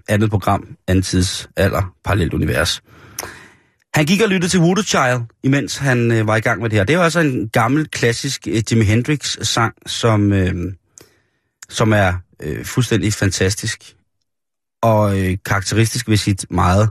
andet 0.07 0.29
program, 0.29 0.67
anden 0.87 1.03
tidsalder, 1.03 1.93
parallelt 2.03 2.33
univers. 2.33 2.81
Han 3.93 4.05
gik 4.05 4.21
og 4.21 4.29
lyttede 4.29 4.51
til 4.51 4.59
Voodoo 4.59 4.83
Child, 4.83 5.21
imens 5.43 5.77
han 5.77 6.11
øh, 6.11 6.27
var 6.27 6.35
i 6.35 6.39
gang 6.39 6.61
med 6.61 6.69
det 6.69 6.77
her. 6.77 6.83
Det 6.83 6.93
er 6.93 6.97
jo 6.97 7.03
altså 7.03 7.19
en 7.19 7.49
gammel, 7.49 7.87
klassisk 7.89 8.47
øh, 8.47 8.63
Jimi 8.71 8.85
Hendrix-sang, 8.85 9.73
som, 9.85 10.33
øh, 10.33 10.53
som 11.69 11.93
er 11.93 12.13
øh, 12.43 12.65
fuldstændig 12.65 13.13
fantastisk. 13.13 13.96
Og 14.87 15.19
øh, 15.19 15.37
karakteristisk 15.45 16.09
ved 16.09 16.17
sit 16.17 16.45
meget 16.51 16.89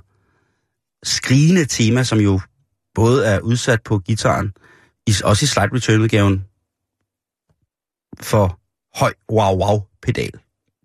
skrigende 1.03 1.65
tema, 1.65 2.03
som 2.03 2.19
jo 2.19 2.41
både 2.95 3.27
er 3.27 3.41
udsat 3.41 3.83
på 3.83 3.99
gitaren, 3.99 4.53
i, 5.07 5.15
også 5.25 5.45
i 5.45 5.47
slide 5.47 5.75
return-udgaven, 5.75 6.45
for 8.21 8.59
høj 8.95 9.13
wow-wow-pedal. 9.33 10.31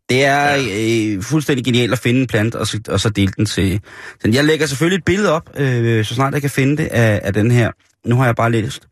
Det 0.10 0.26
er 0.26 0.58
øh, 0.72 1.24
fuldstændig 1.24 1.66
genialt 1.66 1.92
at 1.92 2.00
finde 2.00 2.22
en 2.22 2.28
plant, 2.28 2.56
og 2.56 2.68
så, 2.68 2.80
og 2.88 3.00
så 3.00 3.10
dele 3.10 3.34
den 3.38 3.46
til... 3.46 3.82
Den. 4.24 4.34
Jeg 4.34 4.46
lægger 4.46 4.66
selvfølgelig 4.66 4.98
et 4.98 5.06
billede 5.06 5.32
op, 5.32 5.50
øh, 5.60 6.06
så 6.06 6.16
snart 6.16 6.34
jeg 6.34 6.42
kan 6.42 6.50
finde 6.50 6.78
det, 6.78 6.88
af, 6.88 7.22
af 7.24 7.34
den 7.34 7.52
her. 7.52 7.72
Nu 8.06 8.16
har 8.16 8.26
jeg 8.26 8.36
bare 8.36 8.52
læst 8.52 8.88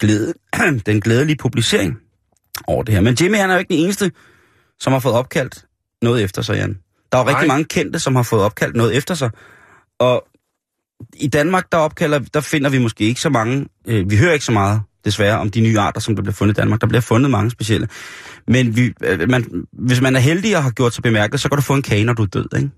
glæde, 0.00 0.34
den 0.86 1.00
glædelige 1.00 1.36
publicering 1.36 1.98
over 2.66 2.82
det 2.82 2.94
her. 2.94 3.00
Men 3.00 3.16
Jimmy, 3.20 3.36
han 3.36 3.50
er 3.50 3.54
jo 3.54 3.58
ikke 3.58 3.74
den 3.74 3.84
eneste, 3.84 4.12
som 4.80 4.92
har 4.92 5.00
fået 5.00 5.14
opkaldt 5.14 5.64
noget 6.02 6.24
efter 6.24 6.42
sig, 6.42 6.56
Jan. 6.56 6.78
Der 7.12 7.18
er 7.18 7.22
jo 7.22 7.28
rigtig 7.28 7.48
mange 7.48 7.64
kendte, 7.64 7.98
som 7.98 8.16
har 8.16 8.22
fået 8.22 8.42
opkaldt 8.42 8.76
noget 8.76 8.96
efter 8.96 9.14
sig. 9.14 9.30
Og 9.98 10.24
i 11.14 11.28
Danmark, 11.28 11.72
der, 11.72 11.78
opkalder, 11.78 12.18
der 12.18 12.40
finder 12.40 12.70
vi 12.70 12.78
måske 12.78 13.04
ikke 13.04 13.20
så 13.20 13.28
mange... 13.28 13.66
Øh, 13.86 14.10
vi 14.10 14.16
hører 14.16 14.32
ikke 14.32 14.44
så 14.44 14.52
meget, 14.52 14.82
desværre, 15.04 15.38
om 15.38 15.50
de 15.50 15.60
nye 15.60 15.78
arter, 15.78 16.00
som 16.00 16.16
der 16.16 16.22
bliver 16.22 16.34
fundet 16.34 16.58
i 16.58 16.60
Danmark. 16.60 16.80
Der 16.80 16.86
bliver 16.86 17.00
fundet 17.00 17.30
mange 17.30 17.50
specielle. 17.50 17.88
Men 18.48 18.76
vi, 18.76 18.92
øh, 19.04 19.28
man, 19.28 19.66
hvis 19.72 20.00
man 20.00 20.16
er 20.16 20.20
heldig 20.20 20.56
og 20.56 20.62
har 20.62 20.70
gjort 20.70 20.94
sig 20.94 21.02
bemærket, 21.02 21.40
så 21.40 21.48
kan 21.48 21.56
du 21.56 21.62
få 21.62 21.74
en 21.74 21.82
kage, 21.82 22.04
når 22.04 22.12
du 22.12 22.22
er 22.22 22.26
død, 22.26 22.48
ikke? 22.56 22.70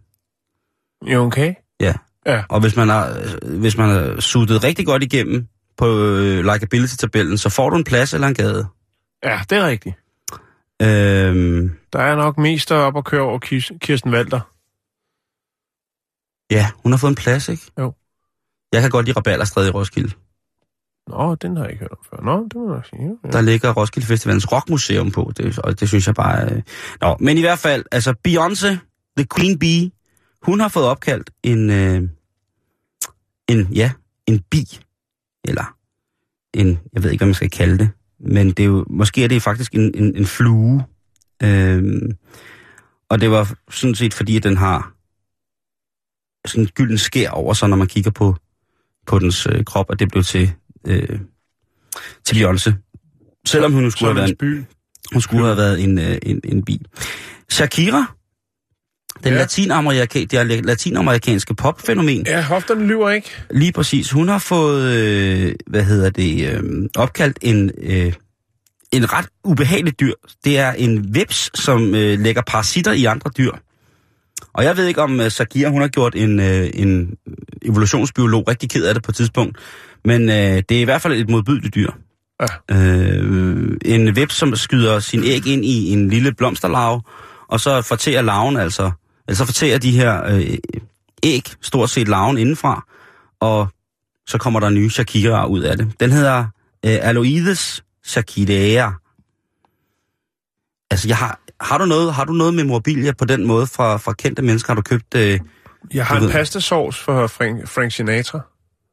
Jo, 1.06 1.22
okay. 1.22 1.54
Ja. 1.80 1.94
Ja. 2.26 2.42
Og 2.48 2.60
hvis 2.60 2.76
man 2.76 2.88
har, 2.88 3.18
øh, 3.42 3.58
hvis 3.58 3.76
man 3.76 3.88
har 3.88 4.20
suttet 4.20 4.64
rigtig 4.64 4.86
godt 4.86 5.02
igennem 5.02 5.46
på 5.76 5.98
øh, 5.98 6.44
likability-tabellen, 6.44 7.38
så 7.38 7.48
får 7.48 7.70
du 7.70 7.76
en 7.76 7.84
plads 7.84 8.14
eller 8.14 8.26
en 8.26 8.34
gade. 8.34 8.66
Ja, 9.24 9.40
det 9.50 9.58
er 9.58 9.66
rigtigt. 9.66 9.96
Øhm, 10.84 11.70
Der 11.92 11.98
er 11.98 12.16
nok 12.16 12.38
mest 12.38 12.72
op 12.72 12.96
at 12.96 13.04
køre 13.04 13.22
over 13.22 13.38
Kirsten 13.80 14.10
Walter. 14.14 14.40
ja, 16.50 16.70
hun 16.82 16.92
har 16.92 16.96
fået 16.98 17.10
en 17.10 17.14
plads, 17.16 17.48
ikke? 17.48 17.62
Jo. 17.78 17.94
Jeg 18.72 18.80
kan 18.82 18.90
godt 18.90 19.06
lide 19.06 19.16
Rabalderstræde 19.16 19.68
i 19.68 19.70
Roskilde. 19.70 20.12
Nå, 21.06 21.34
den 21.34 21.56
har 21.56 21.64
jeg 21.64 21.72
ikke 21.72 21.80
hørt 21.80 21.90
om 21.90 21.98
før. 22.10 22.20
Nå, 22.22 22.44
det 22.44 22.56
må 22.56 22.74
jeg 22.74 22.82
sige. 22.90 23.18
Ja. 23.24 23.30
Der 23.30 23.40
ligger 23.40 23.72
Roskilde 23.72 24.06
Festivalens 24.06 24.52
rockmuseum 24.52 25.10
på, 25.10 25.32
det, 25.36 25.58
og 25.58 25.80
det 25.80 25.88
synes 25.88 26.06
jeg 26.06 26.14
bare... 26.14 26.50
Øh... 26.52 26.62
Nå, 27.00 27.16
men 27.20 27.38
i 27.38 27.40
hvert 27.40 27.58
fald, 27.58 27.84
altså 27.92 28.14
Beyoncé, 28.28 28.68
The 29.16 29.26
Queen 29.36 29.58
Bee, 29.58 29.90
hun 30.42 30.60
har 30.60 30.68
fået 30.68 30.86
opkaldt 30.86 31.30
en, 31.42 31.70
øh... 31.70 32.02
en, 33.48 33.72
ja, 33.74 33.92
en 34.26 34.40
bi, 34.50 34.64
eller 35.44 35.76
en, 36.54 36.80
jeg 36.92 37.02
ved 37.02 37.10
ikke, 37.10 37.20
hvad 37.20 37.28
man 37.28 37.34
skal 37.34 37.50
kalde 37.50 37.78
det, 37.78 37.90
men 38.20 38.48
det 38.48 38.60
er 38.60 38.64
jo, 38.66 38.84
måske 38.90 39.24
er 39.24 39.28
det 39.28 39.42
faktisk 39.42 39.74
en, 39.74 39.92
en, 39.94 40.16
en 40.16 40.26
flue. 40.26 40.84
Øhm, 41.42 42.16
og 43.08 43.20
det 43.20 43.30
var 43.30 43.54
sådan 43.70 43.94
set 43.94 44.14
fordi, 44.14 44.36
at 44.36 44.42
den 44.42 44.56
har 44.56 44.94
sådan 46.48 46.64
en 46.64 46.70
gylden 46.74 46.98
skær 46.98 47.30
over 47.30 47.54
sig, 47.54 47.68
når 47.68 47.76
man 47.76 47.86
kigger 47.86 48.10
på, 48.10 48.36
på 49.06 49.18
dens 49.18 49.46
øh, 49.46 49.64
krop, 49.64 49.90
at 49.90 49.98
det 49.98 50.08
blev 50.08 50.22
til, 50.22 50.52
øh, 50.86 51.20
til 52.24 52.36
Beyoncé. 52.36 52.72
Selvom 53.46 53.72
hun 53.72 53.82
nu 53.82 53.90
skulle 53.90 54.08
have 54.08 54.16
været 54.16 54.30
en, 54.30 54.36
by. 54.36 54.64
hun 55.12 55.22
skulle 55.22 55.44
have 55.44 55.56
været 55.56 55.82
en, 55.82 55.98
øh, 55.98 56.18
en, 56.22 56.40
en 56.44 56.64
bi. 56.64 56.82
Shakira, 57.50 58.14
den 59.24 59.32
Ja. 59.32 59.36
ja. 59.38 59.40
latinamerika, 59.42 60.24
det 60.30 60.64
latinamerikanske 60.66 61.54
popfænomen, 61.54 62.26
Ja, 62.26 62.42
hofterne 62.42 62.86
lyver 62.86 63.10
ikke. 63.10 63.30
Lige 63.50 63.72
præcis. 63.72 64.10
Hun 64.10 64.28
har 64.28 64.38
fået, 64.38 64.92
øh, 64.94 65.52
hvad 65.66 65.82
hedder 65.84 66.10
det, 66.10 66.48
øh, 66.50 66.62
opkaldt 66.96 67.38
en, 67.42 67.70
øh, 67.82 68.12
en 68.92 69.12
ret 69.12 69.26
ubehagelig 69.44 70.00
dyr. 70.00 70.12
Det 70.44 70.58
er 70.58 70.72
en 70.72 71.14
veps, 71.14 71.50
som 71.54 71.94
øh, 71.94 72.20
lægger 72.20 72.42
parasitter 72.46 72.92
i 72.92 73.04
andre 73.04 73.30
dyr. 73.38 73.50
Og 74.54 74.64
jeg 74.64 74.76
ved 74.76 74.86
ikke, 74.86 75.02
om 75.02 75.20
øh, 75.20 75.30
Shakira, 75.30 75.70
hun 75.70 75.80
har 75.80 75.88
gjort 75.88 76.14
en, 76.14 76.40
øh, 76.40 76.70
en 76.74 77.14
evolutionsbiolog 77.62 78.48
rigtig 78.48 78.70
ked 78.70 78.84
af 78.84 78.94
det 78.94 79.02
på 79.02 79.10
et 79.10 79.14
tidspunkt. 79.16 79.58
Men 80.04 80.28
øh, 80.28 80.62
det 80.68 80.70
er 80.70 80.80
i 80.80 80.84
hvert 80.84 81.02
fald 81.02 81.12
et 81.12 81.30
modbydeligt 81.30 81.74
dyr. 81.74 81.90
Ja. 82.70 82.76
Øh, 82.76 83.76
en 83.84 84.16
veps, 84.16 84.34
som 84.34 84.56
skyder 84.56 84.98
sin 84.98 85.24
æg 85.24 85.46
ind 85.46 85.64
i 85.64 85.90
en 85.92 86.08
lille 86.08 86.32
blomsterlarve, 86.34 87.00
og 87.48 87.60
så 87.60 87.82
fortærer 87.82 88.22
larven 88.22 88.56
altså, 88.56 88.90
altså 89.28 89.38
så 89.38 89.46
fortærer 89.46 89.78
de 89.78 89.90
her 89.90 90.24
øh, 90.24 90.56
æg 91.22 91.52
stort 91.60 91.90
set 91.90 92.08
larven 92.08 92.38
indenfra, 92.38 92.86
og 93.40 93.68
så 94.26 94.38
kommer 94.38 94.60
der 94.60 94.70
nye 94.70 94.90
Shakira 94.90 95.46
ud 95.46 95.60
af 95.60 95.76
det. 95.76 95.92
Den 96.00 96.10
hedder 96.10 96.38
øh, 96.86 96.98
Aloides 97.02 97.84
Shakiraea. 98.04 98.90
Altså, 100.90 101.08
jeg 101.08 101.16
har, 101.16 101.40
har, 101.60 101.78
du 101.78 101.84
noget, 101.84 102.14
har 102.14 102.24
du 102.24 102.32
noget 102.32 102.54
memorabilia 102.54 103.12
på 103.12 103.24
den 103.24 103.46
måde 103.46 103.66
fra, 103.66 103.96
fra 103.96 104.12
kendte 104.12 104.42
mennesker? 104.42 104.70
Har 104.70 104.74
du 104.74 104.82
købt... 104.82 105.14
Øh, 105.16 105.40
Jeg 105.94 106.06
har 106.06 106.16
en 106.16 106.22
ved- 106.22 106.30
pastasauce 106.30 107.00
for 107.02 107.26
Frank, 107.26 107.68
Frank 107.68 107.92
Sinatra. 107.92 108.40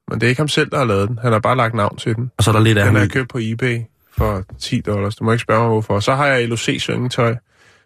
Men 0.09 0.19
det 0.21 0.27
er 0.27 0.29
ikke 0.29 0.39
ham 0.41 0.47
selv, 0.47 0.69
der 0.71 0.77
har 0.77 0.85
lavet 0.85 1.09
den. 1.09 1.19
Han 1.21 1.31
har 1.31 1.39
bare 1.39 1.57
lagt 1.57 1.73
navn 1.73 1.97
til 1.97 2.15
den. 2.15 2.31
og 2.37 2.43
så 2.43 2.51
er 2.51 2.53
der 2.53 2.61
lidt 2.61 2.77
af 2.77 2.85
Den 2.85 2.93
har 2.95 3.01
jeg 3.01 3.11
købt 3.11 3.29
på 3.29 3.37
eBay 3.41 3.79
for 4.17 4.43
10 4.59 4.81
dollars. 4.81 5.15
Du 5.15 5.23
må 5.23 5.31
ikke 5.31 5.41
spørge 5.41 5.59
mig, 5.61 5.67
hvorfor. 5.69 5.99
Så 5.99 6.15
har 6.15 6.25
jeg 6.25 6.47
LOC 6.49 6.69
syngetøj 6.79 7.35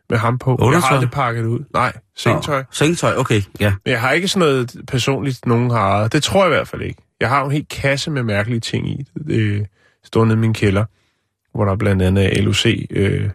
med 0.09 0.17
ham 0.17 0.37
på. 0.37 0.51
Jeg 0.51 0.57
har 0.59 0.67
Undertøj? 0.67 0.89
aldrig 0.95 1.11
pakket 1.11 1.45
ud. 1.45 1.59
Nej, 1.73 1.93
sengetøj. 2.17 2.57
Nå, 2.59 2.63
Sengetøj, 2.71 3.15
okay, 3.17 3.41
ja. 3.59 3.73
Men 3.85 3.91
jeg 3.91 4.01
har 4.01 4.11
ikke 4.11 4.27
sådan 4.27 4.47
noget 4.47 4.75
personligt, 4.87 5.45
nogen 5.45 5.71
har 5.71 5.79
ejet. 5.91 6.13
Det 6.13 6.23
tror 6.23 6.43
jeg 6.43 6.51
i 6.53 6.55
hvert 6.55 6.67
fald 6.67 6.81
ikke. 6.81 7.01
Jeg 7.19 7.29
har 7.29 7.45
en 7.45 7.51
hel 7.51 7.65
kasse 7.69 8.11
med 8.11 8.23
mærkelige 8.23 8.59
ting 8.59 8.89
i. 8.89 9.05
Det 9.27 9.65
står 10.03 10.25
nede 10.25 10.37
i 10.37 10.39
min 10.39 10.53
kælder, 10.53 10.85
hvor 11.57 11.65
der 11.65 11.75
blandt 11.75 12.01
andet 12.01 12.39
er 12.39 12.43
LOC 12.43 12.65
øh, 12.89 13.29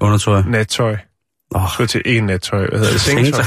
Undertøj. 0.00 0.42
nattøj. 0.48 0.96
Åh, 1.54 1.62
Skal 1.72 1.82
jeg 1.82 1.88
til 1.88 2.02
ikke 2.04 2.20
nattøj, 2.20 2.68
hvad 2.68 2.78
hedder 2.78 2.92
det? 2.92 3.00
Sengetøj. 3.00 3.44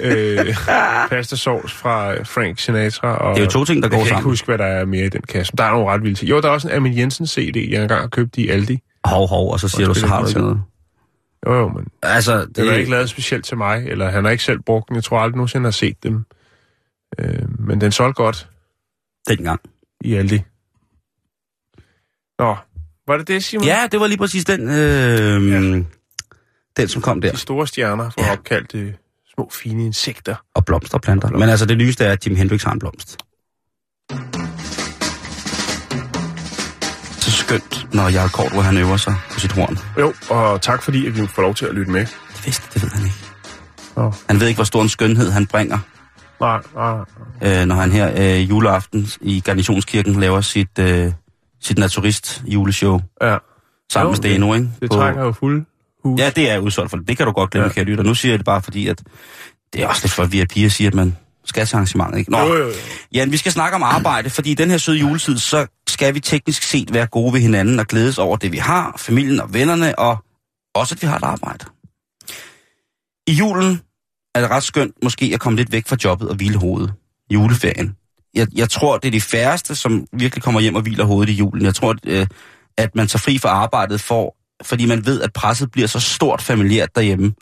øh, 0.00 0.56
pastasauce 1.10 1.74
fra 1.76 2.14
øh, 2.14 2.26
Frank 2.26 2.58
Sinatra. 2.58 3.16
Og 3.16 3.34
Det 3.34 3.40
er 3.40 3.44
jo 3.44 3.50
to 3.50 3.64
ting, 3.64 3.82
der 3.82 3.86
jeg 3.88 3.90
går 3.90 3.96
kan 3.96 4.00
ikke 4.06 4.08
sammen. 4.08 4.24
huske, 4.30 4.46
hvad 4.46 4.58
der 4.58 4.64
er 4.64 4.84
mere 4.84 5.06
i 5.06 5.08
den 5.08 5.22
kasse. 5.22 5.52
Der 5.58 5.64
er 5.64 5.70
nogle 5.70 5.86
ret 5.90 6.02
vilde 6.02 6.14
ting. 6.14 6.30
Jo, 6.30 6.40
der 6.40 6.48
er 6.48 6.52
også 6.52 6.68
en 6.68 6.74
Amin 6.74 6.98
Jensen 6.98 7.26
CD, 7.26 7.56
jeg 7.70 7.82
engang 7.82 8.00
har 8.00 8.08
købt 8.08 8.36
i 8.36 8.48
Aldi. 8.48 8.78
Hov, 9.04 9.28
hov, 9.28 9.52
og 9.52 9.60
så 9.60 9.68
siger 9.68 9.86
du, 9.86 9.94
så 9.94 10.06
har 10.06 10.20
du 10.22 10.28
ikke 10.28 10.40
noget. 10.40 10.60
Jo, 11.46 11.54
jo, 11.54 11.68
men 11.68 11.86
Altså, 12.02 12.44
det 12.44 12.58
er 12.58 12.64
det, 12.70 12.78
ikke 12.78 12.90
lavet 12.90 13.10
specielt 13.10 13.44
til 13.44 13.56
mig, 13.56 13.86
eller 13.88 14.10
han 14.10 14.24
har 14.24 14.30
ikke 14.30 14.44
selv 14.44 14.60
brugt 14.60 14.88
den. 14.88 14.96
Jeg 14.96 15.04
tror 15.04 15.18
aldrig 15.20 15.36
nogensinde 15.36 15.64
har 15.66 15.70
set 15.70 16.02
dem. 16.02 16.24
Øh, 17.18 17.60
men 17.60 17.80
den 17.80 17.92
solgte 17.92 18.22
godt 18.22 18.48
dengang. 19.28 19.60
i 20.00 20.14
Aldi. 20.14 20.42
Nå, 22.38 22.56
var 23.06 23.16
det 23.16 23.28
det, 23.28 23.44
Simon? 23.44 23.64
Ja, 23.66 23.88
det 23.92 24.00
var 24.00 24.06
lige 24.06 24.18
præcis 24.18 24.44
den, 24.44 24.60
øh, 24.68 25.50
ja. 25.50 25.82
den 26.76 26.88
som 26.88 27.02
kom 27.02 27.20
der. 27.20 27.30
De 27.32 27.36
store 27.36 27.66
stjerner 27.66 28.10
får 28.10 28.20
Ja. 28.22 28.26
ja. 28.26 28.32
opkaldt 28.32 28.74
øh, 28.74 28.94
små, 29.34 29.50
fine 29.52 29.84
insekter. 29.86 30.34
Og 30.54 30.64
blomsterplanter. 30.64 31.30
Men 31.30 31.48
altså, 31.48 31.66
det 31.66 31.78
nyeste 31.78 32.04
er, 32.04 32.12
at 32.12 32.26
Jim 32.26 32.36
Hendrix 32.36 32.62
har 32.62 32.72
en 32.72 32.78
blomst. 32.78 33.18
Skønt, 37.42 37.86
når 37.94 38.08
Jarl 38.08 38.52
hvor 38.52 38.62
han 38.62 38.76
øver 38.78 38.96
sig 38.96 39.14
på 39.32 39.40
sit 39.40 39.52
horn. 39.52 39.78
Jo, 39.98 40.12
og 40.30 40.60
tak 40.62 40.82
fordi, 40.82 41.06
at 41.06 41.16
vi 41.22 41.26
får 41.26 41.42
lov 41.42 41.54
til 41.54 41.64
at 41.66 41.74
lytte 41.74 41.90
med. 41.92 42.00
Det 42.00 42.42
vidste, 42.44 42.64
det 42.74 42.82
ved 42.82 42.90
han 42.90 43.04
ikke. 43.04 43.16
Nå. 43.96 44.14
Han 44.28 44.40
ved 44.40 44.46
ikke, 44.48 44.58
hvor 44.58 44.64
stor 44.64 44.82
en 44.82 44.88
skønhed 44.88 45.30
han 45.30 45.46
bringer, 45.46 45.78
Nej, 46.40 46.60
nej, 46.74 46.94
nej. 47.42 47.60
øh, 47.60 47.66
når 47.66 47.74
han 47.76 47.92
her 47.92 48.12
øh, 48.16 48.50
juleaften 48.50 49.08
i 49.20 49.40
Garnitionskirken 49.40 50.20
laver 50.20 50.40
sit, 50.40 50.78
øh, 50.78 51.12
sit 51.60 51.78
naturist 51.78 52.42
juleshow 52.46 53.00
Ja, 53.22 53.36
sammen 53.92 54.06
Jo, 54.06 54.10
med 54.10 54.16
Steno, 54.16 54.54
ikke? 54.54 54.70
det 54.80 54.90
På- 54.90 54.96
trækker 54.96 55.22
jo 55.24 55.32
fuld 55.32 55.64
hus. 56.04 56.20
Ja, 56.20 56.30
det 56.30 56.50
er 56.50 56.58
udsolgt 56.58 56.90
for 56.90 56.96
det. 56.96 57.08
Det 57.08 57.16
kan 57.16 57.26
du 57.26 57.32
godt 57.32 57.50
glemme, 57.50 57.66
Ja. 57.68 57.72
kære 57.72 57.84
lytter. 57.84 58.04
Nu 58.04 58.14
siger 58.14 58.32
jeg 58.32 58.38
det 58.38 58.44
bare 58.46 58.62
fordi, 58.62 58.88
at 58.88 59.02
det 59.72 59.82
er 59.82 59.88
også 59.88 60.00
lidt 60.04 60.12
for 60.12 60.24
VIP 60.24 60.56
at 60.56 60.72
sige, 60.72 60.86
at 60.86 60.94
man 60.94 61.16
skal 61.44 61.66
til 61.66 61.76
arrangementet, 61.76 62.18
ikke? 62.18 62.30
Nå, 62.30 62.38
Jo, 62.38 62.54
jo, 62.54 62.66
jo. 62.66 62.72
Jan, 63.14 63.32
vi 63.32 63.36
skal 63.36 63.52
snakke 63.52 63.74
om 63.74 63.82
arbejde, 63.82 64.30
fordi 64.30 64.50
i 64.50 64.54
den 64.54 64.70
her 64.70 64.78
søde 64.78 64.98
juletid, 64.98 65.38
så 65.38 65.66
skal 65.88 66.14
vi 66.14 66.20
teknisk 66.20 66.62
set 66.62 66.94
være 66.94 67.06
gode 67.06 67.32
ved 67.32 67.40
hinanden 67.40 67.78
og 67.78 67.86
glædes 67.86 68.18
over 68.18 68.36
det, 68.36 68.52
vi 68.52 68.56
har, 68.56 68.94
familien 68.98 69.40
og 69.40 69.54
vennerne, 69.54 69.98
og 69.98 70.24
også, 70.74 70.94
at 70.94 71.02
vi 71.02 71.06
har 71.06 71.16
et 71.16 71.24
arbejde. 71.24 71.64
I 73.26 73.32
julen 73.32 73.80
er 74.34 74.40
det 74.40 74.50
ret 74.50 74.62
skønt 74.62 74.94
måske 75.02 75.30
at 75.34 75.40
komme 75.40 75.56
lidt 75.56 75.72
væk 75.72 75.88
fra 75.88 75.96
jobbet 76.04 76.28
og 76.28 76.36
hvile 76.36 76.58
hovedet. 76.58 76.92
Juleferien. 77.30 77.96
Jeg, 78.34 78.46
jeg 78.54 78.70
tror, 78.70 78.98
det 78.98 79.08
er 79.08 79.12
de 79.12 79.20
færreste, 79.20 79.74
som 79.74 80.06
virkelig 80.12 80.42
kommer 80.42 80.60
hjem 80.60 80.74
og 80.74 80.82
hviler 80.82 81.04
hovedet 81.04 81.32
i 81.32 81.34
julen. 81.36 81.64
Jeg 81.64 81.74
tror, 81.74 81.96
øh, 82.06 82.26
at 82.78 82.94
man 82.94 83.06
tager 83.06 83.18
fri 83.18 83.38
fra 83.38 83.48
arbejdet, 83.48 84.00
for, 84.00 84.36
fordi 84.62 84.86
man 84.86 85.06
ved, 85.06 85.20
at 85.22 85.32
presset 85.32 85.70
bliver 85.70 85.88
så 85.88 86.00
stort 86.00 86.42
familiært 86.42 86.96
derhjemme. 86.96 87.34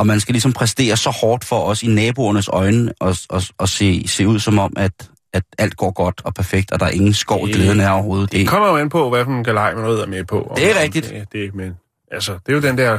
Og 0.00 0.06
man 0.06 0.20
skal 0.20 0.32
ligesom 0.32 0.52
præstere 0.52 0.96
så 0.96 1.10
hårdt 1.10 1.44
for 1.44 1.64
os 1.64 1.82
i 1.82 1.86
naboernes 1.86 2.48
øjne 2.48 2.92
og, 3.00 3.16
og, 3.28 3.42
og 3.58 3.68
se, 3.68 4.08
se 4.08 4.28
ud 4.28 4.38
som 4.38 4.58
om, 4.58 4.72
at, 4.76 4.92
at 5.32 5.42
alt 5.58 5.76
går 5.76 5.90
godt 5.90 6.20
og 6.24 6.34
perfekt, 6.34 6.72
og 6.72 6.80
der 6.80 6.86
er 6.86 6.90
ingen 6.90 7.14
skov 7.14 7.44
i 7.44 7.46
Det- 7.46 7.54
glæden 7.60 7.80
af 7.80 7.92
overhovedet. 7.94 8.32
Det 8.32 8.48
kommer 8.48 8.68
jo 8.68 8.76
an 8.76 8.88
på, 8.88 9.10
hvad 9.10 9.24
for 9.24 9.32
en 9.32 9.44
galej 9.44 9.74
man 9.74 9.84
er 9.84 10.06
med 10.06 10.24
på. 10.24 10.52
Det 10.56 10.66
er 10.70 10.74
om 10.74 10.78
rigtigt. 10.82 11.08
Det, 11.08 11.32
det, 11.32 11.54
men, 11.54 11.72
altså, 12.12 12.32
det 12.32 12.52
er 12.52 12.56
jo 12.56 12.60
den 12.62 12.78
der... 12.78 12.98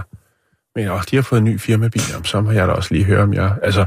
Men 0.76 0.88
også, 0.90 1.08
de 1.12 1.16
har 1.16 1.24
fået 1.24 1.40
en 1.40 1.46
ny 1.46 1.60
firmabil, 1.60 2.02
om 2.18 2.26
så 2.26 2.42
må 2.42 2.52
jeg 2.52 2.68
da 2.68 2.74
også 2.74 2.94
lige 2.94 3.04
høre, 3.06 3.24
om 3.24 3.34
jeg... 3.34 3.52
Altså, 3.64 3.86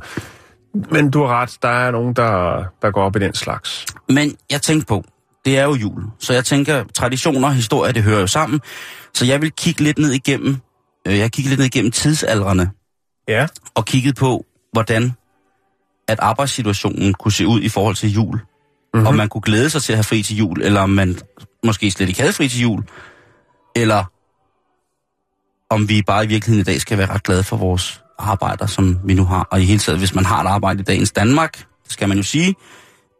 Men 0.90 1.10
du 1.10 1.24
har 1.24 1.42
ret, 1.42 1.58
der 1.62 1.68
er 1.68 1.90
nogen, 1.90 2.14
der, 2.14 2.64
der 2.82 2.90
går 2.90 3.02
op 3.04 3.16
i 3.16 3.18
den 3.18 3.34
slags. 3.34 3.86
Men 4.08 4.36
jeg 4.50 4.62
tænkte 4.62 4.86
på, 4.86 5.04
det 5.44 5.58
er 5.58 5.64
jo 5.64 5.74
jul, 5.74 6.02
så 6.20 6.32
jeg 6.32 6.44
tænker, 6.44 6.84
traditioner 6.94 7.48
og 7.48 7.54
historie, 7.54 7.92
det 7.92 8.02
hører 8.02 8.20
jo 8.20 8.26
sammen. 8.26 8.60
Så 9.14 9.24
jeg 9.24 9.42
vil 9.42 9.52
kigge 9.52 9.82
lidt 9.82 9.98
ned 9.98 10.10
igennem, 10.12 10.56
øh, 11.08 11.18
jeg 11.18 11.32
kigger 11.32 11.48
lidt 11.48 11.58
ned 11.58 11.66
igennem 11.66 11.90
tidsaldrene, 11.92 12.70
Ja. 13.28 13.46
og 13.74 13.84
kigget 13.84 14.16
på, 14.16 14.44
hvordan 14.72 15.12
at 16.08 16.20
arbejdssituationen 16.20 17.14
kunne 17.14 17.32
se 17.32 17.46
ud 17.46 17.60
i 17.60 17.68
forhold 17.68 17.94
til 17.94 18.12
jul. 18.12 18.34
Mm-hmm. 18.34 19.06
Om 19.06 19.14
man 19.14 19.28
kunne 19.28 19.42
glæde 19.42 19.70
sig 19.70 19.82
til 19.82 19.92
at 19.92 19.96
have 19.96 20.04
fri 20.04 20.22
til 20.22 20.36
jul, 20.36 20.62
eller 20.62 20.80
om 20.80 20.90
man 20.90 21.18
måske 21.64 21.90
slet 21.90 22.08
ikke 22.08 22.20
havde 22.20 22.32
fri 22.32 22.48
til 22.48 22.60
jul, 22.60 22.84
eller 23.76 24.04
om 25.70 25.88
vi 25.88 26.02
bare 26.02 26.24
i 26.24 26.28
virkeligheden 26.28 26.60
i 26.60 26.64
dag 26.64 26.80
skal 26.80 26.98
være 26.98 27.06
ret 27.06 27.22
glade 27.22 27.42
for 27.42 27.56
vores 27.56 28.02
arbejder, 28.18 28.66
som 28.66 29.00
vi 29.04 29.14
nu 29.14 29.24
har. 29.24 29.48
Og 29.50 29.60
i 29.60 29.64
hele 29.64 29.78
taget, 29.78 29.98
hvis 29.98 30.14
man 30.14 30.24
har 30.24 30.42
et 30.42 30.46
arbejde 30.46 30.80
i 30.80 30.82
dagens 30.82 31.12
Danmark, 31.12 31.58
det 31.84 31.92
skal 31.92 32.08
man 32.08 32.16
jo 32.16 32.22
sige, 32.22 32.54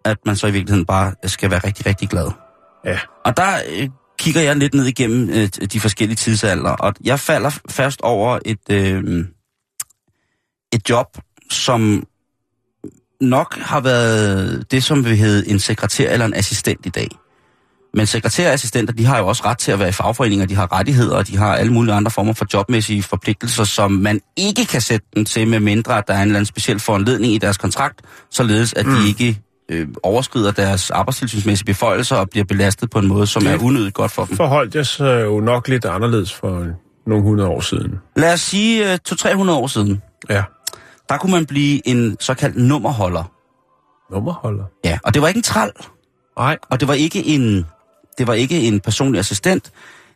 at 0.04 0.16
man 0.26 0.36
så 0.36 0.46
i 0.46 0.50
virkeligheden 0.50 0.86
bare 0.86 1.14
skal 1.24 1.50
være 1.50 1.60
rigtig, 1.64 1.86
rigtig 1.86 2.08
glad. 2.08 2.30
Ja. 2.84 2.98
Og 3.24 3.36
der 3.36 3.58
øh, 3.76 3.88
kigger 4.18 4.40
jeg 4.40 4.56
lidt 4.56 4.74
ned 4.74 4.84
igennem 4.84 5.30
øh, 5.30 5.48
de 5.72 5.80
forskellige 5.80 6.16
tidsalder, 6.16 6.70
og 6.70 6.94
jeg 7.04 7.20
falder 7.20 7.50
først 7.70 8.00
over 8.00 8.38
et, 8.44 8.70
øh, 8.70 9.24
et 10.74 10.90
job, 10.90 11.06
som 11.50 12.04
nok 13.20 13.58
har 13.58 13.80
været 13.80 14.70
det, 14.70 14.84
som 14.84 15.04
vi 15.04 15.16
hedder 15.16 15.50
en 15.52 15.58
sekretær 15.58 16.10
eller 16.12 16.26
en 16.26 16.34
assistent 16.34 16.86
i 16.86 16.88
dag. 16.88 17.08
Men 17.96 18.06
sekretærer 18.06 18.48
og 18.48 18.54
assistenter, 18.54 18.92
de 18.92 19.04
har 19.04 19.18
jo 19.18 19.26
også 19.26 19.42
ret 19.44 19.58
til 19.58 19.72
at 19.72 19.78
være 19.78 19.88
i 19.88 19.92
fagforeninger, 19.92 20.46
de 20.46 20.54
har 20.54 20.72
rettigheder, 20.72 21.16
og 21.16 21.28
de 21.28 21.36
har 21.36 21.54
alle 21.54 21.72
mulige 21.72 21.94
andre 21.94 22.10
former 22.10 22.32
for 22.32 22.46
jobmæssige 22.54 23.02
forpligtelser, 23.02 23.64
som 23.64 23.92
man 23.92 24.20
ikke 24.36 24.64
kan 24.64 24.80
sætte 24.80 25.06
dem 25.14 25.24
til, 25.24 25.48
med 25.48 25.60
mindre 25.60 25.98
at 25.98 26.04
der 26.08 26.14
er 26.14 26.18
en 26.18 26.22
eller 26.22 26.36
anden 26.36 26.46
speciel 26.46 26.80
foranledning 26.80 27.32
i 27.32 27.38
deres 27.38 27.56
kontrakt, 27.56 28.00
således 28.30 28.72
at 28.74 28.86
mm. 28.86 28.94
de 28.94 29.08
ikke 29.08 29.40
øh, 29.70 29.88
overskrider 30.02 30.50
deres 30.50 30.90
arbejdstilsynsmæssige 30.90 31.66
beføjelser 31.66 32.16
og 32.16 32.30
bliver 32.30 32.44
belastet 32.44 32.90
på 32.90 32.98
en 32.98 33.06
måde, 33.08 33.26
som 33.26 33.42
Det- 33.42 33.52
er 33.52 33.58
unødigt 33.62 33.94
godt 33.94 34.12
for 34.12 34.24
dem. 34.24 34.36
Forholdt 34.36 34.74
jeg 34.74 34.86
sig 34.86 35.22
jo 35.24 35.40
nok 35.40 35.68
lidt 35.68 35.84
anderledes 35.84 36.32
for 36.32 36.66
nogle 37.06 37.22
hundrede 37.22 37.48
år 37.48 37.60
siden. 37.60 37.94
Lad 38.16 38.32
os 38.32 38.40
sige 38.40 38.92
øh, 38.92 38.98
200-300 39.08 39.50
år 39.50 39.66
siden, 39.66 40.02
Ja. 40.30 40.42
Der 41.08 41.18
kunne 41.18 41.32
man 41.32 41.46
blive 41.46 41.88
en 41.88 42.16
såkaldt 42.20 42.56
nummerholder. 42.56 43.24
Nummerholder. 44.10 44.64
Ja, 44.84 44.98
og 45.04 45.14
det 45.14 45.22
var 45.22 45.28
ikke 45.28 45.38
en 45.38 45.42
tral, 45.42 45.72
Nej, 46.38 46.58
og 46.70 46.80
det 46.80 46.88
var 46.88 46.94
ikke 46.94 47.24
en, 47.24 47.66
det 48.18 48.26
var 48.26 48.34
ikke 48.34 48.60
en 48.60 48.80
personlig 48.80 49.18
assistent. 49.18 49.70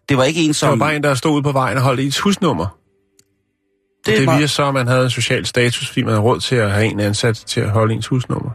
Det 0.09 0.17
var 0.17 0.25
ikke 0.25 0.41
en, 0.41 0.45
der 0.45 0.67
var 0.67 0.73
som... 0.73 0.79
bare 0.79 0.97
en, 0.97 1.03
der 1.03 1.15
stod 1.15 1.33
ude 1.33 1.43
på 1.43 1.53
vejen 1.53 1.77
og 1.77 1.83
holdt 1.83 2.01
ens 2.01 2.19
husnummer. 2.19 2.67
Det, 2.67 4.07
det, 4.07 4.19
det 4.19 4.27
var, 4.27 4.37
viser 4.37 4.47
så, 4.47 4.69
at 4.69 4.75
man 4.75 4.87
havde 4.87 5.05
en 5.05 5.11
social 5.11 5.47
status, 5.47 5.89
fordi 5.89 6.03
man 6.03 6.11
havde 6.11 6.23
råd 6.23 6.41
til 6.41 6.57
at 6.57 6.71
have 6.71 6.87
en 6.87 7.01
ansat 7.01 7.37
til 7.47 7.61
at 7.61 7.71
holde 7.71 7.95
ens 7.95 8.07
husnummer. 8.07 8.51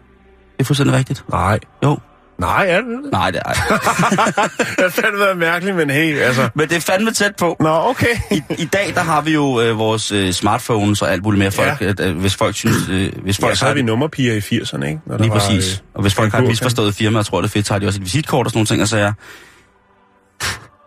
det 0.52 0.60
er 0.60 0.64
fuldstændig 0.64 0.96
rigtigt. 0.96 1.26
Nej. 1.30 1.60
Jo. 1.84 1.98
Nej, 2.44 2.66
er 2.70 2.76
det 2.82 2.86
det? 3.04 3.12
Nej, 3.12 3.32
det 3.32 3.42
er 3.46 3.52
det 4.76 4.80
har 4.80 4.90
fandme 4.90 5.20
været 5.20 5.38
mærkeligt, 5.38 5.76
men 5.78 5.90
hey, 5.90 6.18
altså... 6.20 6.50
Men 6.56 6.70
det 6.70 6.76
er 6.78 6.82
fandme 6.82 7.12
tæt 7.12 7.36
på. 7.36 7.58
Nå, 7.60 7.70
okay. 7.90 8.16
I, 8.32 8.42
I 8.58 8.66
dag, 8.66 8.92
der 8.96 9.02
har 9.02 9.22
vi 9.22 9.34
jo 9.34 9.62
øh, 9.62 9.78
vores 9.78 10.12
øh, 10.12 10.32
smartphones 10.32 11.02
og 11.02 11.12
alt 11.12 11.24
muligt 11.24 11.40
mere. 11.40 11.52
Folk, 11.52 11.82
Ja. 11.82 12.08
øh, 12.08 12.18
hvis 12.18 12.36
folk 12.36 12.56
synes... 12.56 12.76
Øh, 12.92 13.12
hvis 13.24 13.38
folk 13.38 13.50
Ja, 13.52 13.56
så 13.56 13.66
har 13.66 13.68
havde 13.68 13.76
vi 13.76 13.80
det- 13.82 13.86
nummerpiger 13.86 14.34
i 14.34 14.40
80'erne, 14.40 14.86
ikke? 14.86 15.00
Når 15.06 15.18
Lige 15.18 15.30
var, 15.30 15.38
præcis. 15.40 15.74
øh, 15.74 15.80
Og 15.94 16.02
hvis 16.02 16.14
folk 16.14 16.32
har 16.34 16.42
et 16.42 16.48
misforstået 16.48 16.96
firma 16.96 17.20
og 17.20 17.26
tror, 17.26 17.42
det 17.42 17.48
er 17.48 17.52
fedt, 17.52 17.68
så 17.68 17.74
har 17.74 17.80
de 17.80 17.88
også 17.88 18.00
et 18.00 18.06
visitkort 18.06 18.46
og 18.48 18.52
sådan 18.52 18.58
nogle 18.58 18.68
ting 18.68 18.82
og 18.82 18.88
sager. 18.88 19.14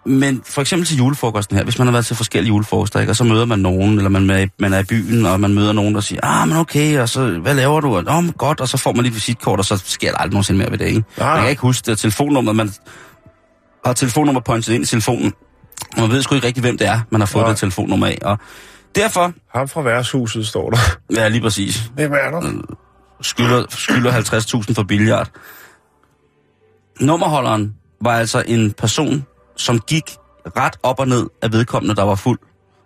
Men 0.07 0.43
for 0.45 0.61
eksempel 0.61 0.87
til 0.87 0.97
julefrokosten 0.97 1.57
her, 1.57 1.65
hvis 1.65 1.79
man 1.79 1.87
har 1.87 1.93
været 1.93 2.07
til 2.07 2.17
forskellige 2.17 2.49
julefrokoster, 2.49 3.01
ikke, 3.01 3.13
og 3.13 3.17
så 3.17 3.25
møder 3.25 3.45
man 3.45 3.59
nogen, 3.59 3.97
eller 3.97 4.09
man 4.09 4.31
er, 4.31 4.39
i- 4.39 4.49
man 4.59 4.73
er 4.73 4.79
i 4.79 4.83
byen, 4.85 5.27
og 5.27 5.41
man 5.41 5.55
møder 5.55 5.73
nogen, 5.73 5.95
der 5.95 6.01
siger, 6.01 6.21
ah, 6.23 6.49
men 6.49 6.57
okay, 6.57 6.99
og 7.01 7.09
så, 7.09 7.27
hvad 7.31 7.55
laver 7.55 7.81
du? 7.81 7.97
Åh, 7.97 8.25
men 8.25 8.33
godt, 8.33 8.61
og 8.61 8.69
så 8.69 8.77
får 8.77 8.93
man 8.93 9.03
lige 9.03 9.11
et 9.11 9.15
visitkort, 9.15 9.59
og 9.59 9.65
så 9.65 9.83
sker 9.85 10.11
der 10.11 10.19
aldrig 10.19 10.33
nogensinde 10.33 10.59
mere 10.59 10.71
ved 10.71 10.79
det, 10.79 10.85
ikke? 10.87 11.05
Nej. 11.19 11.31
Man 11.33 11.41
kan 11.41 11.51
ikke 11.51 11.63
huske 11.63 11.91
det, 11.91 11.99
telefonnummer, 11.99 12.53
man 12.53 12.71
har 13.85 13.93
telefonnummer 13.93 14.41
pointet 14.41 14.73
ind 14.75 14.83
i 14.85 14.87
telefonen, 14.87 15.33
og 15.97 16.01
man 16.01 16.11
ved 16.11 16.23
sgu 16.23 16.35
ikke 16.35 16.47
rigtig, 16.47 16.61
hvem 16.61 16.79
det 16.79 16.87
er, 16.87 17.01
man 17.11 17.21
har 17.21 17.27
fået 17.27 17.43
Nej. 17.43 17.51
det 17.51 17.59
telefonnummer 17.59 18.07
af, 18.07 18.19
og 18.23 18.39
derfor, 18.95 19.33
Ham 19.55 19.69
fra 19.69 19.83
værtshuset 19.83 20.47
står 20.47 20.71
der. 20.71 20.79
ja, 21.17 21.29
lige 21.29 21.41
præcis, 21.41 21.91
Hvem 21.95 22.13
er 22.13 22.41
du? 22.41 22.63
skylder, 23.23 23.65
skylder 23.71 24.13
50.000 24.13 24.75
for 24.75 24.83
billiard. 24.83 25.31
Nummerholderen 27.01 27.75
var 28.03 28.11
altså 28.19 28.43
en 28.47 28.73
person, 28.73 29.25
som 29.57 29.81
gik 29.81 30.11
ret 30.57 30.77
op 30.83 31.01
og 31.01 31.09
ned 31.09 31.27
af 31.43 31.53
vedkommende, 31.53 31.95
der 31.95 32.03
var 32.03 32.15
fuld. 32.15 32.39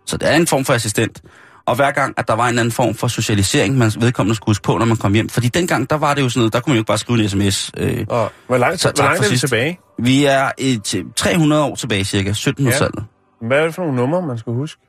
Så 0.07 0.17
det 0.17 0.29
er 0.29 0.37
en 0.37 0.47
form 0.47 0.65
for 0.65 0.73
assistent. 0.75 1.23
Og 1.67 1.77
hver 1.77 1.91
gang, 1.91 2.15
at 2.17 2.29
der 2.29 2.35
var 2.35 2.49
en 2.49 2.59
anden 2.59 2.73
form 2.73 2.95
for 2.95 3.09
socialisering, 3.09 3.79
man 3.79 3.93
vedkommende 4.01 4.35
skulle 4.37 4.51
huske 4.51 4.63
på, 4.63 4.79
når 4.79 4.85
man 4.87 4.97
kom 4.97 5.13
hjem. 5.15 5.29
Fordi 5.29 5.49
dengang, 5.49 5.91
der 5.91 5.97
var 5.97 6.15
det 6.15 6.23
jo 6.23 6.29
sådan 6.29 6.41
noget, 6.41 6.53
der 6.53 6.61
kunne 6.61 6.71
man 6.71 6.77
jo 6.77 6.81
ikke 6.81 6.87
bare 6.87 6.99
skrive 6.99 7.23
en 7.23 7.29
sms. 7.29 7.71
Øh, 7.77 8.07
Og 8.09 8.33
hvor 8.47 8.57
langt, 8.57 8.81
Så 8.81 8.93
hvor 8.95 9.05
langt 9.05 9.25
er 9.27 9.31
vi 9.31 9.37
tilbage? 9.39 9.79
vi 9.99 10.25
er 10.25 10.51
et, 10.59 11.05
300 11.17 11.65
år 11.65 11.75
tilbage 11.75 12.05
cirka, 12.05 12.31
1700-tallet. 12.31 13.05
Hvad 13.41 13.59
er 13.59 13.65
det 13.65 13.75
for 13.75 13.83
nogle 13.83 13.97
numre, 13.97 14.23
man 14.23 14.39
skal 14.39 14.53
huske? 14.53 14.81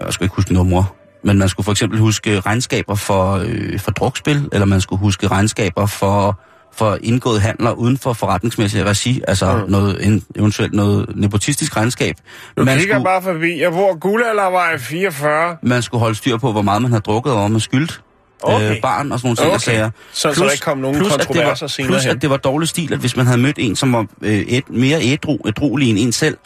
Jeg 0.00 0.12
skal 0.12 0.24
ikke 0.24 0.36
huske 0.36 0.54
numre. 0.54 0.86
Men 1.24 1.38
man 1.38 1.48
skulle 1.48 1.64
for 1.64 1.72
eksempel 1.72 1.98
huske 1.98 2.40
regnskaber 2.40 2.94
for, 2.94 3.32
øh, 3.32 3.78
for 3.80 3.90
drukspil, 3.90 4.48
eller 4.52 4.66
man 4.66 4.80
skulle 4.80 5.00
huske 5.00 5.28
regnskaber 5.28 5.86
for, 5.86 6.40
for 6.74 6.98
indgået 7.02 7.40
handler 7.40 7.72
uden 7.72 7.98
for 7.98 8.12
forretningsmæssig 8.12 8.84
regi, 8.86 9.22
altså 9.28 9.56
mm. 9.56 9.70
noget, 9.70 10.06
en, 10.06 10.24
eventuelt 10.36 10.72
noget 10.72 11.16
nepotistisk 11.16 11.76
regnskab. 11.76 12.16
Du 12.56 12.64
Man 12.64 12.78
kigger 12.78 12.94
skulle, 12.94 13.04
bare 13.04 13.22
forbi. 13.22 13.60
Jeg 13.60 13.70
bor 13.72 13.98
Guldaldervej 13.98 14.78
44. 14.78 15.56
man 15.62 15.82
skulle 15.82 16.00
holde 16.00 16.14
styr 16.14 16.36
på, 16.36 16.52
hvor 16.52 16.62
meget 16.62 16.82
man 16.82 16.90
havde 16.90 17.02
drukket, 17.02 17.32
og 17.32 17.38
hvor 17.38 17.48
man 17.48 17.60
skyldt 17.60 18.02
Okay. 18.44 18.70
øh, 18.70 18.80
barn 18.80 19.12
og 19.12 19.18
sådan 19.18 19.26
nogle 19.26 19.36
ting, 19.36 19.48
Okay. 19.48 19.58
sager. 19.58 19.90
Så, 20.12 20.34
så 20.34 20.44
der 20.44 20.50
ikke 20.50 20.64
kom 20.64 20.78
nogen 20.78 20.96
plus, 20.96 21.12
at 21.12 21.18
det 21.18 21.26
kontroverser 21.26 21.64
var, 21.64 21.68
senere 21.68 21.88
plus, 21.90 22.02
hen. 22.02 22.16
at 22.16 22.22
det 22.22 22.30
var 22.30 22.36
dårlig 22.36 22.68
stil, 22.68 22.92
at 22.92 22.98
hvis 22.98 23.16
man 23.16 23.26
havde 23.26 23.38
mødt 23.38 23.56
en, 23.58 23.76
som 23.76 23.92
var 23.92 24.06
øh, 24.22 24.32
et, 24.32 24.70
mere 24.70 24.98
ædru, 25.02 25.38
ædruelig 25.46 25.90
end 25.90 25.98
en 25.98 26.12
selv, 26.12 26.36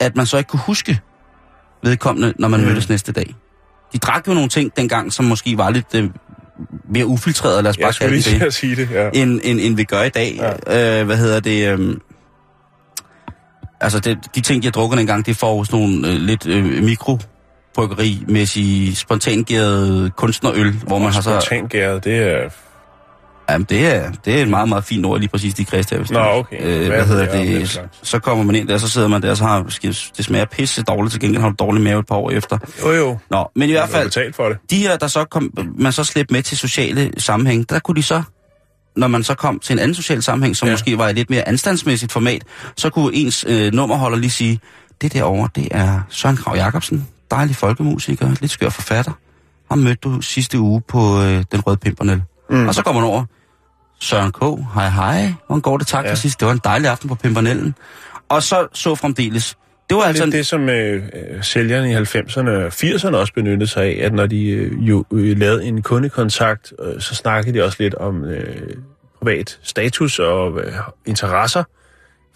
at 0.00 0.16
man 0.16 0.26
så 0.26 0.38
ikke 0.38 0.48
kunne 0.48 0.60
huske 0.60 1.00
vedkommende, 1.82 2.34
når 2.38 2.48
man 2.48 2.60
mm. 2.60 2.66
mødtes 2.66 2.88
næste 2.88 3.12
dag. 3.12 3.34
De 3.92 3.98
drak 3.98 4.28
jo 4.28 4.34
nogle 4.34 4.48
ting 4.48 4.76
dengang, 4.76 5.12
som 5.12 5.24
måske 5.24 5.58
var 5.58 5.70
lidt 5.70 5.94
øh, 5.94 6.10
mere 6.88 7.06
ufiltreret, 7.06 7.64
lad 7.64 7.70
os 7.70 7.76
bare 7.76 7.86
Jeg 7.86 7.94
kalde 7.94 8.16
det 8.16 8.40
det, 8.40 8.54
sige 8.54 8.76
det, 8.76 8.90
ja. 8.90 9.10
end, 9.14 9.40
end, 9.42 9.60
end 9.60 9.76
vi 9.76 9.84
gør 9.84 10.02
i 10.02 10.08
dag. 10.08 10.56
Ja. 10.68 11.00
Øh, 11.00 11.06
hvad 11.06 11.16
hedder 11.16 11.40
det? 11.40 11.68
Øh, 11.68 11.96
altså, 13.80 14.00
det, 14.00 14.18
de 14.34 14.40
ting, 14.40 14.62
de 14.62 14.66
har 14.66 14.72
drukket 14.72 15.00
engang, 15.00 15.26
det 15.26 15.36
får 15.36 15.64
sådan 15.64 15.80
nogle 15.80 16.08
øh, 16.08 16.14
lidt 16.14 16.46
øh, 16.46 16.84
mikrobryggeri-mæssige 16.84 18.96
spontangæret 18.96 20.16
kunstnerøl, 20.16 20.72
hvor 20.72 20.98
man 20.98 21.12
har 21.12 21.20
så... 21.20 21.40
Spontangæret, 21.40 22.04
det 22.04 22.16
er... 22.16 22.48
Jamen, 23.50 23.66
det 23.70 23.86
er, 23.86 24.12
det 24.24 24.38
er 24.38 24.42
et 24.42 24.48
meget, 24.48 24.68
meget 24.68 24.84
fint 24.84 25.06
ord, 25.06 25.18
lige 25.18 25.28
præcis 25.28 25.54
de 25.54 25.64
kreds 25.64 25.86
der. 25.86 25.98
Nå, 25.98 26.04
det 26.04 26.16
okay. 26.16 26.56
Øh, 26.60 26.86
Hvad 26.86 27.06
hedder 27.06 27.32
det? 27.32 27.68
slags? 27.68 27.98
Så 28.02 28.18
kommer 28.18 28.44
man 28.44 28.54
ind 28.54 28.68
der, 28.68 28.78
så 28.78 28.88
sidder 28.88 29.08
man 29.08 29.22
der, 29.22 29.34
så 29.34 29.44
har 29.44 29.62
det 29.62 30.24
smager 30.24 30.44
pisse 30.44 30.82
dårligt, 30.82 31.12
til 31.12 31.20
gengæld 31.20 31.42
har 31.42 31.48
du 31.48 31.54
dårlig 31.58 31.82
mave 31.82 32.00
et 32.00 32.06
par 32.06 32.16
år 32.16 32.30
efter. 32.30 32.58
Jo, 32.82 32.92
jo. 32.92 33.18
Nå, 33.30 33.50
men 33.56 33.68
i 33.68 33.72
hvert 33.72 33.88
fald, 33.88 34.04
betalt 34.04 34.36
for 34.36 34.48
det. 34.48 34.58
de 34.70 34.78
her, 34.78 34.96
der 34.96 35.06
så 35.06 35.24
kom, 35.24 35.50
man 35.78 35.92
så 35.92 36.04
slæbte 36.04 36.34
med 36.34 36.42
til 36.42 36.58
sociale 36.58 37.12
sammenhæng, 37.18 37.70
der 37.70 37.78
kunne 37.78 37.96
de 37.96 38.02
så, 38.02 38.22
når 38.96 39.06
man 39.06 39.22
så 39.22 39.34
kom 39.34 39.58
til 39.58 39.72
en 39.72 39.78
anden 39.78 39.94
social 39.94 40.22
sammenhæng, 40.22 40.56
som 40.56 40.68
ja. 40.68 40.72
måske 40.72 40.98
var 40.98 41.08
i 41.08 41.12
lidt 41.12 41.30
mere 41.30 41.48
anstandsmæssigt 41.48 42.12
format, 42.12 42.42
så 42.76 42.90
kunne 42.90 43.14
ens 43.14 43.44
øh, 43.48 43.72
nummerholder 43.72 44.18
lige 44.18 44.30
sige, 44.30 44.60
det 45.02 45.12
derovre, 45.12 45.48
det 45.54 45.68
er 45.70 46.00
Søren 46.08 46.36
Krav 46.36 46.56
Jacobsen, 46.56 47.08
dejlig 47.30 47.56
folkemusiker, 47.56 48.30
lidt 48.40 48.50
skør 48.50 48.68
forfatter. 48.68 49.12
Ham 49.70 49.78
mødte 49.78 50.00
du 50.04 50.20
sidste 50.20 50.58
uge 50.58 50.80
på 50.88 51.22
øh, 51.22 51.44
Den 51.52 51.60
Røde 51.60 51.76
Pimpernel. 51.76 52.22
Mm. 52.50 52.68
Og 52.68 52.74
så 52.74 52.82
går 52.82 52.92
man 52.92 53.04
over, 53.04 53.24
Søren 54.00 54.32
K., 54.32 54.40
hej 54.74 54.88
hej, 54.88 55.34
hvordan 55.46 55.60
går 55.60 55.78
det 55.78 55.86
tak 55.86 56.04
ja. 56.04 56.10
For 56.10 56.16
sidst? 56.16 56.40
Det 56.40 56.46
var 56.46 56.52
en 56.52 56.60
dejlig 56.64 56.90
aften 56.90 57.08
på 57.08 57.14
Pimpernellen. 57.14 57.74
Og 58.28 58.42
så 58.42 58.68
så 58.72 58.94
fremdeles. 58.94 59.56
Det 59.88 59.96
var 59.96 60.02
altså... 60.02 60.24
Det 60.24 60.32
det, 60.32 60.46
som 60.46 60.68
øh, 60.68 61.02
øh, 61.12 61.42
sælgerne 61.42 61.90
i 61.90 61.94
90'erne 61.94 62.50
og 62.50 62.66
80'erne 62.66 63.16
også 63.16 63.32
benyttede 63.32 63.66
sig 63.66 63.84
af, 63.84 64.06
at 64.06 64.12
når 64.12 64.26
de 64.26 64.46
øh, 64.46 64.88
jo 64.88 65.04
øh, 65.12 65.38
lavede 65.38 65.64
en 65.64 65.82
kundekontakt, 65.82 66.72
øh, 66.82 67.00
så 67.00 67.14
snakkede 67.14 67.58
de 67.58 67.64
også 67.64 67.76
lidt 67.80 67.94
om 67.94 68.24
øh, 68.24 68.76
privat 69.18 69.58
status 69.62 70.18
og 70.18 70.60
øh, 70.60 70.72
interesser, 71.06 71.64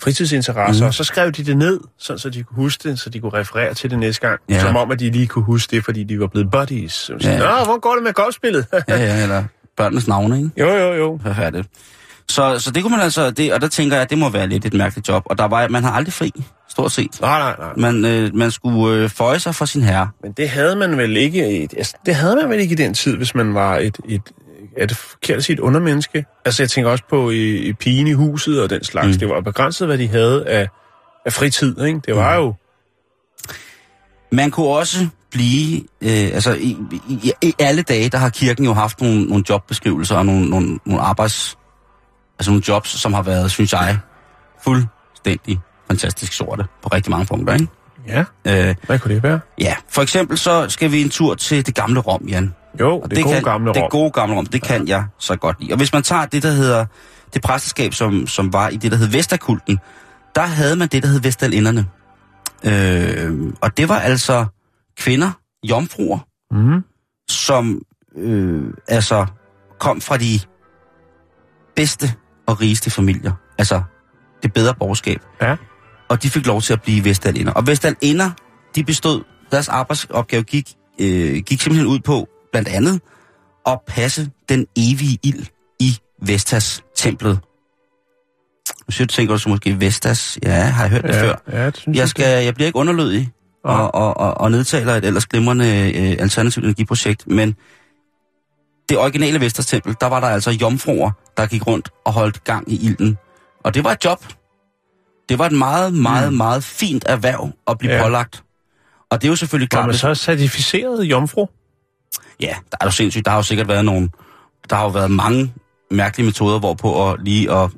fritidsinteresser, 0.03 0.85
mm. 0.85 0.87
og 0.87 0.95
så 0.95 1.05
skrev 1.05 1.33
de 1.33 1.45
det 1.45 1.57
ned, 1.57 1.81
sådan, 1.99 2.19
så 2.19 2.31
de 2.31 2.43
kunne 2.43 2.57
huske 2.57 2.89
det, 2.89 2.99
så 2.99 3.11
de 3.11 3.21
kunne 3.21 3.33
referere 3.33 3.75
til 3.75 3.91
det 3.91 3.99
næste 3.99 4.29
gang. 4.29 4.41
Ja. 4.49 4.61
Som 4.61 4.77
om, 4.77 4.91
at 4.91 5.01
de 5.01 5.11
lige 5.11 5.27
kunne 5.27 5.45
huske 5.45 5.77
det, 5.77 5.85
fordi 5.85 6.05
de 6.05 6.21
var 6.21 6.27
blevet 6.27 6.51
buddies. 6.51 6.93
Så 6.93 7.17
ja. 7.23 7.31
Ja. 7.31 7.39
Nå, 7.39 7.65
hvor 7.65 7.81
går 7.81 7.95
det 7.95 8.03
med 8.03 8.13
golfspillet? 8.13 8.67
Ja, 8.73 8.97
ja, 8.97 9.23
eller 9.23 9.45
børnenes 9.79 10.09
navne, 10.09 10.37
ikke? 10.39 10.51
jo, 10.59 10.69
jo, 10.75 10.93
jo. 10.95 11.19
Forfærdeligt. 11.23 11.69
Så, 12.29 12.59
så 12.59 12.71
det 12.71 12.83
kunne 12.83 12.91
man 12.97 13.01
altså, 13.05 13.31
det, 13.31 13.53
og 13.53 13.61
der 13.61 13.69
tænker 13.69 13.97
jeg, 13.97 14.03
at 14.03 14.11
det 14.11 14.19
må 14.19 14.29
være 14.29 14.47
lidt 14.47 14.65
et 14.65 14.75
mærkeligt 14.75 15.09
job. 15.09 15.23
Og 15.27 15.39
der 15.39 15.45
var, 15.45 15.69
man 15.69 15.85
har 15.85 15.91
aldrig 15.93 16.13
fri, 16.13 16.33
stort 16.69 16.93
set. 16.93 17.21
Nej, 17.21 17.39
nej, 17.39 17.55
nej. 17.59 17.73
Man, 17.93 18.05
øh, 18.05 18.35
man 18.35 18.51
skulle 18.51 19.03
øh, 19.03 19.09
føje 19.09 19.39
sig 19.39 19.55
for 19.55 19.65
sin 19.65 19.83
herre. 19.83 20.09
Men 20.23 20.33
det 20.33 20.49
havde 20.49 20.77
man 20.77 20.97
vel 20.99 21.17
ikke, 21.17 21.63
et, 21.63 21.75
altså, 21.77 21.95
det 22.07 22.15
havde 22.15 22.37
man 22.37 22.51
vel 22.51 22.61
ikke 22.61 22.73
i 22.73 22.77
den 22.77 22.95
tid, 22.95 23.17
hvis 23.17 23.35
man 23.35 23.55
var 23.55 23.77
et, 23.77 23.99
et 24.09 24.23
er 24.77 24.87
det 24.87 24.97
forkert 24.97 25.37
at 25.37 25.45
sige 25.45 25.55
et 25.55 25.61
undermenneske? 25.61 26.25
Altså 26.45 26.63
jeg 26.63 26.71
tænker 26.71 26.91
også 26.91 27.05
på 27.11 27.31
i, 27.31 27.57
i 27.57 27.73
pigen 27.73 28.07
i 28.07 28.13
huset 28.13 28.63
og 28.63 28.71
den 28.71 28.85
slags. 28.85 29.07
Mm. 29.09 29.19
Det 29.19 29.29
var 29.29 29.41
begrænset, 29.41 29.87
hvad 29.89 29.99
de 29.99 30.09
havde 30.09 30.47
af, 30.47 30.69
af 31.27 31.33
fritid, 31.33 31.81
ikke? 31.85 32.01
Det 32.07 32.17
var 32.17 32.37
Mm. 32.39 32.43
jo... 32.45 32.55
Man 34.33 34.51
kunne 34.51 34.67
også 34.69 35.07
blive, 35.31 35.81
øh, 36.01 36.31
altså 36.35 36.53
i, 36.55 36.77
i, 37.09 37.33
i 37.43 37.55
alle 37.59 37.83
dage, 37.83 38.09
der 38.09 38.19
har 38.19 38.29
kirken 38.29 38.65
jo 38.65 38.73
haft 38.73 39.01
nogle, 39.01 39.25
nogle 39.25 39.45
jobbeskrivelser 39.51 40.17
og 40.17 40.27
nogle, 40.27 40.51
nogle, 40.51 40.79
nogle 40.87 41.03
arbejds, 41.03 41.59
altså 42.39 42.51
nogle 42.51 42.63
jobs, 42.69 42.89
som 43.01 43.15
har 43.15 43.23
været, 43.23 43.51
synes 43.51 43.73
jeg, 43.73 43.99
fuldstændig 44.65 45.61
fantastisk 45.87 46.33
sorte 46.33 46.65
på 46.83 46.89
rigtig 46.89 47.11
mange 47.11 47.27
punkter, 47.27 47.55
ikke? 47.55 47.67
Ja, 48.07 48.25
Øh, 48.45 48.75
hvad 48.87 48.99
kunne 48.99 49.15
det 49.15 49.23
være? 49.23 49.41
ja, 49.61 49.75
for 49.89 50.03
eksempel 50.03 50.39
så 50.39 50.67
skal 50.69 50.93
vi 50.93 51.03
en 51.03 51.11
tur 51.11 51.35
til 51.35 51.67
det 51.67 51.75
gamle 51.75 52.01
Rom, 52.01 52.23
Jan. 52.29 52.55
Jo, 52.81 53.03
det, 53.03 53.11
det 53.11 53.25
gode 53.25 53.35
kan, 53.35 53.43
gamle 53.45 53.73
Det 53.75 53.83
Rom. 53.83 53.91
gode 53.91 54.11
gamle 54.11 54.37
Rom, 54.37 54.47
det 54.47 54.63
kan 54.63 54.89
jeg 54.89 55.05
så 55.19 55.37
godt 55.37 55.61
lide. 55.61 55.73
Og 55.73 55.77
hvis 55.77 55.93
man 55.93 56.03
tager 56.03 56.27
det, 56.27 56.43
der 56.43 56.51
hedder 56.51 56.87
det 57.35 57.43
præsteskab, 57.43 57.95
som, 57.95 58.27
som 58.27 58.53
var 58.53 58.69
i 58.69 58.77
det, 58.77 58.93
der 58.93 58.97
hed 58.99 59.07
Vesterkulten, 59.07 59.79
der 60.35 60.43
havde 60.43 60.77
man 60.77 60.89
det, 60.89 61.03
der 61.03 61.09
hed 61.09 61.21
Vestalinderne. 61.21 61.87
Øh, 62.65 63.53
og 63.61 63.77
det 63.77 63.89
var 63.89 63.99
altså 63.99 64.47
kvinder, 64.97 65.31
jomfruer, 65.65 66.19
Mm. 66.51 66.85
som 67.31 67.83
øh, 68.17 68.65
altså 68.89 69.27
kom 69.81 70.01
fra 70.01 70.17
de 70.17 70.41
bedste 71.77 72.15
og 72.47 72.61
rigeste 72.61 72.91
familier. 72.91 73.33
Altså 73.59 73.83
det 74.43 74.53
bedre 74.53 74.75
borgerskab. 74.75 75.21
Ja. 75.43 75.57
Og 76.09 76.23
de 76.23 76.31
fik 76.31 76.47
lov 76.47 76.61
til 76.61 76.73
at 76.73 76.83
blive 76.83 77.05
Vestalinder. 77.05 77.53
Og 77.53 77.67
Vestalinder, 77.67 78.31
de 78.75 78.85
bestod, 78.85 79.25
deres 79.51 79.69
arbejdsopgave 79.69 80.43
gik, 80.43 80.75
øh, 81.01 81.37
gik 81.47 81.61
simpelthen 81.61 81.87
ud 81.87 82.01
på, 82.01 82.29
blandt 82.53 82.69
andet, 82.69 83.01
at 83.67 83.81
passe 83.87 84.31
den 84.49 84.67
evige 84.77 85.19
ild 85.23 85.47
i 85.81 85.99
Vestas-templet. 86.23 87.41
Du, 88.99 89.07
tænker 89.07 89.35
du 89.35 89.39
så 89.39 89.49
måske 89.49 89.81
Vestas? 89.81 90.39
Ja, 90.43 90.51
har 90.61 90.83
jeg 90.83 90.91
hørt 90.91 91.03
det 91.03 91.09
Ja, 91.15 91.23
før. 91.23 91.35
ja, 91.53 91.67
det 91.67 91.77
synes 91.77 91.99
Jeg, 91.99 92.09
skal, 92.09 92.45
jeg 92.45 92.55
bliver 92.55 92.67
ikke 92.67 92.79
underlødig 92.79 93.31
og, 93.65 93.95
og, 93.95 94.17
og, 94.17 94.35
og 94.41 94.51
nedtaler 94.51 94.95
et 94.95 95.05
ellers 95.05 95.27
glimrende 95.27 95.93
øh, 95.95 96.17
alternativt 96.19 96.65
energiprojekt, 96.65 97.27
men 97.29 97.57
det 98.89 98.99
originale 98.99 99.41
Vesters 99.41 99.67
Tempel, 99.67 99.97
der 100.01 100.07
var 100.07 100.21
der 100.21 100.27
altså 100.27 100.51
jomfruer, 100.51 101.11
der 101.37 101.47
gik 101.47 101.67
rundt 101.67 101.89
og 102.05 102.13
holdt 102.13 102.45
gang 102.45 102.73
i 102.73 102.77
ilden. 102.87 103.19
Og 103.65 103.75
det 103.75 103.85
var 103.85 103.93
et 103.93 104.05
job. 104.05 104.25
Det 105.29 105.39
var 105.39 105.47
et 105.47 105.53
meget, 105.53 105.95
meget, 105.95 106.33
mm. 106.33 106.37
meget 106.37 106.65
fint 106.65 107.05
erhverv 107.09 107.51
at 107.69 107.79
blive 107.79 107.93
Ja. 107.93 107.99
ja. 107.99 108.03
pålagt. 108.05 108.43
Og 109.11 109.23
det 109.23 109.29
er 109.29 109.33
jo 109.33 109.37
selvfølgelig 109.37 109.69
Var 109.73 109.77
klart... 109.77 109.87
man 109.87 109.93
hvis- 109.93 110.01
så 110.01 110.15
certificeret 110.15 111.05
jomfru? 111.05 111.47
Ja, 112.41 112.55
der 112.71 112.77
er 112.81 112.85
jo 112.87 112.91
sindssygt. 112.91 113.25
Der 113.25 113.31
har 113.31 113.39
jo 113.39 113.43
sikkert 113.43 113.69
været 113.69 113.85
nogle... 113.85 114.09
Der 114.71 114.77
har 114.77 114.83
jo 114.83 114.89
været 114.91 115.11
mange 115.11 115.53
mærkelige 115.91 116.27
metoder, 116.27 116.59
hvorpå 116.59 117.11
at 117.11 117.17
lige 117.25 117.53
at, 117.53 117.71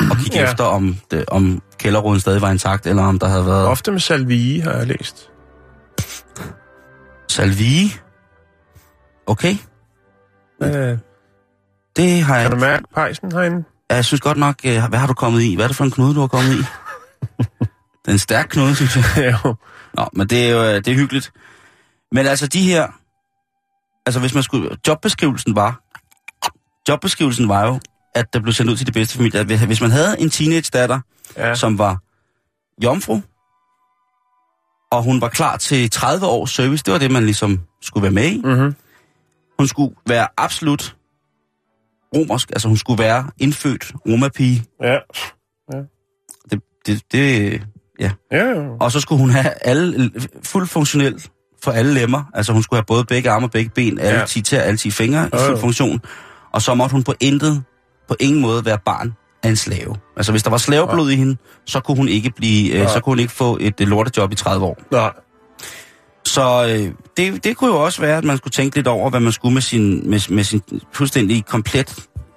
at 0.00 0.16
kigge 0.18 0.36
Ja. 0.36 0.42
ja. 0.44 0.50
efter, 0.50 0.64
om, 0.64 0.96
det, 1.10 1.24
om 1.28 1.62
kælderruden 1.78 2.20
stadig 2.20 2.40
var 2.42 2.50
intakt, 2.50 2.86
eller 2.86 3.02
om 3.02 3.18
der 3.18 3.28
havde 3.28 3.46
været 3.46 3.66
Ofte 3.66 3.92
med 3.92 4.00
salvie, 4.00 4.62
har 4.62 4.72
jeg 4.72 4.86
læst. 4.86 5.30
salvie. 7.28 7.90
Okay, 9.26 9.54
Øh, 10.62 10.98
det 11.96 12.22
har 12.22 12.36
jeg... 12.36 12.44
kan 12.50 12.58
du 12.58 12.64
mærke 12.64 12.84
pejsen 12.94 13.32
herinde? 13.32 13.64
Jeg 13.90 14.04
synes 14.04 14.20
godt 14.20 14.38
nok, 14.38 14.54
øh, 14.64 14.82
hvad 14.88 14.98
har 14.98 15.06
du 15.06 15.14
kommet 15.14 15.42
i? 15.42 15.54
Hvad 15.54 15.64
er 15.64 15.68
det 15.68 15.76
for 15.76 15.84
en 15.84 15.90
knude, 15.90 16.14
du 16.14 16.20
har 16.20 16.26
kommet 16.26 16.52
i? 16.52 16.56
det 18.02 18.08
er 18.08 18.12
en 18.12 18.18
stærk 18.18 18.46
knude, 18.50 18.74
synes 18.74 18.96
jeg. 18.96 19.38
jo. 19.44 19.54
Nå, 19.94 20.08
men 20.12 20.26
det 20.26 20.46
er 20.46 20.50
jo 20.50 20.62
øh, 20.62 20.74
det 20.74 20.88
er 20.88 20.94
hyggeligt. 20.94 21.32
Men 22.12 22.26
altså 22.26 22.46
de 22.46 22.62
her... 22.62 22.86
Altså 24.06 24.20
hvis 24.20 24.34
man 24.34 24.42
skulle... 24.42 24.70
Jobbeskrivelsen 24.88 25.54
var... 25.56 25.80
Jobbeskrivelsen 26.88 27.48
var 27.48 27.66
jo, 27.66 27.80
at 28.16 28.32
der 28.32 28.40
blev 28.40 28.52
sendt 28.52 28.70
ud 28.70 28.76
til 28.76 28.86
de 28.86 28.92
bedste 28.92 29.16
familier. 29.16 29.44
Hvis- 29.44 29.60
Hvis 29.60 29.80
man 29.80 29.90
havde 29.90 30.20
en 30.20 30.30
teenage 30.30 30.70
datter, 30.72 31.00
Ja. 31.36 31.48
ja. 31.48 31.54
som 31.54 31.78
var 31.78 31.98
jomfru, 32.84 33.20
og 34.92 35.02
hun 35.02 35.20
var 35.20 35.28
klar 35.28 35.56
til 35.56 35.90
30 35.90 36.26
års 36.26 36.50
service, 36.50 36.84
det 36.84 36.92
var 36.92 36.98
det, 36.98 37.10
man 37.10 37.24
ligesom 37.24 37.60
skulle 37.82 38.02
være 38.02 38.12
med 38.12 38.24
i. 38.30 38.40
Mm-hmm. 38.44 38.74
Hun 39.58 39.68
skulle 39.68 39.94
være 40.06 40.28
absolut 40.36 40.96
romersk, 42.16 42.50
altså 42.50 42.68
hun 42.68 42.76
skulle 42.76 43.02
være 43.02 43.30
indfødt 43.38 43.92
romapige. 44.08 44.64
Ja. 44.82 44.98
Det, 46.50 46.60
det, 46.86 47.02
det, 47.12 47.62
Ja, 48.00 48.10
jo. 48.32 48.76
Og 48.80 48.92
så 48.92 49.00
skulle 49.00 49.20
hun 49.20 49.30
have 49.30 49.50
alle 49.62 50.10
fuldt 50.42 50.70
funktionel 50.70 51.24
for 51.62 51.70
alle 51.72 51.94
lemmer. 51.94 52.24
Altså 52.34 52.52
hun 52.52 52.62
skulle 52.62 52.78
have 52.78 52.84
både 52.86 53.04
begge 53.04 53.30
arme 53.30 53.46
og 53.46 53.50
begge 53.50 53.70
ben, 53.74 53.98
alle 53.98 54.12
Ja. 54.14 54.18
ja. 54.20 54.26
10 54.26 54.42
tæer, 54.42 54.60
alle 54.60 54.76
10 54.76 54.90
fingre 54.90 55.26
i 55.26 55.28
Jo, 55.36 55.40
jo. 55.42 55.46
fuld 55.46 55.58
funktion. 55.58 56.00
Og 56.52 56.62
så 56.62 56.74
måtte 56.74 56.92
hun 56.92 57.02
på 57.02 57.14
intet, 57.20 57.64
på 58.08 58.16
ingen 58.20 58.40
måde 58.42 58.64
være 58.64 58.78
barn 58.84 59.12
af 59.42 59.48
en 59.48 59.56
slave. 59.56 59.96
Altså 60.16 60.32
hvis 60.32 60.42
der 60.42 60.50
var 60.50 60.58
slaveblod 60.58 61.10
i 61.10 61.16
hende, 61.16 61.36
så 61.66 61.80
kunne 61.80 61.96
hun 61.96 62.08
ikke 62.08 62.30
blive, 62.36 62.72
øh, 62.72 62.78
Nej. 62.80 62.92
så 62.92 63.00
kunne 63.00 63.10
hun 63.10 63.18
ikke 63.18 63.32
få 63.32 63.58
et 63.60 63.80
øh, 63.80 63.88
lortejob 63.88 64.32
i 64.32 64.34
30 64.34 64.64
år. 64.66 64.78
Nej. 64.90 65.12
Så 66.24 66.66
øh, 66.70 66.92
det, 67.16 67.44
det 67.44 67.56
kunne 67.56 67.70
jo 67.70 67.84
også 67.84 68.00
være, 68.00 68.18
at 68.18 68.24
man 68.24 68.36
skulle 68.36 68.52
tænke 68.52 68.76
lidt 68.76 68.86
over, 68.86 69.10
hvad 69.10 69.20
man 69.20 69.32
skulle 69.32 69.54
med 69.54 69.62
sin, 69.62 70.10
med, 70.10 70.30
med 70.34 70.44
sin 70.44 70.62
fuldstændig 70.92 71.44
komplet 71.44 71.94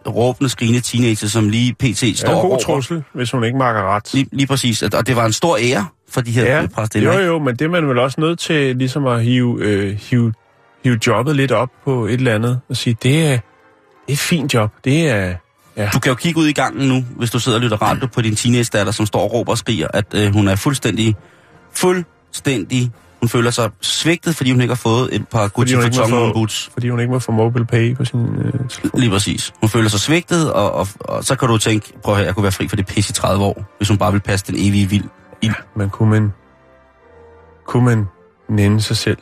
råbende, 0.08 0.50
skrigende 0.50 0.82
teenager, 0.82 1.28
som 1.28 1.50
lige 1.50 1.74
pt. 1.74 2.18
Står 2.18 2.30
en 2.30 2.36
god 2.42 2.44
over. 2.44 2.58
trussel, 2.60 3.04
hvis 3.14 3.32
hun 3.32 3.44
ikke 3.44 3.58
makker 3.58 3.96
ret. 3.96 4.14
Lige, 4.14 4.28
lige 4.32 4.48
præcis. 4.48 4.82
Og 4.84 5.08
det 5.08 5.16
var 5.16 5.26
en 5.26 5.34
stor 5.34 5.58
ære 5.62 5.86
for 6.10 6.22
de 6.22 6.32
her 6.32 6.44
Ja, 6.46 6.62
ja. 6.62 6.68
præstinder. 6.68 7.20
jo 7.20 7.26
jo, 7.26 7.40
men 7.40 7.56
det 7.56 7.66
er 7.66 7.70
man 7.70 7.88
vel 7.88 7.98
også 8.00 8.22
nødt 8.22 8.40
til 8.40 8.76
ligesom 8.76 9.08
at 9.08 9.24
hive, 9.24 9.64
øh, 9.64 9.98
hive, 10.10 10.34
hive 10.84 11.00
jobbet 11.08 11.36
lidt 11.36 11.52
op 11.52 11.70
på 11.86 12.06
et 12.06 12.14
eller 12.14 12.36
andet 12.36 12.60
og 12.70 12.78
sige, 12.78 12.98
det 13.04 13.20
er, 13.26 13.30
det 13.30 13.34
er 14.08 14.14
et 14.14 14.20
fint 14.20 14.54
job. 14.54 14.72
Det 14.84 15.10
er... 15.10 15.36
Ja. 15.80 15.90
Du 15.94 16.00
kan 16.00 16.10
jo 16.10 16.16
kigge 16.16 16.40
ud 16.40 16.48
i 16.48 16.54
gangen 16.54 16.88
nu, 16.88 17.06
hvis 17.18 17.32
du 17.32 17.40
sidder 17.40 17.58
og 17.58 17.62
lytter 17.62 17.78
radio 17.82 18.08
på 18.08 18.22
din 18.22 18.36
teenage-datter, 18.36 18.92
som 18.92 19.06
står 19.06 19.20
og 19.20 19.34
råber 19.34 19.52
og 19.52 19.58
skriger, 19.58 19.88
at 19.94 20.06
øh, 20.14 20.34
hun 20.34 20.48
er 20.48 20.56
fuldstændig, 20.56 21.16
fuldstændig, 21.76 22.92
hun 23.20 23.30
føler 23.30 23.52
sig 23.52 23.70
svigtet, 23.82 24.36
fordi 24.36 24.52
hun 24.52 24.62
ikke 24.62 24.72
har 24.72 24.76
fået 24.76 25.16
et 25.16 25.28
par 25.28 25.48
Gucci 25.48 25.76
Vuitton 25.76 26.34
boots. 26.34 26.70
Fordi 26.74 26.90
hun 26.90 27.00
ikke 27.00 27.12
må 27.12 27.20
få 27.20 27.32
mobile 27.32 27.66
pay 27.66 27.96
på 27.96 28.06
sin 28.06 28.20
øh, 28.20 28.54
telefon. 28.70 29.00
Lige 29.00 29.10
præcis. 29.10 29.54
Hun 29.60 29.70
føler 29.70 29.90
sig 29.90 30.00
svigtet, 30.00 30.54
og, 30.54 30.72
og, 30.72 30.88
og 31.00 31.24
så 31.24 31.36
kan 31.36 31.48
du 31.48 31.58
tænke, 31.58 31.94
prøv 32.04 32.16
at 32.16 32.26
jeg 32.26 32.36
kunne 32.36 32.44
være 32.44 32.52
fri 32.52 32.68
for 32.68 32.76
det 32.76 32.86
pis 32.86 33.10
i 33.10 33.14
30 33.14 33.46
år, 33.46 33.76
hvis 33.78 33.90
hun 33.90 33.98
bare 33.98 34.12
vil 34.12 34.20
passe 34.22 34.46
den 34.48 34.56
evige 34.58 34.90
vild. 34.90 35.06
Men 35.76 35.90
kunne 35.90 36.10
man, 36.10 36.34
kunne 37.68 37.86
man 37.86 38.06
nænde 38.50 38.82
sig 38.82 38.98
selv 38.98 39.18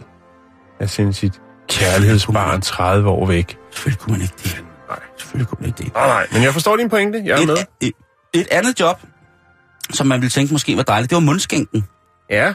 at 0.80 0.90
sende 0.90 1.14
sit 1.14 1.42
kærlighedsbarn 1.70 2.62
30 2.62 3.10
år 3.10 3.26
væk? 3.26 3.58
Selvfølgelig 3.72 4.00
kunne 4.00 4.12
man 4.12 4.22
ikke 4.22 4.34
det. 4.44 4.67
Selvfølgelig 5.40 5.68
ikke 5.68 5.84
det. 5.84 5.94
Nej, 5.94 6.08
nej, 6.08 6.28
men 6.32 6.44
jeg 6.44 6.54
forstår 6.54 6.78
din 6.78 6.90
pointe. 6.90 7.22
Jeg 7.26 7.42
er 7.42 7.46
med. 7.46 7.58
Et, 7.58 7.68
et, 7.82 7.94
et 8.34 8.48
andet 8.52 8.80
job, 8.80 9.00
som 9.94 10.08
man 10.08 10.22
ville 10.22 10.30
tænke 10.32 10.54
måske 10.54 10.78
var 10.78 10.84
dejligt, 10.84 11.10
det 11.10 11.16
var 11.16 11.22
mundskænken. 11.22 11.84
Ja. 12.30 12.54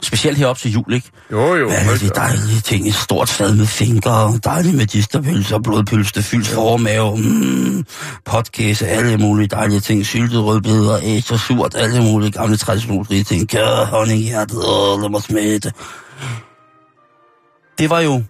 Specielt 0.00 0.38
herop 0.38 0.58
til 0.58 0.72
jul, 0.72 0.92
ikke? 0.92 1.10
Jo, 1.32 1.54
jo. 1.54 1.68
Alle 1.68 1.98
de 1.98 2.08
dejlige 2.08 2.60
ting. 2.60 2.88
Et 2.88 2.94
stort 2.94 3.28
fad 3.28 3.54
med 3.54 3.66
fingre, 3.66 4.38
dejlige 4.44 4.76
medisterpølser, 4.76 5.58
blodpølse, 5.58 6.22
fyldt 6.22 6.48
formave, 6.48 7.16
mm, 7.16 7.84
podcast, 8.24 8.82
alle 8.82 9.16
mulige 9.16 9.48
dejlige 9.48 9.80
ting, 9.80 10.06
syltet 10.06 10.44
rødbeder, 10.44 10.98
æs 11.02 11.30
og 11.30 11.40
surt, 11.40 11.74
alle 11.74 12.02
mulige 12.02 12.30
gamle 12.30 12.56
traditionsrige 12.56 13.24
ting, 13.24 13.50
kør, 13.50 13.84
honning, 13.84 14.20
hjertet, 14.20 14.58
åh, 14.68 15.00
lad 15.00 15.08
mig 15.08 15.22
smage 15.22 15.58
det. 15.58 15.74
Det 17.78 17.90
var 17.90 18.00
jo 18.00 18.22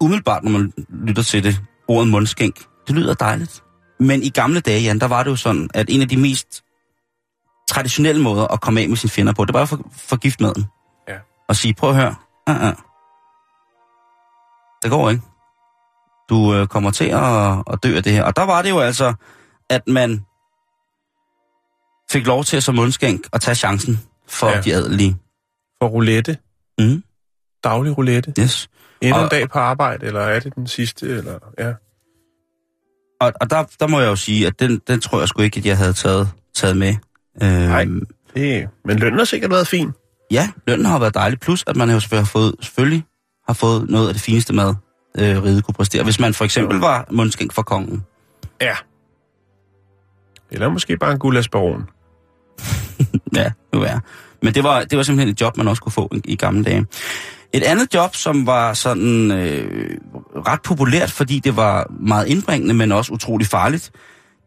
umiddelbart, 0.00 0.44
når 0.44 0.50
man 0.50 0.72
lytter 1.06 1.22
til 1.22 1.44
det, 1.44 1.60
ordet 1.88 2.08
mundskænk. 2.08 2.56
Det 2.86 2.94
lyder 2.94 3.14
dejligt. 3.14 3.62
Men 4.00 4.22
i 4.22 4.28
gamle 4.28 4.60
dage, 4.60 4.80
Jan, 4.82 4.98
der 4.98 5.06
var 5.08 5.22
det 5.22 5.30
jo 5.30 5.36
sådan, 5.36 5.70
at 5.74 5.86
en 5.90 6.02
af 6.02 6.08
de 6.08 6.16
mest 6.16 6.64
traditionelle 7.68 8.22
måder 8.22 8.46
at 8.46 8.60
komme 8.60 8.80
af 8.80 8.88
med 8.88 8.96
sine 8.96 9.10
fjender 9.10 9.32
på, 9.32 9.44
det 9.44 9.54
var 9.54 9.60
jo 9.60 9.66
for, 9.66 9.90
for 9.96 10.16
giftmaden. 10.16 10.64
Ja. 11.08 11.16
Og 11.48 11.56
sige, 11.56 11.74
prøv 11.74 11.90
at 11.90 11.96
høre, 11.96 12.14
uh 12.50 12.56
-uh. 12.56 12.82
det 14.82 14.90
går 14.90 15.10
ikke. 15.10 15.22
Du 16.28 16.54
øh, 16.54 16.66
kommer 16.66 16.90
til 16.90 17.04
at, 17.04 17.62
at 17.72 17.78
dø 17.82 17.96
af 17.96 18.02
det 18.02 18.12
her. 18.12 18.24
Og 18.24 18.36
der 18.36 18.42
var 18.42 18.62
det 18.62 18.70
jo 18.70 18.78
altså, 18.78 19.14
at 19.70 19.82
man 19.86 20.24
fik 22.10 22.26
lov 22.26 22.44
til 22.44 22.56
at 22.56 22.62
som 22.62 22.74
mundskænk 22.74 23.20
at 23.32 23.40
tage 23.40 23.54
chancen 23.54 24.00
for 24.28 24.48
Ja. 24.48 24.60
de 24.60 24.74
adelige. 24.74 25.16
For 25.82 25.88
roulette. 25.88 26.38
Mm, 26.78 27.02
Daglig 27.64 27.98
roulette. 27.98 28.34
yes. 28.38 28.68
Endnu 29.00 29.22
en 29.22 29.28
dag 29.28 29.48
på 29.50 29.58
arbejde, 29.58 30.06
eller 30.06 30.20
er 30.20 30.40
det 30.40 30.54
den 30.54 30.66
sidste? 30.66 31.06
Eller, 31.08 31.38
ja. 31.58 31.72
Og, 33.22 33.32
og 33.40 33.50
der, 33.50 33.64
der 33.80 33.86
må 33.86 34.00
jeg 34.00 34.06
jo 34.06 34.16
sige, 34.16 34.46
at 34.46 34.60
den, 34.60 34.80
den 34.88 35.00
tror 35.00 35.18
jeg 35.18 35.28
sgu 35.28 35.42
ikke, 35.42 35.58
at 35.58 35.66
jeg 35.66 35.76
havde 35.76 35.92
taget, 35.92 36.28
taget 36.54 36.76
med. 36.76 36.94
Nej. 37.40 37.82
Øhm, 37.82 38.06
Det, 38.34 38.68
men 38.84 38.98
lønnen 38.98 39.18
har 39.18 39.24
sikkert 39.24 39.50
været 39.50 39.66
fin. 39.66 39.92
Ja, 40.30 40.48
lønnen 40.66 40.86
har 40.86 40.98
været 40.98 41.14
dejlig, 41.14 41.40
plus 41.40 41.64
at 41.66 41.76
man 41.76 41.90
jo 41.90 42.00
selvfølgelig 42.00 42.26
har 42.26 42.30
fået, 42.30 42.54
selvfølgelig 42.60 43.04
har 43.46 43.54
fået 43.54 43.90
noget 43.90 44.08
af 44.08 44.14
det 44.14 44.22
fineste 44.22 44.52
mad, 44.52 44.74
øh, 45.18 45.42
riget 45.42 45.64
kunne 45.64 45.74
præstere. 45.74 46.04
Hvis 46.04 46.20
man 46.20 46.34
for 46.34 46.44
eksempel 46.44 46.78
var 46.78 47.06
mundskænk 47.10 47.52
for 47.52 47.62
kongen. 47.62 48.04
Ja. 48.60 48.74
Eller 50.50 50.68
måske 50.68 50.96
bare 50.96 51.12
en 51.12 51.18
gulasbaron. 51.18 51.88
Ja, 53.36 53.50
vil 53.72 53.80
være. 53.82 54.00
Men 54.42 54.54
det 54.54 54.64
var, 54.64 54.84
det 54.84 54.96
var 54.96 55.02
simpelthen 55.02 55.32
et 55.32 55.40
job, 55.40 55.56
man 55.56 55.68
også 55.68 55.82
kunne 55.82 55.92
få 55.92 56.10
i, 56.14 56.20
i 56.24 56.36
gamle 56.36 56.64
dage. 56.64 56.86
Et 57.54 57.62
andet 57.62 57.94
job, 57.94 58.16
som 58.16 58.46
var 58.46 58.74
sådan 58.74 59.30
øh, 59.30 59.98
ret 60.46 60.62
populært, 60.62 61.10
fordi 61.10 61.38
det 61.38 61.56
var 61.56 61.86
meget 62.00 62.26
indbringende, 62.26 62.74
men 62.74 62.92
også 62.92 63.12
utrolig 63.12 63.46
farligt, 63.46 63.90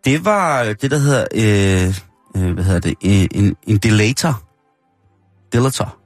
det 0.05 0.25
var 0.25 0.63
øh, 0.63 0.75
det, 0.81 0.91
der 0.91 0.97
hedder, 0.97 1.25
øh, 1.35 1.95
øh, 2.43 2.53
hvad 2.53 2.63
hedder 2.63 2.79
det, 2.79 2.95
øh, 3.05 3.39
en, 3.41 3.55
en 3.67 3.77
delator. 3.77 4.41
Delator. 5.53 5.97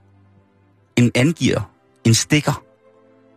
en 0.96 1.12
angiver, 1.16 1.62
en 2.04 2.14
stikker. 2.14 2.64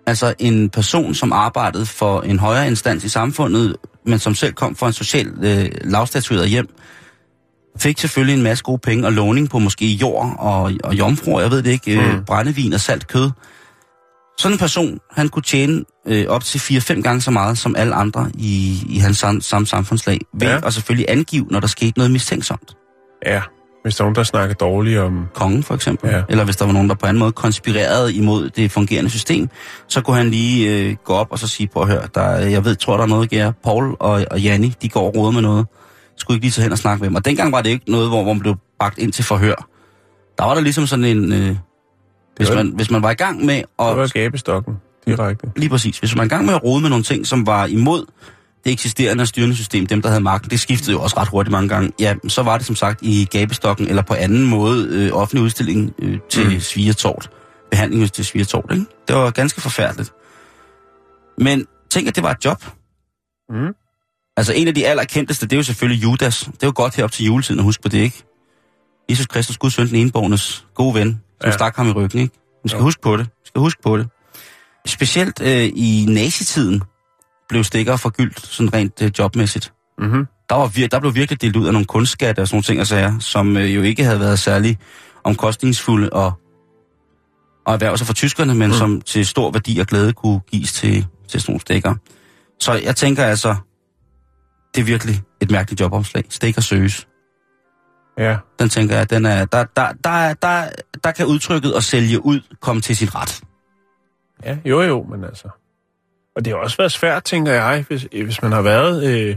Altså 0.07 0.35
en 0.39 0.71
person, 0.71 1.15
som 1.15 1.33
arbejdede 1.33 1.87
for 1.87 2.21
en 2.21 2.39
højere 2.39 2.67
instans 2.67 3.05
i 3.05 3.09
samfundet, 3.09 3.77
men 4.07 4.19
som 4.19 4.35
selv 4.35 4.53
kom 4.53 4.77
fra 4.77 4.87
en 4.87 4.93
social 4.93 5.27
øh, 5.43 5.71
lavstatueret 5.85 6.49
hjem, 6.49 6.69
fik 7.79 7.99
selvfølgelig 7.99 8.37
en 8.37 8.43
masse 8.43 8.65
gode 8.65 8.79
penge 8.79 9.07
og 9.07 9.13
låning 9.13 9.51
på 9.51 9.59
måske 9.59 9.87
jord 9.87 10.37
og, 10.39 10.73
og 10.85 10.95
jomfruer, 10.95 11.41
jeg 11.41 11.51
ved 11.51 11.63
det 11.63 11.71
ikke, 11.71 12.01
øh, 12.01 12.15
Mm. 12.15 12.25
brændevin 12.25 12.73
og 12.73 12.81
salt 12.81 13.07
kød. 13.09 13.31
Sådan 14.39 14.55
en 14.55 14.59
person, 14.59 14.99
han 15.11 15.29
kunne 15.29 15.43
tjene 15.43 15.85
øh, 16.07 16.27
op 16.29 16.45
til 16.45 16.59
4-5 16.59 17.03
gange 17.03 17.21
så 17.21 17.31
meget 17.31 17.59
som 17.59 17.77
alle 17.77 17.95
andre 17.95 18.31
i, 18.35 18.83
i 18.89 18.99
hans 18.99 19.19
sam, 19.19 19.41
samme 19.41 19.67
samfundslag, 19.67 20.19
ved 20.41 20.49
Ja. 20.49 20.67
at 20.67 20.75
selvfølgelig 20.75 21.07
angive, 21.09 21.47
når 21.51 21.61
der 21.61 21.67
skete 21.67 21.93
noget 21.97 22.11
mistænksomt. 22.13 22.77
Ja, 23.27 23.43
hvis 23.83 23.97
der 23.97 24.03
er 24.03 24.07
nogen, 24.07 24.15
der 24.17 24.23
snakker 24.23 24.55
dårligt 24.55 24.99
om... 24.99 25.27
Kongen 25.35 25.63
for 25.63 25.75
eksempel, 25.75 26.11
Ja. 26.11 26.23
eller 26.29 26.45
hvis 26.45 26.57
der 26.57 26.65
var 26.65 26.73
nogen, 26.73 26.89
der 26.89 26.95
på 26.95 27.07
anden 27.07 27.19
måde 27.19 27.33
konspirerede 27.33 28.15
imod 28.15 28.51
det 28.51 28.71
fungerende 28.71 29.11
system, 29.11 29.49
så 29.89 30.01
kunne 30.01 30.17
han 30.17 30.31
lige 30.31 30.71
øh, 30.91 30.97
gå 31.05 31.13
op 31.13 31.27
og 31.31 31.39
så 31.39 31.49
sige, 31.49 31.69
på 31.73 31.81
at 31.81 31.89
høre, 31.89 32.03
der, 32.15 32.21
er- 32.23 32.49
jeg 32.49 32.65
ved, 32.65 32.77
tror 32.77 32.97
der 32.97 33.03
er 33.05 33.09
noget, 33.09 33.31
Gere. 33.31 33.53
Paul 33.65 33.97
og, 34.01 34.25
og 34.31 34.41
Janni, 34.41 34.75
de 34.83 34.89
går 34.89 35.07
og 35.07 35.17
råder 35.17 35.31
med 35.33 35.43
noget. 35.43 35.67
Skulle 36.17 36.37
ikke 36.37 36.45
lige 36.45 36.53
tage 36.53 36.63
hen 36.63 36.73
og 36.73 36.79
snakke 36.79 37.01
med 37.01 37.09
dem. 37.09 37.15
Og 37.15 37.25
dengang 37.25 37.53
var 37.53 37.63
det 37.63 37.71
ikke 37.71 37.91
noget, 37.91 38.09
hvor, 38.09 38.25
man 38.25 38.41
blev 38.41 38.55
bragt 38.79 38.99
ind 38.99 39.13
til 39.13 39.25
forhør. 39.25 39.69
Der 40.39 40.45
var 40.45 40.55
der 40.55 40.61
ligesom 40.61 40.87
sådan 40.87 41.05
en... 41.05 41.33
Øh, 41.33 41.57
hvis, 42.37 42.51
man, 42.51 42.73
hvis 42.75 42.91
man 42.91 43.03
var 43.03 43.11
i 43.11 43.15
gang 43.15 43.45
med 43.45 43.55
Det 43.57 43.65
var 43.79 44.03
at... 44.03 44.13
gabestokken 44.13 44.75
direkte. 45.07 45.47
Lige 45.57 45.69
præcis. 45.71 45.99
Hvis 45.99 46.15
man 46.15 46.19
var 46.19 46.25
i 46.25 46.29
gang 46.29 46.47
med 46.47 46.55
at 46.55 46.65
rode 46.65 46.81
med 46.81 46.89
nogle 46.91 47.05
ting, 47.05 47.27
som 47.27 47.47
var 47.47 47.67
imod 47.67 48.05
det 48.65 48.73
eksisterende 48.73 49.27
styrende 49.27 49.55
system, 49.57 49.87
dem 49.87 50.03
der 50.03 50.09
havde 50.09 50.21
magten, 50.23 50.51
det 50.51 50.61
skiftede 50.61 50.93
jo 50.93 51.03
også 51.03 51.17
ret 51.21 51.29
hurtigt 51.29 51.53
mange 51.53 51.69
gange. 51.69 51.93
Ja, 52.01 52.15
så 52.29 52.43
var 52.43 52.57
det 52.57 52.67
som 52.67 52.77
sagt 52.77 53.03
i 53.03 53.25
gabestokken, 53.31 53.89
eller 53.89 54.03
på 54.03 54.15
anden 54.15 54.45
måde 54.47 54.89
øh, 54.91 55.11
offentlig 55.13 55.45
udstilling 55.45 55.95
øh, 55.99 56.19
til 56.29 56.55
Mm. 56.55 56.61
svigertort. 56.61 57.31
Behandling 57.71 58.13
til 58.13 58.25
svigertort, 58.25 58.71
ikke? 58.73 58.85
Det 59.09 59.17
var 59.17 59.31
ganske 59.31 59.61
forfærdeligt. 59.61 60.13
Men 61.39 61.67
tænk, 61.91 62.09
at 62.09 62.17
det 62.17 62.23
var 62.23 62.31
et 62.31 62.45
job. 62.45 62.65
Mm. 63.51 63.75
Altså 64.37 64.53
en 64.53 64.69
af 64.69 64.75
de 64.75 64.87
allerkendteste, 64.87 65.47
det 65.47 65.53
er 65.53 65.57
jo 65.57 65.63
selvfølgelig 65.63 66.03
Judas. 66.05 66.41
Det 66.45 66.63
er 66.63 66.67
jo 66.67 66.73
godt 66.77 66.95
herop 66.95 67.13
til 67.13 67.25
juletiden 67.27 67.59
at 67.59 67.65
huske 67.65 67.83
på 67.83 67.89
det, 67.89 67.99
ikke? 67.99 68.23
Jesus 69.11 69.27
Kristus, 69.27 69.57
Guds 69.59 69.75
søn, 69.75 69.87
den 69.89 69.95
enebornes 69.97 70.67
gode 70.75 70.95
ven, 70.95 71.09
som 71.11 71.21
Ja. 71.43 71.49
ja. 71.49 71.53
stak 71.53 71.77
ham 71.77 71.89
i 71.89 71.93
ryggen, 71.93 72.21
ikke? 72.21 72.35
Man 72.65 72.69
skal 72.69 72.79
Jo. 72.79 72.83
huske 72.85 73.03
på 73.03 73.13
det. 73.17 73.19
Man 73.19 73.47
skal 73.47 73.59
huske 73.61 73.83
på 73.83 73.97
det. 73.99 74.09
Specielt 74.87 75.41
øh, 75.43 75.65
i 75.75 76.07
nazitiden 76.09 76.83
blev 77.49 77.65
stikker 77.65 77.97
forgyldt, 77.97 78.47
sådan 78.47 78.75
rent 78.75 79.03
øh, 79.03 79.11
jobmæssigt. 79.19 79.73
Mm-hmm. 79.99 80.27
Der, 80.49 80.55
var 80.55 80.69
vir- 80.69 80.87
der 80.87 81.01
blev 81.01 81.15
virkelig 81.15 81.43
delt 81.43 81.57
ud 81.57 81.67
af 81.67 81.73
nogle 81.73 81.87
kunstskatte 81.87 82.41
og 82.41 82.49
sådan 82.49 82.55
nogle 82.57 82.63
ting 82.63 82.81
og 82.81 82.87
sager, 82.87 83.19
som 83.19 83.57
øh, 83.57 83.75
jo 83.75 83.83
ikke 83.83 84.05
havde 84.05 84.21
været 84.21 84.39
særlig 84.39 84.79
omkostningsfulde 85.25 86.11
og, 86.11 86.33
og 87.67 87.75
erhverve 87.75 87.99
sig 87.99 88.07
for 88.07 88.15
tyskerne, 88.15 88.55
men 88.55 88.69
mm. 88.71 88.77
som 88.77 89.01
til 89.01 89.27
stor 89.27 89.51
værdi 89.51 89.79
og 89.79 89.87
glæde 89.87 90.13
kunne 90.13 90.41
gives 90.51 90.73
til, 90.73 91.07
til 91.29 91.41
sådan 91.41 91.53
nogle 91.53 91.61
stikker. 91.61 91.95
Så 92.61 92.73
jeg 92.73 92.97
tænker 92.97 93.25
altså, 93.25 93.57
det 94.75 94.81
er 94.81 94.85
virkelig 94.85 95.23
et 95.41 95.51
mærkeligt 95.51 95.81
jobopslag. 95.81 96.25
Stikker 96.29 96.61
søges. 96.61 97.09
Ja. 98.19 98.37
Den 98.59 98.69
tænker 98.69 98.97
jeg, 98.97 99.11
den 99.11 99.27
er, 99.27 99.45
der, 99.45 99.65
der, 99.77 99.93
der, 100.05 100.35
der, 100.35 100.69
der 101.05 101.13
kan 101.13 101.27
udtrykket 101.27 101.73
at 101.73 101.85
sælge 101.85 102.25
ud 102.25 102.41
komme 102.61 102.83
til 102.83 102.97
sin 102.97 103.15
ret. 103.15 103.41
Ja, 104.45 104.59
jo 104.65 104.83
jo, 104.83 105.03
men 105.03 105.25
altså... 105.25 105.49
Og 106.37 106.45
det 106.45 106.53
har 106.53 106.61
også 106.61 106.77
været 106.77 106.93
svært, 106.93 107.25
tænker 107.25 107.53
jeg, 107.53 107.85
hvis, 107.89 108.07
hvis 108.13 108.43
man 108.43 108.53
har 108.53 108.63
været... 108.63 109.05
Øh, 109.05 109.37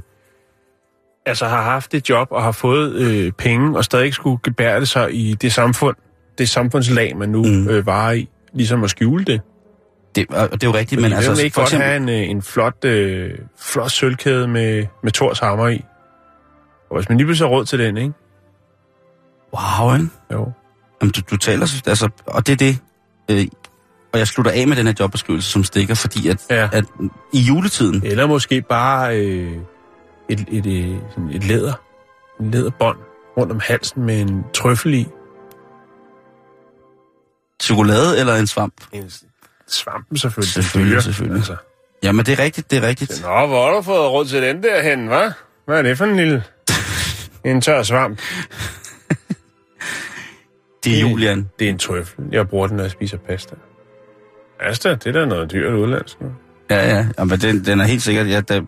altså 1.25 1.45
har 1.45 1.61
haft 1.61 1.93
et 1.93 2.09
job 2.09 2.27
og 2.31 2.43
har 2.43 2.51
fået 2.51 2.93
øh, 2.93 3.31
penge, 3.31 3.77
og 3.77 3.85
stadig 3.85 4.05
ikke 4.05 4.15
skulle 4.15 4.39
gebære 4.43 4.85
sig 4.85 5.13
i 5.13 5.33
det 5.33 5.53
samfund, 5.53 5.95
det 6.37 6.49
samfundslag, 6.49 7.17
man 7.17 7.29
nu. 7.29 7.43
Mm. 7.43 7.69
øh, 7.69 7.85
var 7.85 8.11
i, 8.11 8.29
ligesom 8.53 8.83
at 8.83 8.89
skjule 8.89 9.25
det. 9.25 9.41
Det, 10.15 10.27
og 10.29 10.51
det 10.51 10.63
er 10.63 10.67
jo 10.67 10.73
rigtigt, 10.73 11.01
Men 11.01 11.09
men 11.09 11.17
altså... 11.17 11.35
vil 11.35 11.43
ikke 11.43 11.53
for 11.53 11.61
godt 11.61 11.67
eksempel, 11.67 11.87
have 11.87 11.97
en, 11.97 12.09
øh, 12.09 12.29
en 12.29 12.41
flot, 12.41 12.85
øh, 12.85 13.31
flot 13.59 13.91
sølvkæde 13.91 14.47
med, 14.47 14.85
med 15.03 15.11
Thors 15.11 15.39
hammer 15.39 15.67
i. 15.67 15.83
Og 16.89 16.97
hvis 16.97 17.09
man 17.09 17.17
lige 17.17 17.25
pludselig 17.25 17.49
har 17.49 17.55
råd 17.55 17.65
til 17.65 17.79
den, 17.79 17.97
ikke? 17.97 18.13
Wow, 19.53 19.93
ikke? 19.93 20.07
Jo. 20.33 20.51
Jamen, 21.01 21.11
du, 21.11 21.21
du 21.31 21.37
taler... 21.37 21.81
Altså, 21.87 22.09
og 22.25 22.47
det 22.47 22.53
er 22.53 22.57
det... 22.57 22.77
Øh, 23.31 23.47
og 24.13 24.19
jeg 24.19 24.27
slutter 24.27 24.51
af 24.51 24.67
med 24.67 24.75
den 24.77 24.85
her 24.87 24.93
jobbeskrivelse 24.99 25.51
som 25.51 25.63
stikker, 25.63 25.95
fordi 25.95 26.27
at, 26.29 26.41
Ja. 26.49 26.69
at 26.73 26.85
i 27.33 27.39
juletiden... 27.39 28.01
Eller 28.05 28.27
måske 28.27 28.61
bare 28.61 29.19
øh, 29.19 29.51
et, 30.29 30.39
et, 30.51 30.65
et, 30.65 31.01
sådan 31.09 31.29
et 31.29 31.43
læder. 31.43 31.73
En 32.39 32.51
læderbånd 32.51 32.97
rundt 33.37 33.51
om 33.51 33.59
halsen 33.63 34.03
med 34.03 34.21
en 34.21 34.43
trøffel 34.53 34.93
i. 34.93 35.07
Chokolade 37.63 38.19
eller 38.19 38.35
en 38.35 38.47
svamp? 38.47 38.73
En 38.91 39.11
svampen 39.67 40.17
selvfølgelig. 40.17 40.53
Selvfølgelig, 40.53 41.03
selvfølgelig. 41.03 41.37
Altså. 41.37 41.55
Jamen, 42.03 42.25
det 42.25 42.39
er 42.39 42.43
rigtigt, 42.43 42.71
det 42.71 42.83
er 42.83 42.87
rigtigt. 42.87 43.21
Nå, 43.21 43.47
hvor 43.47 43.65
har 43.65 43.73
du 43.75 43.81
fået 43.81 44.11
råd 44.11 44.25
til 44.25 44.41
den 44.41 44.63
der 44.63 44.81
hen, 44.81 45.09
hva'? 45.09 45.33
Hvad 45.65 45.77
er 45.77 45.81
det 45.81 45.97
for 45.97 46.05
en 46.05 46.15
lille... 46.15 46.43
En 47.45 47.61
tør 47.61 47.83
svamp. 47.83 48.19
Det 50.83 50.95
er 50.97 51.01
Julian. 51.01 51.49
Det 51.59 51.65
er 51.65 51.69
en 51.69 51.77
trøffel. 51.77 52.25
Jeg 52.31 52.47
bruger 52.49 52.67
den, 52.67 52.77
når 52.77 52.83
jeg 52.83 52.91
spiser 52.91 53.17
pasta. 53.17 53.55
Pasta, 54.63 54.89
det 54.89 55.07
er 55.07 55.11
da 55.11 55.25
noget 55.25 55.51
dyrt 55.51 55.73
udlandsk. 55.73 56.21
nu. 56.21 56.27
Ja, 56.69 56.95
ja. 56.95 57.07
Jamen, 57.19 57.39
den, 57.39 57.65
den 57.65 57.79
er 57.79 57.85
helt 57.85 58.01
sikkert... 58.01 58.29
Ja, 58.29 58.41
der, 58.41 58.61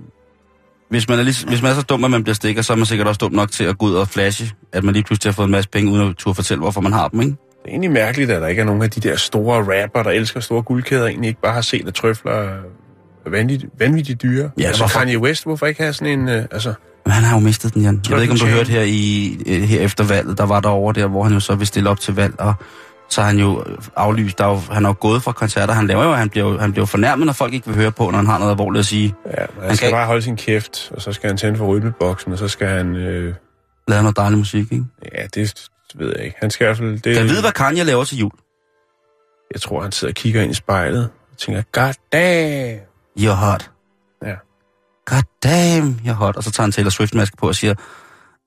hvis, 0.90 1.10
man 1.10 1.20
er 1.20 1.24
lige, 1.24 1.48
hvis 1.48 1.62
man 1.62 1.72
er 1.72 1.76
så 1.76 1.82
dum, 1.82 2.04
at 2.04 2.12
man 2.12 2.24
bliver 2.24 2.36
stikker, 2.36 2.62
så 2.62 2.74
er 2.74 2.78
man 2.78 2.86
sikkert 2.86 3.08
også 3.08 3.18
dum 3.18 3.32
nok 3.32 3.52
til 3.52 3.64
at 3.64 3.78
gå 3.78 3.86
ud 3.86 3.96
og 3.96 4.08
flashe, 4.08 4.52
at 4.74 4.84
man 4.84 4.94
lige 4.94 5.04
pludselig 5.04 5.32
har 5.32 5.36
fået 5.36 5.46
en 5.46 5.52
masse 5.52 5.70
penge, 5.70 5.92
uden 5.92 6.10
at 6.10 6.16
turde 6.16 6.36
fortælle, 6.36 6.62
hvorfor 6.62 6.82
man 6.82 6.94
har 6.94 7.08
dem, 7.08 7.22
ikke? 7.22 7.36
Det 7.68 7.72
er 7.72 7.76
egentlig 7.76 7.92
mærkeligt, 7.92 8.32
at 8.32 8.42
der 8.42 8.48
ikke 8.48 8.62
er 8.62 8.66
nogen 8.66 8.82
af 8.82 8.90
de 8.90 9.00
der 9.10 9.16
store 9.16 9.84
rapper, 9.84 10.04
der 10.04 10.12
elsker 10.12 10.40
store 10.40 10.62
guldkæder, 10.62 11.08
egentlig 11.08 11.28
ikke 11.28 11.42
bare 11.42 11.54
har 11.54 11.62
set, 11.62 11.88
at 11.88 11.94
trøfler 11.94 12.32
er 12.32 13.30
vanvittigt, 13.30 13.72
vanvittigt 13.80 14.22
dyre. 14.22 14.50
Ja, 14.60 14.64
altså 14.64 14.82
hvorfor? 14.82 15.00
Kanye 15.00 15.20
West, 15.20 15.44
hvorfor 15.44 15.66
ikke 15.66 15.82
have 15.82 15.94
sådan 15.94 16.20
en... 16.20 16.30
Øh, 16.30 16.46
altså, 16.52 16.74
Men 17.06 17.12
han 17.12 17.24
har 17.24 17.36
jo 17.38 17.40
mistet 17.44 17.74
den, 17.74 17.82
Jan. 17.82 18.02
Jeg 18.10 18.16
ved 18.16 18.22
ikke, 18.22 18.32
om 18.32 18.38
du 18.38 18.44
Tjene. 18.46 18.58
hørte 18.58 18.72
her, 18.72 18.82
i, 18.82 19.38
øh, 19.48 19.62
her 19.62 19.82
efter 19.82 20.04
valget, 20.04 20.38
der 20.38 20.46
var 20.46 20.60
der 20.60 20.70
over 20.70 20.92
der, 20.92 21.08
hvor 21.08 21.24
han 21.24 21.34
jo 21.34 21.40
så 21.40 21.56
vil 21.56 21.68
stille 21.68 21.90
op 21.90 22.00
til 22.00 22.16
valg, 22.16 22.34
og 22.40 22.54
så 23.10 23.22
har 23.22 23.28
han 23.28 23.40
jo 23.40 23.64
aflyst, 23.96 24.38
der 24.38 24.44
er 24.46 24.50
jo, 24.50 24.60
han 24.72 24.86
er 24.86 24.90
jo 24.90 24.96
gået 25.00 25.24
fra 25.24 25.32
koncerter, 25.32 25.74
han 25.74 25.88
laver 25.88 26.04
jo, 26.04 26.12
han 26.14 26.30
bliver 26.30 26.48
jo, 26.52 26.58
han 26.58 26.72
bliver 26.72 26.82
jo 26.82 26.86
fornærmet, 26.86 27.26
når 27.26 27.34
folk 27.34 27.54
ikke 27.54 27.68
vil 27.68 27.76
høre 27.76 27.92
på, 27.92 28.10
når 28.12 28.18
han 28.18 28.26
har 28.28 28.38
noget 28.38 28.52
alvorligt 28.52 28.80
at 28.80 28.86
sige. 28.86 29.16
ja, 29.26 29.32
han, 29.40 29.68
kan 29.68 29.76
skal 29.76 29.88
ikke- 29.88 29.96
bare 29.96 30.08
holde 30.08 30.22
sin 30.22 30.36
kæft, 30.36 30.92
og 30.96 31.02
så 31.02 31.14
skal 31.14 31.28
han 31.30 31.38
tænde 31.38 31.58
for 31.58 31.66
rytmeboksen, 31.66 32.32
og 32.32 32.38
så 32.38 32.48
skal 32.48 32.68
han... 32.68 32.96
Øh, 32.96 33.34
Lave 33.88 34.02
noget 34.02 34.18
dejlig 34.18 34.38
musik, 34.40 34.72
ikke? 34.72 34.86
ja, 35.16 35.26
det 35.36 35.54
ved 35.96 36.14
jeg 36.16 36.26
ikke. 36.26 36.38
Han 36.40 36.52
skal 36.52 36.66
i 36.66 36.68
hvert 36.68 36.78
fald... 36.78 36.92
Det, 36.94 37.04
Kan 37.04 37.16
jeg 37.16 37.24
vide, 37.24 37.42
hvad 37.42 37.52
Kanye 37.52 37.84
laver 37.84 38.04
til 38.04 38.18
jul? 38.18 38.32
Jeg 39.54 39.62
tror, 39.62 39.82
han 39.82 39.92
sidder 39.92 40.12
og 40.12 40.16
kigger 40.16 40.42
ind 40.42 40.52
i 40.52 40.54
spejlet 40.54 41.10
og 41.32 41.38
tænker, 41.38 41.62
god 41.72 41.94
damn! 42.12 42.80
You're 43.20 43.32
hot. 43.32 43.72
Ja. 44.26 44.36
God 45.06 45.24
damn, 45.44 46.00
you're 46.06 46.12
hot. 46.14 46.36
Og 46.36 46.44
så 46.44 46.52
tager 46.52 46.66
han 46.66 46.72
Taylor 46.72 46.90
Swift-maske 46.90 47.38
på 47.38 47.48
og 47.48 47.56
siger, 47.56 47.74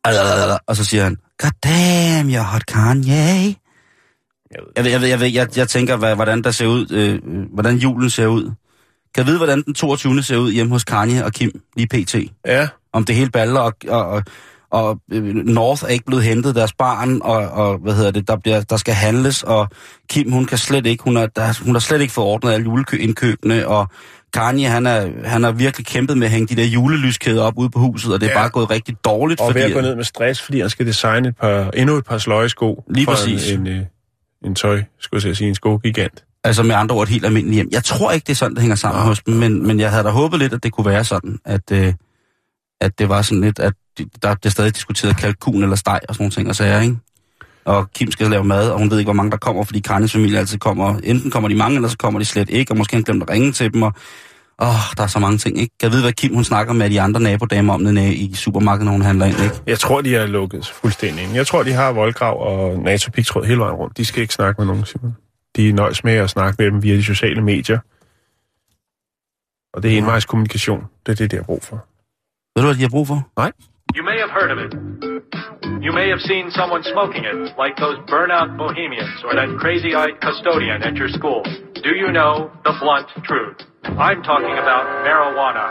"Alalala," 0.05 0.57
og 0.67 0.77
så 0.77 0.85
siger 0.85 1.03
han, 1.03 1.17
God 1.39 1.51
damn, 1.65 2.31
you're 2.31 2.43
hot, 2.53 2.67
Kanye. 2.67 3.57
Jeg 4.51 4.61
ved, 4.63 4.67
Jeg, 4.77 4.85
ved, 4.85 4.91
jeg, 4.91 5.01
ved, 5.01 5.09
jeg, 5.09 5.21
ved, 5.21 5.49
jeg, 5.57 5.69
tænker, 5.69 5.97
hvad, 5.97 6.15
hvordan 6.15 6.43
der 6.43 6.51
ser 6.51 6.67
ud, 6.67 6.93
øh, 6.93 7.19
hvordan 7.55 7.77
julen 7.77 8.11
ser 8.11 8.27
ud. 8.27 8.43
Kan 8.45 8.55
jeg 9.17 9.27
vide, 9.27 9.37
hvordan 9.37 9.63
den 9.63 9.75
22. 9.75 10.23
ser 10.23 10.37
ud 10.37 10.53
hjemme 10.53 10.73
hos 10.73 10.85
Kanye 10.85 11.25
og 11.25 11.33
Kim, 11.33 11.61
lige 11.77 11.87
pt? 11.87 12.15
ja, 12.47 12.69
Om 12.93 13.05
det 13.05 13.15
hele 13.15 13.31
baller, 13.31 13.61
og, 13.61 13.73
og, 13.89 14.07
og, 14.07 14.23
og 14.71 15.01
øh, 15.13 15.25
North 15.35 15.85
er 15.85 15.89
ikke 15.89 16.05
blevet 16.05 16.25
hentet 16.25 16.55
deres 16.55 16.73
barn, 16.73 17.21
og, 17.23 17.37
og 17.49 17.79
hvad 17.79 17.95
hedder 17.95 18.11
det, 18.11 18.29
der, 18.29 18.37
bliver, 18.37 18.61
der 18.61 18.77
skal 18.77 18.95
handles, 18.95 19.43
og 19.43 19.69
Kim, 20.11 20.31
hun 20.33 20.45
kan 20.45 20.59
slet 20.59 20.87
ikke, 20.87 21.05
hun 21.05 21.17
har, 21.17 21.27
der, 21.27 21.65
hun 21.65 21.75
har 21.75 21.81
slet 21.81 22.01
ikke 22.01 22.13
fået 22.13 22.27
ordnet 22.27 22.53
alle 22.53 22.65
juleindkøbene, 22.65 23.69
og 23.69 23.89
Kanye, 24.35 24.67
han 24.69 24.87
er, 24.87 25.09
han 25.25 25.43
har 25.43 25.53
virkelig 25.53 25.87
kæmpet 25.87 26.19
med 26.19 26.27
at 26.27 26.33
hænge 26.33 26.47
de 26.47 26.61
der 26.63 26.67
julelyskæder 26.69 27.43
op 27.43 27.55
ude 27.57 27.71
på 27.71 27.79
huset, 27.79 28.13
og 28.15 28.21
det 28.21 28.27
er 28.27 28.31
Ja. 28.31 28.39
bare 28.39 28.51
gået 28.51 28.71
rigtig 28.71 28.97
dårligt, 29.05 29.41
og 29.41 29.47
fordi... 29.47 29.59
ved 29.59 29.67
at 29.67 29.75
gå 29.75 29.81
ned 29.81 29.95
med 29.97 30.05
stress, 30.05 30.43
fordi 30.43 30.61
han 30.61 30.71
skal 30.71 30.87
designe 30.87 31.29
et 31.29 31.37
par, 31.37 31.71
endnu 31.71 31.97
et 31.97 32.05
par 32.05 32.19
sløjesko. 32.19 32.85
Lige 32.91 33.07
præcis. 33.07 33.51
En, 33.51 33.61
en, 33.61 33.67
øh, 33.67 33.81
en 34.45 34.55
tøj, 34.55 34.83
skulle 35.01 35.29
jeg 35.29 35.37
sige, 35.37 35.49
en 35.49 35.55
skogigant. 35.55 36.25
Altså 36.45 36.63
med 36.63 36.75
andre 36.75 36.97
ord 36.97 37.03
et 37.03 37.09
helt 37.09 37.25
almindeligt 37.25 37.55
hjem. 37.55 37.69
Jeg 37.73 37.85
tror 37.85 38.11
ikke, 38.11 38.25
det 38.25 38.33
er 38.33 38.37
sådan, 38.37 38.55
det 38.55 38.61
hænger 38.61 38.77
sammen 38.77 39.01
Nå. 39.03 39.07
hos 39.07 39.21
dem, 39.23 39.35
men, 39.35 39.67
men 39.67 39.81
jeg 39.81 39.91
havde 39.91 40.05
da 40.05 40.09
håbet 40.11 40.39
lidt, 40.39 40.53
at 40.53 40.63
det 40.63 40.73
kunne 40.73 40.87
være 40.87 41.05
sådan, 41.05 41.39
at, 41.45 41.73
øh, 41.73 41.95
at 42.81 42.99
det 42.99 43.09
var 43.09 43.23
sådan 43.23 43.41
lidt, 43.41 43.59
at 43.59 43.73
der 44.23 44.35
bliver 44.35 44.51
stadig 44.51 44.75
diskuteret 44.75 45.17
kalkun 45.17 45.63
eller 45.63 45.77
steg 45.77 46.01
og 46.09 46.15
sådan 46.15 46.23
nogle 46.23 46.33
ting 46.33 46.49
og 46.49 46.57
sager, 46.57 46.81
ikke? 46.81 46.97
Og 47.65 47.91
Kim 47.93 48.11
skal 48.11 48.31
lave 48.31 48.45
mad, 48.45 48.71
og 48.71 48.79
hun 48.79 48.91
ved 48.91 48.99
ikke, 48.99 49.07
hvor 49.07 49.15
mange 49.15 49.31
der 49.31 49.37
kommer, 49.37 49.65
fordi 49.65 49.81
Kanyes 49.81 50.13
familie 50.13 50.39
altid 50.39 50.59
kommer. 50.59 50.99
Enten 51.05 51.31
kommer 51.31 51.49
de 51.49 51.55
mange, 51.55 51.77
eller 51.77 51.89
så 51.89 51.99
kommer 51.99 52.21
de 52.21 52.25
slet 52.25 52.51
ikke, 52.51 52.73
og 52.73 52.79
måske 52.79 52.97
han 52.97 53.03
glemt 53.03 53.23
at 53.23 53.31
ringe 53.31 53.53
til 53.53 53.73
dem, 53.73 53.83
og 53.83 53.93
åh, 54.63 54.95
der 54.97 55.03
er 55.03 55.07
så 55.07 55.19
mange 55.19 55.39
ting, 55.39 55.59
ikke? 55.59 55.75
Jeg 55.83 55.93
vide, 55.93 56.03
hvad 56.03 56.13
Kim 56.13 56.35
hun 56.35 56.45
snakker 56.45 56.73
med 56.73 56.91
de 56.91 57.01
andre 57.01 57.21
nabodamer 57.21 57.75
om 57.75 57.81
nede 57.81 58.15
i 58.15 58.35
supermarkedet, 58.35 58.85
når 58.85 58.93
hun 58.93 59.03
handler 59.03 59.27
ind, 59.27 59.41
ikke? 59.45 59.55
Jeg 59.67 59.79
tror, 59.79 60.01
de 60.01 60.17
er 60.17 60.27
lukket 60.27 60.67
fuldstændig 60.67 61.25
ind. 61.25 61.35
Jeg 61.35 61.47
tror, 61.47 61.63
de 61.63 61.73
har 61.73 61.93
voldgrav 61.93 62.41
og 62.41 62.79
NATO-pigtråd 62.79 63.45
hele 63.45 63.59
vejen 63.59 63.75
rundt. 63.75 63.97
De 63.97 64.05
skal 64.05 64.23
ikke 64.23 64.35
snakke 64.35 64.61
med 64.61 64.67
nogen, 64.67 64.85
Simon. 64.85 65.17
De 65.57 65.73
nøjes 65.73 66.05
med 66.05 66.13
at 66.13 66.31
snakke 66.31 66.63
med 66.63 66.71
dem 66.71 66.83
via 66.83 66.97
de 66.97 67.05
sociale 67.05 67.43
medier. 67.43 67.79
Og 69.75 69.83
det 69.83 69.95
er 69.95 69.99
envejskommunikation. 69.99 70.85
Det 71.07 71.13
er 71.13 71.17
det, 71.17 71.31
de 71.31 71.37
har 71.37 71.43
brug 71.43 71.65
for. 71.65 71.77
Ved 72.57 72.63
du, 72.63 72.67
hvad 72.67 72.75
de 72.75 72.81
har 72.81 72.89
brug 72.89 73.07
for? 73.07 73.29
You 73.93 74.05
may 74.05 74.19
have 74.21 74.31
heard 74.31 74.51
of 74.55 74.59
it. 74.59 74.73
You 75.87 75.93
may 75.93 76.09
have 76.11 76.21
seen 76.31 76.51
someone 76.51 76.83
smoking 76.85 77.25
it, 77.25 77.37
like 77.63 77.75
those 77.77 77.99
burnout 78.13 78.57
bohemians 78.57 79.19
or 79.27 79.35
that 79.35 79.49
crazy-eyed 79.59 80.21
custodian 80.21 80.83
at 80.89 80.95
your 80.97 81.09
school. 81.09 81.43
Do 81.87 81.91
you 82.03 82.13
know 82.13 82.51
the 82.65 82.73
blunt 82.81 83.09
truth? 83.29 83.59
I'm 84.07 84.23
talking 84.23 84.57
about 84.65 84.85
marijuana. 85.07 85.67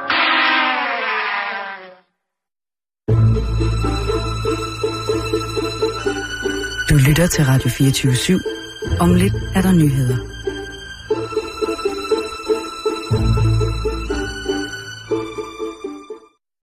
Du 6.89 6.95
lytter 7.07 7.27
til 7.27 7.45
Radio 7.45 7.69
24 7.69 8.13
/7. 8.13 9.01
Om 9.01 9.15
lidt 9.15 9.33
er 9.55 9.61
der 9.61 9.71
nyheder. 9.71 10.38